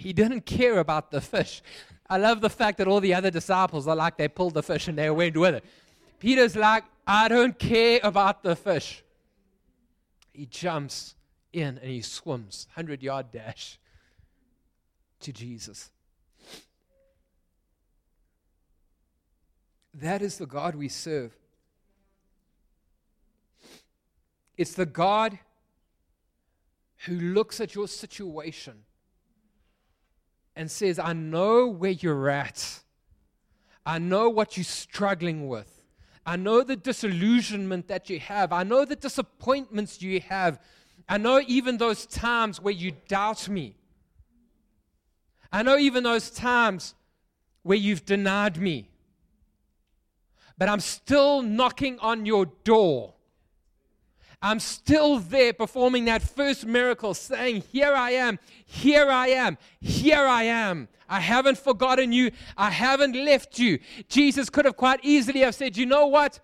He 0.00 0.14
didn't 0.14 0.46
care 0.46 0.78
about 0.78 1.10
the 1.10 1.20
fish. 1.20 1.60
I 2.08 2.16
love 2.16 2.40
the 2.40 2.48
fact 2.48 2.78
that 2.78 2.88
all 2.88 3.00
the 3.00 3.12
other 3.12 3.30
disciples 3.30 3.86
are 3.86 3.94
like 3.94 4.16
they 4.16 4.28
pulled 4.28 4.54
the 4.54 4.62
fish 4.62 4.88
and 4.88 4.96
they 4.96 5.10
went 5.10 5.36
with 5.36 5.56
it. 5.56 5.64
Peter's 6.18 6.56
like, 6.56 6.84
I 7.06 7.28
don't 7.28 7.58
care 7.58 8.00
about 8.02 8.42
the 8.42 8.56
fish. 8.56 9.04
He 10.32 10.46
jumps 10.46 11.16
in 11.52 11.76
and 11.76 11.90
he 11.90 12.00
swims, 12.00 12.66
100 12.76 13.02
yard 13.02 13.26
dash 13.30 13.78
to 15.20 15.34
Jesus. 15.34 15.90
That 19.92 20.22
is 20.22 20.38
the 20.38 20.46
God 20.46 20.76
we 20.76 20.88
serve. 20.88 21.36
It's 24.56 24.72
the 24.72 24.86
God 24.86 25.38
who 27.04 27.20
looks 27.20 27.60
at 27.60 27.74
your 27.74 27.86
situation 27.86 28.84
and 30.56 30.70
says, 30.70 30.98
I 30.98 31.12
know 31.12 31.66
where 31.66 31.90
you're 31.90 32.28
at. 32.28 32.80
I 33.86 33.98
know 33.98 34.28
what 34.28 34.56
you're 34.56 34.64
struggling 34.64 35.48
with. 35.48 35.80
I 36.26 36.36
know 36.36 36.62
the 36.62 36.76
disillusionment 36.76 37.88
that 37.88 38.10
you 38.10 38.20
have. 38.20 38.52
I 38.52 38.62
know 38.62 38.84
the 38.84 38.96
disappointments 38.96 40.02
you 40.02 40.20
have. 40.20 40.60
I 41.08 41.18
know 41.18 41.40
even 41.46 41.78
those 41.78 42.06
times 42.06 42.60
where 42.60 42.74
you 42.74 42.92
doubt 43.08 43.48
me. 43.48 43.76
I 45.52 45.62
know 45.62 45.76
even 45.78 46.04
those 46.04 46.30
times 46.30 46.94
where 47.62 47.78
you've 47.78 48.04
denied 48.04 48.58
me. 48.58 48.88
But 50.56 50.68
I'm 50.68 50.80
still 50.80 51.42
knocking 51.42 51.98
on 52.00 52.26
your 52.26 52.46
door. 52.64 53.14
I'm 54.42 54.58
still 54.58 55.18
there 55.18 55.52
performing 55.52 56.06
that 56.06 56.22
first 56.22 56.64
miracle, 56.64 57.12
saying, 57.12 57.62
Here 57.70 57.92
I 57.92 58.12
am, 58.12 58.38
here 58.64 59.10
I 59.10 59.28
am, 59.28 59.58
here 59.80 60.26
I 60.26 60.44
am. 60.44 60.88
I 61.08 61.20
haven't 61.20 61.58
forgotten 61.58 62.12
you, 62.12 62.30
I 62.56 62.70
haven't 62.70 63.14
left 63.14 63.58
you. 63.58 63.80
Jesus 64.08 64.48
could 64.48 64.64
have 64.64 64.76
quite 64.76 65.00
easily 65.02 65.40
have 65.40 65.54
said, 65.54 65.76
You 65.76 65.84
know 65.84 66.06
what? 66.06 66.40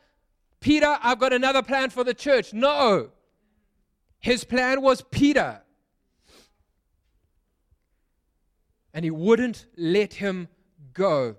Peter, 0.60 0.98
I've 1.02 1.18
got 1.18 1.32
another 1.32 1.62
plan 1.62 1.90
for 1.90 2.04
the 2.04 2.14
church. 2.14 2.52
No. 2.52 3.10
His 4.18 4.44
plan 4.44 4.82
was 4.82 5.02
Peter. 5.02 5.62
And 8.92 9.04
he 9.04 9.10
wouldn't 9.10 9.66
let 9.76 10.14
him 10.14 10.48
go. 10.92 11.36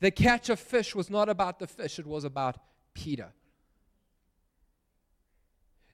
The 0.00 0.10
catch 0.10 0.48
of 0.48 0.60
fish 0.60 0.94
was 0.94 1.10
not 1.10 1.28
about 1.28 1.58
the 1.58 1.66
fish, 1.66 1.98
it 1.98 2.06
was 2.06 2.24
about 2.24 2.56
Peter. 2.94 3.32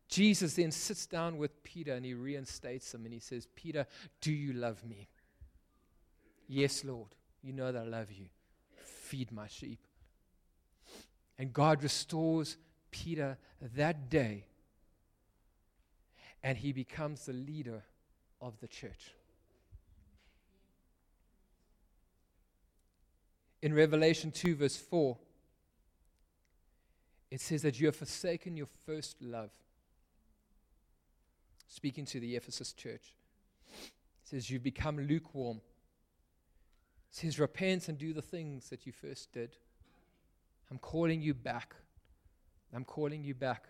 Jesus 0.09 0.55
then 0.55 0.71
sits 0.71 1.07
down 1.07 1.37
with 1.37 1.63
Peter 1.65 1.95
and 1.95 2.05
he 2.05 2.15
reinstates 2.15 2.95
him 2.95 3.05
and 3.05 3.13
he 3.13 3.21
says, 3.21 3.49
Peter, 3.55 3.87
do 4.21 4.33
you 4.33 4.53
love 4.53 4.85
me? 4.85 5.09
Yes, 6.49 6.85
Lord. 6.85 7.09
You 7.43 7.53
know 7.53 7.73
that 7.73 7.83
I 7.83 7.87
love 7.87 8.13
you. 8.13 8.27
Feed 8.85 9.33
my 9.33 9.49
sheep. 9.49 9.81
And 11.39 11.53
God 11.53 11.83
restores 11.83 12.57
Peter 12.91 13.37
that 13.75 14.09
day 14.09 14.45
and 16.43 16.57
he 16.57 16.73
becomes 16.73 17.27
the 17.27 17.33
leader 17.33 17.83
of 18.41 18.59
the 18.61 18.69
church. 18.69 19.13
In 23.61 23.75
Revelation 23.75 24.31
2, 24.31 24.55
verse 24.55 24.77
4, 24.77 25.17
it 27.33 27.41
says 27.41 27.63
that 27.63 27.81
you 27.81 27.87
have 27.87 27.97
forsaken 27.97 28.57
your 28.57 28.69
first 28.87 29.21
love 29.21 29.51
speaking 31.69 32.05
to 32.07 32.21
the 32.21 32.37
Ephesus 32.37 32.73
church. 32.73 33.13
It 33.75 34.29
says, 34.29 34.51
You've 34.51 34.63
become 34.63 34.99
lukewarm. 34.99 35.59
It 37.11 37.17
says, 37.17 37.39
Repent 37.39 37.89
and 37.89 37.99
do 37.99 38.13
the 38.13 38.23
things 38.23 38.71
that 38.71 38.87
you 38.87 38.93
first 38.93 39.33
did. 39.33 39.57
I'm 40.71 40.79
calling 40.79 41.23
you 41.23 41.35
back. 41.35 41.75
I'm 42.75 42.85
calling 42.85 43.23
you 43.23 43.35
back. 43.35 43.69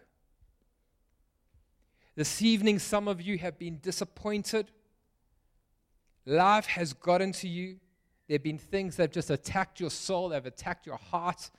This 2.15 2.41
evening, 2.41 2.79
some 2.79 3.09
of 3.09 3.21
you 3.21 3.37
have 3.39 3.59
been 3.59 3.79
disappointed. 3.83 4.71
Life 6.25 6.67
has 6.67 6.95
gotten 6.95 7.33
to 7.33 7.49
you. 7.49 7.77
There 8.27 8.37
have 8.37 8.43
been 8.43 8.59
things 8.59 8.97
that 8.97 9.05
have 9.05 9.11
just 9.13 9.31
attacked 9.31 9.79
your 9.79 9.91
soul, 9.91 10.31
they've 10.31 10.45
attacked 10.45 10.87
your 10.87 10.97
heart, 10.97 11.51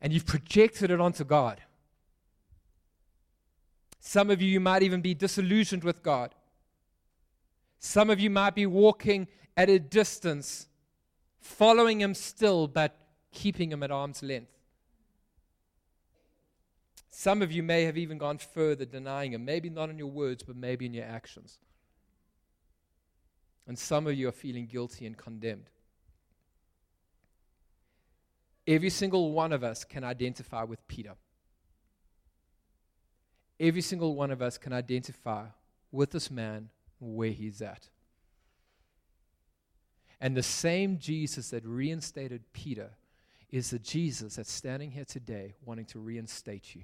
and 0.00 0.12
you've 0.12 0.24
projected 0.24 0.90
it 0.90 1.00
onto 1.00 1.24
God. 1.24 1.60
Some 4.04 4.30
of 4.30 4.42
you, 4.42 4.48
you 4.48 4.58
might 4.58 4.82
even 4.82 5.00
be 5.00 5.14
disillusioned 5.14 5.84
with 5.84 6.02
God. 6.02 6.34
Some 7.78 8.10
of 8.10 8.18
you 8.18 8.30
might 8.30 8.56
be 8.56 8.66
walking 8.66 9.28
at 9.56 9.70
a 9.70 9.78
distance, 9.78 10.66
following 11.38 12.00
Him 12.00 12.12
still, 12.14 12.66
but 12.66 12.96
keeping 13.30 13.70
Him 13.70 13.84
at 13.84 13.92
arm's 13.92 14.20
length. 14.20 14.50
Some 17.10 17.42
of 17.42 17.52
you 17.52 17.62
may 17.62 17.84
have 17.84 17.96
even 17.96 18.18
gone 18.18 18.38
further, 18.38 18.84
denying 18.84 19.34
Him, 19.34 19.44
maybe 19.44 19.70
not 19.70 19.88
in 19.88 19.98
your 19.98 20.10
words, 20.10 20.42
but 20.42 20.56
maybe 20.56 20.84
in 20.84 20.94
your 20.94 21.06
actions. 21.06 21.60
And 23.68 23.78
some 23.78 24.08
of 24.08 24.14
you 24.14 24.26
are 24.28 24.32
feeling 24.32 24.66
guilty 24.66 25.06
and 25.06 25.16
condemned. 25.16 25.70
Every 28.66 28.90
single 28.90 29.30
one 29.30 29.52
of 29.52 29.62
us 29.62 29.84
can 29.84 30.02
identify 30.02 30.64
with 30.64 30.86
Peter. 30.88 31.14
Every 33.60 33.80
single 33.80 34.14
one 34.14 34.30
of 34.30 34.42
us 34.42 34.58
can 34.58 34.72
identify 34.72 35.44
with 35.90 36.10
this 36.10 36.30
man 36.30 36.70
where 36.98 37.30
he's 37.30 37.60
at. 37.62 37.88
And 40.20 40.36
the 40.36 40.42
same 40.42 40.98
Jesus 40.98 41.50
that 41.50 41.64
reinstated 41.64 42.42
Peter 42.52 42.90
is 43.50 43.70
the 43.70 43.78
Jesus 43.78 44.36
that's 44.36 44.50
standing 44.50 44.90
here 44.90 45.04
today 45.04 45.54
wanting 45.64 45.84
to 45.86 45.98
reinstate 45.98 46.74
you. 46.74 46.82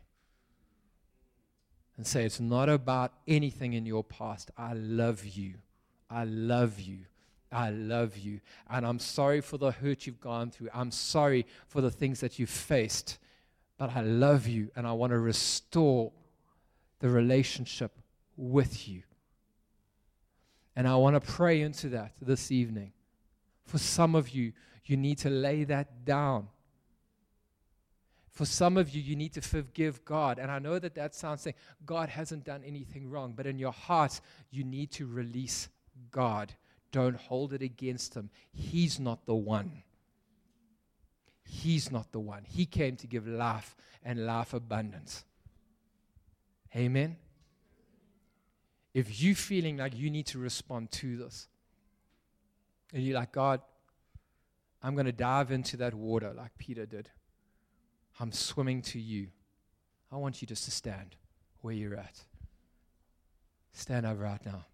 And 1.97 2.07
say, 2.07 2.25
it's 2.25 2.41
not 2.41 2.69
about 2.69 3.13
anything 3.27 3.73
in 3.73 3.87
your 3.87 4.05
past. 4.05 4.51
I 4.57 4.73
love 4.75 5.25
you. 5.25 5.55
I 6.11 6.25
love 6.25 6.79
you. 6.79 6.99
I 7.51 7.71
love 7.71 8.17
you. 8.17 8.41
And 8.71 8.87
I'm 8.87 8.99
sorry 8.99 9.41
for 9.41 9.57
the 9.57 9.73
hurt 9.73 10.07
you've 10.07 10.21
gone 10.21 10.51
through. 10.51 10.69
I'm 10.75 10.91
sorry 10.91 11.47
for 11.67 11.81
the 11.81 11.91
things 11.91 12.21
that 12.21 12.39
you've 12.39 12.51
faced. 12.51 13.19
But 13.79 13.97
I 13.97 14.03
love 14.03 14.47
you 14.47 14.71
and 14.77 14.87
I 14.87 14.93
want 14.93 15.13
to 15.13 15.19
restore 15.19 16.13
the 17.01 17.09
relationship 17.09 17.93
with 18.37 18.89
you. 18.89 19.03
And 20.75 20.87
I 20.87 20.97
want 20.97 21.15
to 21.15 21.21
pray 21.21 21.61
into 21.61 21.89
that 21.91 22.13
this 22.21 22.53
evening. 22.53 22.93
For 23.65 23.79
some 23.79 24.15
of 24.15 24.31
you, 24.31 24.53
you 24.85 24.97
need 24.97 25.19
to 25.19 25.31
lay 25.31 25.65
that 25.65 26.05
down. 26.05 26.49
For 28.31 28.45
some 28.45 28.77
of 28.77 28.91
you, 28.91 29.03
you 29.03 29.17
need 29.17 29.33
to 29.33 29.41
forgive 29.41 30.05
God. 30.05 30.39
And 30.39 30.51
I 30.51 30.61
know 30.61 30.79
that 30.79 30.95
that 30.95 31.15
sounds 31.17 31.45
like 31.45 31.57
God 31.85 32.09
hasn't 32.09 32.45
done 32.45 32.63
anything 32.65 33.11
wrong, 33.11 33.35
but 33.37 33.47
in 33.47 33.59
your 33.59 33.73
heart, 33.73 34.21
you 34.51 34.63
need 34.63 34.93
to 34.93 35.07
release 35.07 35.69
God. 36.13 36.53
Don't 36.93 37.17
hold 37.17 37.53
it 37.53 37.63
against 37.63 38.15
Him. 38.15 38.31
He's 38.53 39.01
not 39.01 39.27
the 39.27 39.35
one. 39.35 39.83
He's 41.45 41.91
not 41.91 42.13
the 42.13 42.21
one. 42.21 42.45
He 42.45 42.65
came 42.65 42.97
to 42.97 43.07
give 43.07 43.27
life 43.27 43.75
and 44.05 44.25
life 44.25 44.55
abundance. 44.55 45.25
Amen. 46.77 47.17
If 48.95 49.21
you're 49.21 49.35
feeling 49.35 49.77
like 49.77 49.97
you 49.97 50.11
need 50.11 50.27
to 50.27 50.39
respond 50.39 50.91
to 50.93 51.17
this, 51.17 51.49
and 52.93 53.03
you're 53.03 53.19
like, 53.19 53.33
God, 53.33 53.61
I'm 54.83 54.95
going 54.95 55.07
to 55.07 55.13
dive 55.13 55.51
into 55.51 55.77
that 55.79 55.95
water 55.95 56.33
like 56.37 56.57
Peter 56.59 56.87
did. 56.87 57.11
I'm 58.21 58.33
swimming 58.33 58.83
to 58.83 58.99
you. 58.99 59.29
I 60.11 60.17
want 60.17 60.41
you 60.41 60.47
just 60.47 60.65
to 60.65 60.71
stand 60.71 61.17
where 61.61 61.75
you're 61.75 61.95
at. 61.95 62.21
Stand 63.73 64.07
up 64.07 64.19
right 64.19 64.45
now. 64.45 64.65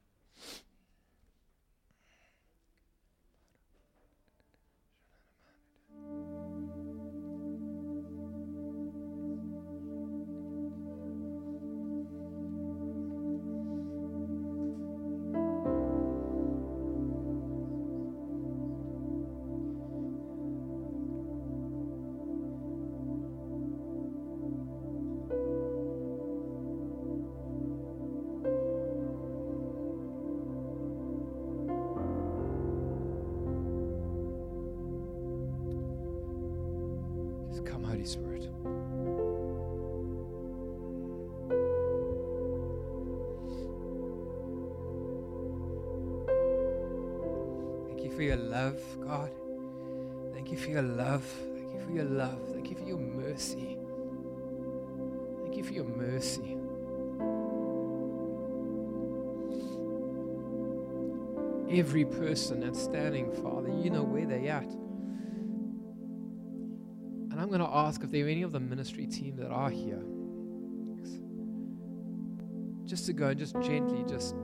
Every 61.70 62.04
person 62.04 62.60
that's 62.60 62.80
standing, 62.80 63.32
Father. 63.42 63.68
You 63.68 63.90
know 63.90 64.04
where 64.04 64.26
they're 64.26 64.50
at. 64.50 64.70
And 67.30 67.40
I'm 67.40 67.48
going 67.48 67.60
to 67.60 67.68
ask 67.68 68.02
if 68.02 68.10
there 68.10 68.26
are 68.26 68.28
any 68.28 68.42
of 68.42 68.52
the 68.52 68.60
ministry 68.60 69.06
team 69.06 69.36
that 69.36 69.50
are 69.50 69.70
here 69.70 70.02
just 72.84 73.06
to 73.06 73.12
go 73.12 73.28
and 73.28 73.38
just 73.38 73.54
gently 73.62 74.04
just 74.08 74.36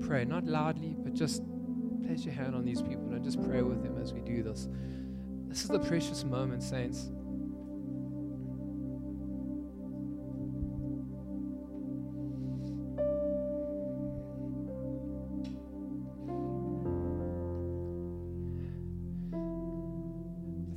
pray, 0.00 0.24
not 0.24 0.44
loudly, 0.44 0.96
but 0.98 1.12
just 1.12 1.42
place 2.14 2.26
your 2.26 2.34
hand 2.34 2.54
on 2.54 2.64
these 2.64 2.80
people 2.80 3.12
and 3.12 3.24
just 3.24 3.42
pray 3.42 3.60
with 3.62 3.82
them 3.82 3.98
as 4.00 4.12
we 4.12 4.20
do 4.20 4.44
this. 4.44 4.68
This 5.48 5.62
is 5.62 5.68
the 5.68 5.80
precious 5.80 6.22
moment, 6.22 6.62
saints. 6.62 7.10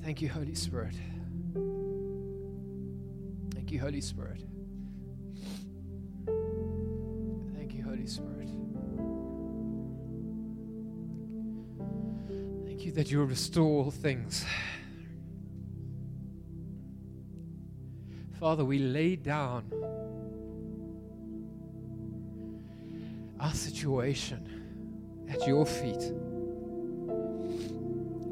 Thank 0.04 0.24
you, 0.24 0.30
Holy 0.30 0.56
Spirit. 0.56 0.96
Thank 3.54 3.72
you, 3.72 3.80
Holy 3.80 4.02
Spirit. 4.02 4.44
That 12.98 13.12
you 13.12 13.24
restore 13.24 13.84
all 13.84 13.92
things. 13.92 14.44
Father, 18.40 18.66
we 18.66 18.80
lay 18.80 19.16
down 19.16 19.72
our 23.40 23.54
situation 23.54 25.28
at 25.30 25.48
your 25.48 25.64
feet. 25.64 26.02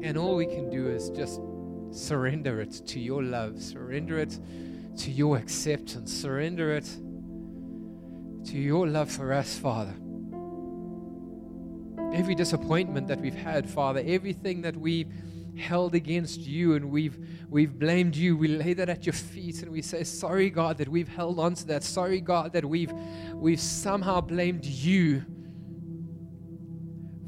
And 0.02 0.18
all 0.18 0.34
we 0.34 0.46
can 0.46 0.68
do 0.68 0.88
is 0.88 1.10
just 1.10 1.40
surrender 1.92 2.60
it 2.60 2.72
to 2.86 2.98
your 2.98 3.22
love, 3.22 3.62
surrender 3.62 4.18
it 4.18 4.36
to 4.96 5.12
your 5.12 5.36
acceptance, 5.36 6.12
surrender 6.12 6.72
it 6.72 6.90
to 8.46 8.58
your 8.58 8.88
love 8.88 9.12
for 9.12 9.32
us, 9.32 9.56
Father. 9.56 9.94
Every 12.16 12.34
disappointment 12.34 13.08
that 13.08 13.20
we've 13.20 13.34
had, 13.34 13.68
Father, 13.68 14.02
everything 14.04 14.62
that 14.62 14.74
we've 14.74 15.12
held 15.56 15.94
against 15.94 16.40
you 16.40 16.74
and 16.74 16.90
we've 16.90 17.18
we've 17.50 17.78
blamed 17.78 18.16
you, 18.16 18.36
we 18.36 18.48
lay 18.48 18.72
that 18.72 18.88
at 18.88 19.04
your 19.04 19.12
feet 19.12 19.62
and 19.62 19.70
we 19.70 19.82
say, 19.82 20.02
Sorry, 20.02 20.48
God, 20.48 20.78
that 20.78 20.88
we've 20.88 21.08
held 21.08 21.38
on 21.38 21.54
to 21.54 21.66
that. 21.66 21.82
Sorry, 21.82 22.20
God, 22.20 22.52
that 22.54 22.64
we've 22.64 22.92
we've 23.34 23.60
somehow 23.60 24.22
blamed 24.22 24.64
you 24.64 25.24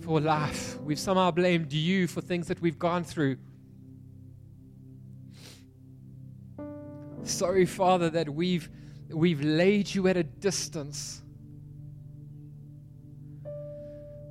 for 0.01 0.22
life. 0.22 0.80
We've 0.80 0.99
somehow 0.99 1.32
blamed 1.32 1.70
you 1.70 2.07
for 2.07 2.22
things 2.22 2.49
that 2.49 2.62
we've 2.62 2.78
gone 2.78 3.05
through. 3.05 3.36
Sorry, 7.24 7.66
Father, 7.66 8.09
that 8.09 8.30
we've, 8.30 8.70
we've 9.11 9.43
laid 9.43 9.95
you 9.95 10.09
at 10.09 10.16
a 10.16 10.22
distance. 10.22 11.22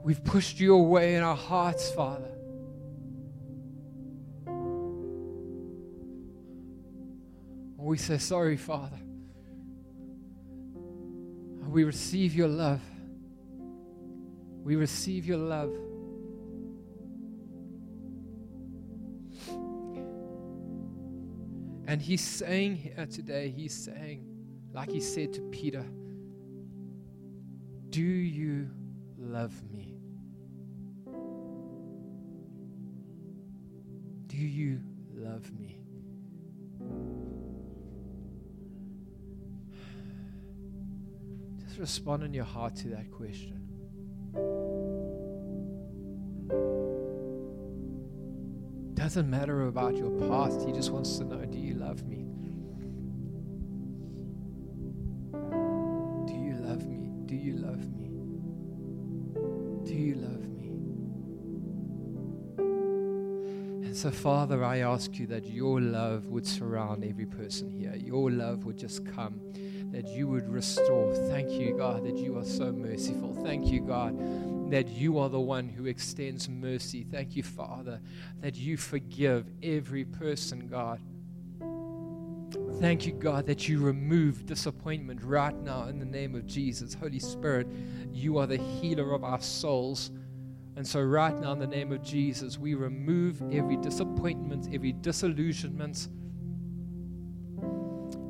We've 0.08 0.24
pushed 0.24 0.58
you 0.62 0.74
away 0.74 1.16
in 1.16 1.22
our 1.22 1.36
hearts, 1.36 1.92
Father. 1.92 2.32
We 7.76 7.98
say, 7.98 8.18
Sorry, 8.18 8.56
Father. 8.56 9.02
We 11.68 11.84
receive 11.84 12.34
your 12.34 12.48
love. 12.48 12.80
We 14.64 14.78
receive 14.78 15.26
your 15.26 15.40
love. 15.40 15.76
And 21.86 22.02
he's 22.02 22.24
saying 22.24 22.78
here 22.78 23.08
today, 23.08 23.50
he's 23.50 23.76
saying, 23.76 24.26
like 24.72 24.90
he 24.90 25.02
said 25.02 25.34
to 25.34 25.42
Peter, 25.52 25.86
Do 27.90 28.02
you 28.02 28.70
love 29.18 29.54
me? 29.70 29.97
Do 34.38 34.44
you 34.44 34.80
love 35.16 35.52
me? 35.52 35.80
Just 41.66 41.80
respond 41.80 42.22
in 42.22 42.36
your 42.36 42.46
heart 42.46 42.76
to 42.76 42.90
that 42.90 43.10
question. 43.10 43.64
doesn't 48.94 49.28
matter 49.28 49.66
about 49.66 49.98
your 49.98 50.12
past. 50.30 50.68
He 50.68 50.72
just 50.72 50.92
wants 50.92 51.18
to 51.18 51.24
know 51.24 51.44
do 51.46 51.58
you 51.58 51.74
love 51.74 52.06
me? 52.06 52.37
So, 63.98 64.12
Father, 64.12 64.64
I 64.64 64.80
ask 64.80 65.18
you 65.18 65.26
that 65.28 65.46
your 65.46 65.82
love 65.82 66.28
would 66.28 66.46
surround 66.46 67.04
every 67.04 67.26
person 67.26 67.72
here. 67.72 67.96
Your 67.96 68.30
love 68.30 68.64
would 68.66 68.78
just 68.78 69.06
come, 69.06 69.42
that 69.92 70.08
you 70.08 70.28
would 70.28 70.48
restore. 70.48 71.16
Thank 71.30 71.52
you, 71.52 71.76
God, 71.76 72.06
that 72.06 72.16
you 72.16 72.38
are 72.38 72.46
so 72.46 72.72
merciful. 72.72 73.34
Thank 73.44 73.68
you, 73.68 73.82
God 73.82 74.16
that 74.70 74.90
you 74.90 75.18
are 75.18 75.30
the 75.30 75.40
one 75.40 75.70
who 75.70 75.86
extends 75.86 76.50
mercy. 76.50 77.06
Thank 77.10 77.36
you, 77.36 77.44
Father, 77.44 78.02
that 78.42 78.56
you 78.56 78.76
forgive 78.76 79.46
every 79.64 80.04
person, 80.04 80.68
God. 80.68 81.00
Thank 82.80 83.08
you, 83.08 83.14
God, 83.14 83.46
that 83.48 83.68
you 83.68 83.80
remove 83.80 84.46
disappointment 84.46 85.24
right 85.24 85.56
now 85.64 85.88
in 85.88 86.00
the 86.00 86.06
name 86.06 86.36
of 86.36 86.46
Jesus. 86.46 86.94
Holy 86.94 87.20
Spirit, 87.20 87.68
you 88.12 88.38
are 88.38 88.46
the 88.46 88.58
healer 88.58 89.14
of 89.14 89.24
our 89.24 89.42
souls. 89.42 90.12
And 90.78 90.88
so, 90.88 91.02
right 91.02 91.36
now, 91.36 91.54
in 91.54 91.60
the 91.60 91.66
name 91.66 91.92
of 91.92 92.04
Jesus, 92.04 92.60
we 92.60 92.76
remove 92.76 93.42
every 93.52 93.78
disappointment, 93.78 94.70
every 94.72 94.92
disillusionment, 94.92 96.08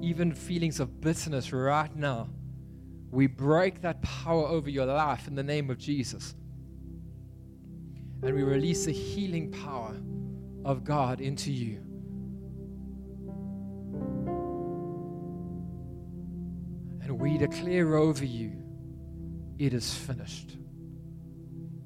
even 0.01 0.33
feelings 0.33 0.79
of 0.79 1.01
bitterness 1.01 1.51
right 1.51 1.93
now. 1.93 2.29
We 3.11 3.27
break 3.27 3.81
that 3.81 4.01
power 4.01 4.47
over 4.47 4.69
your 4.69 4.85
life 4.85 5.27
in 5.27 5.35
the 5.35 5.43
name 5.43 5.69
of 5.69 5.77
Jesus. 5.77 6.35
And 8.23 8.33
we 8.33 8.43
release 8.43 8.85
the 8.85 8.93
healing 8.93 9.51
power 9.51 9.97
of 10.63 10.85
God 10.85 11.19
into 11.19 11.51
you. 11.51 11.79
And 17.01 17.19
we 17.19 17.37
declare 17.37 17.97
over 17.97 18.23
you, 18.23 18.53
it 19.59 19.73
is 19.73 19.93
finished. 19.93 20.55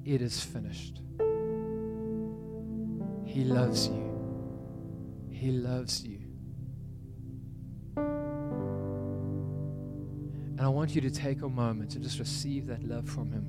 It 0.04 0.20
is 0.20 0.42
finished. 0.42 1.00
He 3.24 3.44
loves 3.44 3.86
you. 3.88 5.28
He 5.30 5.52
loves 5.52 6.04
you. 6.04 6.18
And 7.96 8.10
I 10.60 10.68
want 10.68 10.94
you 10.94 11.00
to 11.00 11.10
take 11.10 11.40
a 11.42 11.48
moment 11.48 11.90
to 11.92 11.98
just 11.98 12.18
receive 12.18 12.66
that 12.66 12.84
love 12.84 13.08
from 13.08 13.32
Him. 13.32 13.46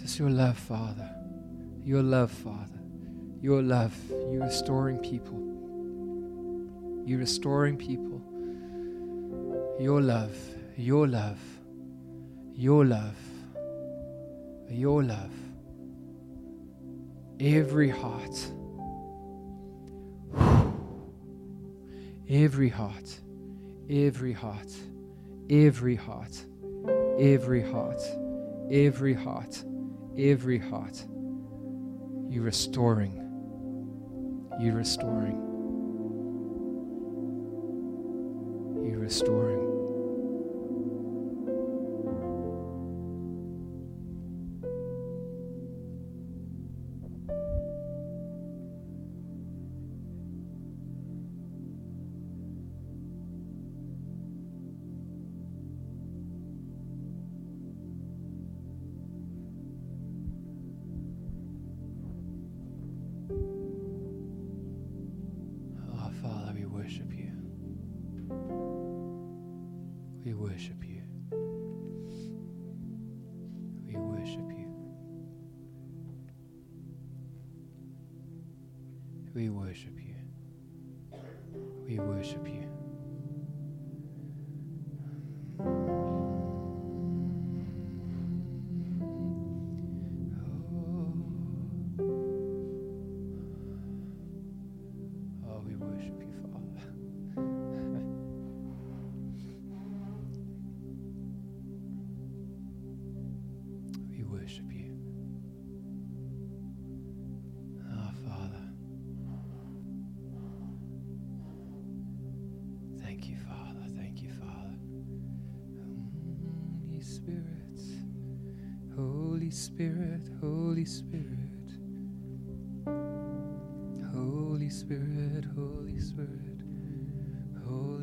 Just 0.00 0.18
your 0.18 0.30
love, 0.30 0.58
Father. 0.58 1.10
Your 1.84 2.02
love, 2.02 2.30
Father. 2.30 2.80
Your 3.42 3.62
love. 3.62 3.94
You 4.30 4.42
restoring 4.42 4.98
people. 4.98 5.49
You 7.10 7.18
restoring 7.18 7.76
people. 7.76 8.22
Your 9.80 10.00
love. 10.00 10.36
Your 10.76 11.08
love. 11.08 11.40
Your 12.54 12.84
love. 12.84 13.16
Your 14.68 15.02
love 15.02 15.32
every 17.40 17.88
heart. 17.88 18.36
Every 22.28 22.68
heart, 22.68 23.18
every 23.90 24.32
heart, 24.32 24.70
every 25.50 25.96
heart, 25.96 26.36
every 27.18 27.62
heart, 27.62 28.02
every 28.70 29.14
heart, 29.14 29.64
every 30.16 30.58
heart. 30.58 31.04
You 32.28 32.42
restoring, 32.42 33.14
you 34.60 34.72
restoring, 34.72 35.49
restoring. 39.10 39.59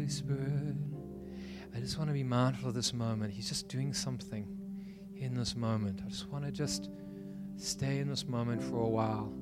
Spirit. 0.09 0.75
I 1.75 1.79
just 1.79 1.97
want 1.97 2.09
to 2.09 2.13
be 2.13 2.23
mindful 2.23 2.69
of 2.69 2.75
this 2.75 2.93
moment. 2.93 3.33
He's 3.33 3.49
just 3.49 3.67
doing 3.67 3.93
something 3.93 4.47
in 5.15 5.35
this 5.35 5.55
moment. 5.55 6.01
I 6.05 6.09
just 6.09 6.27
want 6.29 6.45
to 6.45 6.51
just 6.51 6.89
stay 7.55 7.99
in 7.99 8.09
this 8.09 8.27
moment 8.27 8.63
for 8.63 8.77
a 8.77 8.87
while. 8.87 9.33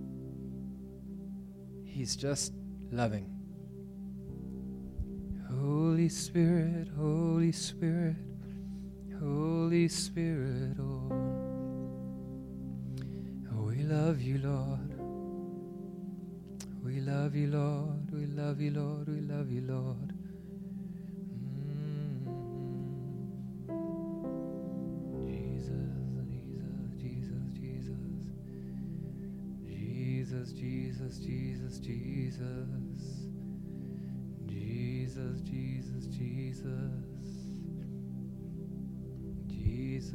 He's 1.84 2.16
just 2.16 2.54
loving. 2.92 3.30
Holy 5.50 6.10
Spirit, 6.10 6.90
Holy 6.98 7.52
Spirit, 7.52 8.18
Holy 9.20 9.88
Spirit, 9.88 10.76
oh, 10.80 11.10
oh 13.54 13.62
we 13.62 13.84
love 13.84 14.22
you, 14.22 14.40
Lord. 14.40 14.96
We 16.84 17.00
love 17.00 17.36
you, 17.36 17.48
Lord. 17.48 18.12
We 18.12 18.26
love 18.26 18.62
you, 18.62 18.72
Lord. 18.72 19.08
We 19.08 19.22
love 19.22 19.50
you, 19.50 19.62
Lord. 19.62 20.05
Jesus. 32.36 33.30
Jesus, 34.46 35.40
Jesus, 35.42 36.06
Jesus. 36.08 36.68
Jesus. 39.48 40.12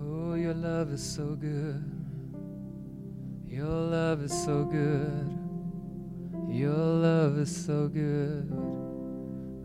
Oh, 0.00 0.32
your 0.34 0.54
love 0.54 0.92
is 0.92 1.02
so 1.02 1.34
good. 1.34 1.84
Your 3.46 3.68
love 3.68 4.22
is 4.22 4.32
so 4.32 4.64
good. 4.64 5.38
Your 6.48 6.72
love 6.72 7.38
is 7.38 7.66
so 7.66 7.88
good. 7.88 8.50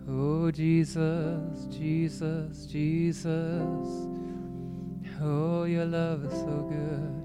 Oh, 0.10 0.52
Jesus, 0.52 1.68
Jesus, 1.68 2.66
Jesus. 2.66 3.88
Oh, 5.22 5.64
your 5.64 5.86
love 5.86 6.26
is 6.26 6.34
so 6.34 6.68
good. 6.70 7.19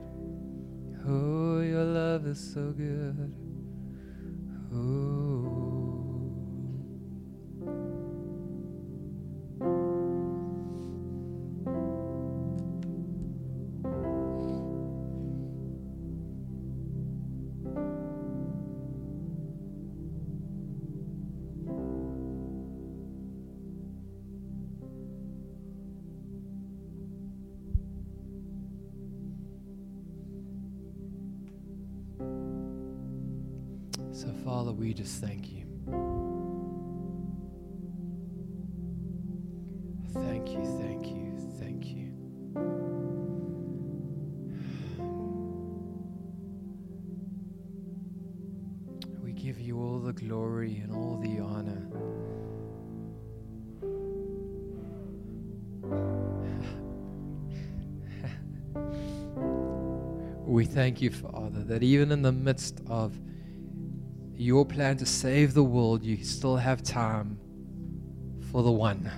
Oh, 1.06 1.60
your 1.60 1.84
love 1.84 2.26
is 2.26 2.40
so 2.54 2.72
good. 2.72 3.30
Oh. 4.74 5.43
We 34.84 34.92
just 34.92 35.22
thank 35.22 35.50
you. 35.50 35.64
Thank 40.12 40.50
you, 40.50 40.62
thank 40.78 41.06
you, 41.06 41.38
thank 41.58 41.86
you. 41.86 42.12
We 49.22 49.32
give 49.32 49.58
you 49.58 49.80
all 49.80 50.00
the 50.00 50.12
glory 50.12 50.82
and 50.84 50.92
all 50.92 51.16
the 51.16 51.40
honor. 51.40 51.88
We 60.46 60.66
thank 60.66 61.00
you, 61.00 61.10
Father, 61.10 61.64
that 61.64 61.82
even 61.82 62.12
in 62.12 62.20
the 62.20 62.30
midst 62.30 62.82
of 62.86 63.18
your 64.36 64.64
plan 64.66 64.96
to 64.98 65.06
save 65.06 65.54
the 65.54 65.62
world, 65.62 66.02
you 66.04 66.22
still 66.24 66.56
have 66.56 66.82
time 66.82 67.38
for 68.50 68.62
the 68.62 68.72
one. 68.72 69.10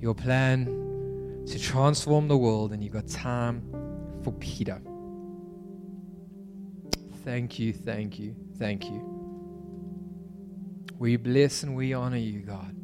Your 0.00 0.14
plan 0.14 0.66
to 1.46 1.58
transform 1.58 2.28
the 2.28 2.36
world, 2.36 2.72
and 2.72 2.82
you 2.82 2.90
got 2.90 3.08
time 3.08 3.62
for 4.22 4.32
Peter. 4.34 4.80
Thank 7.24 7.58
you, 7.58 7.72
thank 7.72 8.18
you, 8.18 8.34
thank 8.58 8.84
you. 8.84 9.02
We 10.98 11.16
bless 11.16 11.62
and 11.62 11.76
we 11.76 11.92
honor 11.92 12.16
you, 12.16 12.40
God. 12.40 12.77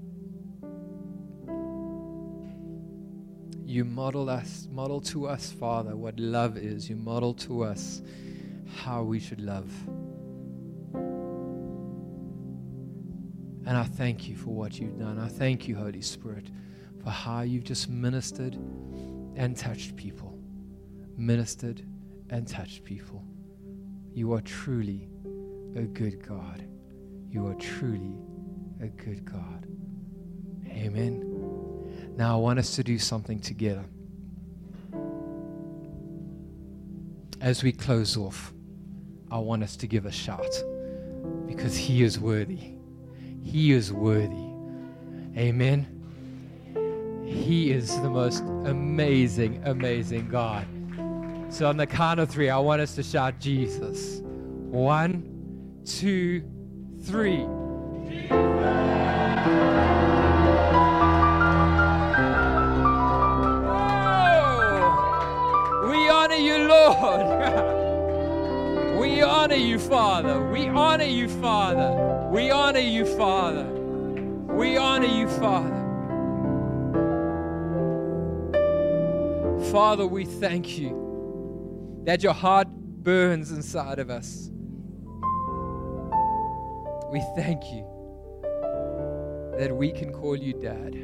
You 3.75 3.85
model 3.85 4.31
us, 4.31 4.68
model 4.70 5.01
to 5.01 5.27
us, 5.27 5.51
Father, 5.51 5.97
what 5.97 6.16
love 6.20 6.57
is. 6.57 6.89
You 6.89 6.95
model 6.95 7.35
to 7.35 7.64
us 7.64 8.03
how 8.77 9.03
we 9.03 9.18
should 9.18 9.41
love. 9.41 9.68
And 13.66 13.77
I 13.77 13.83
thank 13.83 14.29
you 14.29 14.37
for 14.37 14.51
what 14.51 14.79
you've 14.79 14.97
done. 14.97 15.18
I 15.18 15.27
thank 15.27 15.66
you, 15.66 15.75
Holy 15.75 16.03
Spirit, 16.03 16.53
for 17.03 17.11
how 17.11 17.41
you've 17.41 17.64
just 17.64 17.89
ministered 17.89 18.55
and 19.35 19.57
touched 19.57 19.97
people. 19.97 20.39
Ministered 21.16 21.85
and 22.31 22.47
touched 22.47 22.85
people. 22.85 23.25
You 24.12 24.35
are 24.35 24.41
truly 24.43 25.09
a 25.75 25.83
good 25.83 26.25
God. 26.25 26.64
You 27.29 27.49
are 27.49 27.55
truly 27.55 28.14
a 28.81 28.87
good 28.87 29.25
God. 29.25 29.66
Amen. 30.68 31.24
Now, 32.17 32.37
I 32.37 32.41
want 32.41 32.59
us 32.59 32.77
to 32.77 32.85
do 32.85 32.99
something 32.99 33.41
together. 33.41 33.85
As 37.41 37.62
we 37.62 37.73
close 37.73 38.17
off, 38.17 38.53
I 39.31 39.39
want 39.39 39.62
us 39.65 39.77
to 39.77 39.87
give 39.87 40.07
a 40.07 40.12
shout 40.12 40.62
because 41.47 41.77
He 41.77 42.03
is 42.05 42.21
worthy. 42.21 42.75
He 43.43 43.73
is 43.73 43.93
worthy. 43.93 44.53
Amen. 45.37 45.87
He 47.27 47.73
is 47.73 48.01
the 48.01 48.11
most 48.11 48.43
amazing, 48.65 49.62
amazing 49.65 50.29
God. 50.29 50.67
So, 51.49 51.67
on 51.69 51.77
the 51.77 51.87
count 51.87 52.21
of 52.21 52.31
three, 52.31 52.49
I 52.49 52.59
want 52.59 52.81
us 52.81 52.95
to 52.95 53.03
shout 53.03 53.41
Jesus. 53.41 54.21
One, 54.23 55.83
two, 55.85 56.43
three. 57.03 57.45
Oh, 58.31 60.04
Lord. 67.01 68.99
we 69.01 69.23
honor 69.23 69.55
you, 69.55 69.79
Father. 69.79 70.43
We 70.51 70.69
honor 70.69 71.05
you, 71.05 71.29
Father. 71.29 72.29
We 72.31 72.51
honor 72.51 72.81
you, 72.81 73.07
Father. 73.17 73.65
We 73.65 74.77
honor 74.77 75.07
you, 75.07 75.29
Father. 75.29 75.83
Father, 79.73 80.07
we 80.07 80.25
thank 80.25 80.79
you 80.79 82.03
that 82.05 82.23
your 82.23 82.33
heart 82.33 82.69
burns 82.69 83.51
inside 83.51 83.99
of 83.99 84.11
us. 84.11 84.51
We 87.11 87.21
thank 87.37 87.63
you 87.73 87.85
that 89.59 89.75
we 89.75 89.93
can 89.93 90.13
call 90.13 90.37
you 90.37 90.53
Dad. 90.55 90.95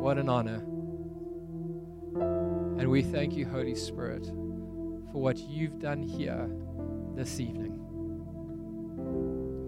What 0.00 0.18
an 0.18 0.28
honor. 0.28 0.62
And 2.82 2.90
we 2.90 3.00
thank 3.00 3.34
you, 3.36 3.46
Holy 3.46 3.76
Spirit, 3.76 4.26
for 4.26 5.22
what 5.22 5.38
you've 5.38 5.78
done 5.78 6.02
here 6.02 6.50
this 7.14 7.38
evening. 7.38 7.78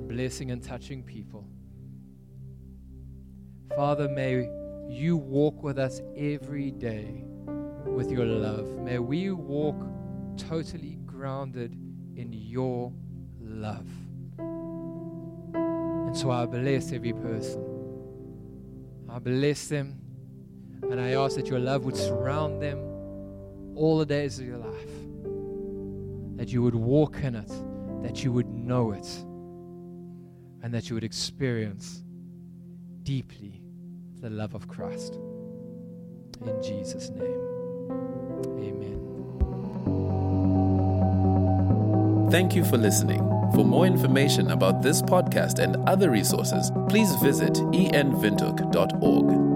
Blessing 0.09 0.51
and 0.51 0.61
touching 0.61 1.05
people. 1.05 1.47
Father, 3.77 4.09
may 4.09 4.49
you 4.89 5.17
walk 5.17 5.63
with 5.63 5.79
us 5.79 6.01
every 6.17 6.73
day 6.73 7.23
with 7.87 8.11
your 8.11 8.27
love. 8.27 8.67
May 8.81 8.99
we 8.99 9.31
walk 9.31 9.81
totally 10.37 10.99
grounded 11.07 11.71
in 12.17 12.33
your 12.33 12.93
love. 13.41 13.87
And 14.39 16.17
so 16.17 16.33
I 16.33 16.47
bless 16.47 16.91
every 16.91 17.13
person. 17.13 17.65
I 19.09 19.21
bless 19.21 19.69
them 19.69 20.01
and 20.83 21.01
I 21.01 21.13
ask 21.13 21.37
that 21.37 21.47
your 21.47 21.61
love 21.61 21.85
would 21.85 21.97
surround 21.97 22.61
them 22.61 22.94
all 23.77 23.99
the 23.99 24.07
days 24.07 24.39
of 24.39 24.47
your 24.47 24.59
life. 24.59 24.91
That 26.37 26.53
you 26.53 26.63
would 26.63 26.75
walk 26.75 27.23
in 27.23 27.35
it, 27.35 27.53
that 28.03 28.25
you 28.25 28.33
would 28.33 28.49
know 28.49 28.93
it, 28.93 29.07
and 30.63 30.73
that 30.73 30.89
you 30.89 30.95
would 30.95 31.05
experience 31.05 32.03
deeply 33.03 33.61
the 34.21 34.31
love 34.31 34.55
of 34.55 34.69
Christ. 34.69 35.15
In 35.15 36.63
Jesus' 36.63 37.11
name, 37.11 37.41
amen. 38.59 39.01
Thank 42.31 42.57
you 42.57 42.65
for 42.65 42.77
listening. 42.77 43.21
For 43.55 43.65
more 43.65 43.87
information 43.87 44.51
about 44.51 44.83
this 44.83 45.01
podcast 45.01 45.61
and 45.61 45.77
other 45.89 46.11
resources, 46.11 46.73
please 46.89 47.15
visit 47.17 47.53
envintook.org. 47.53 49.54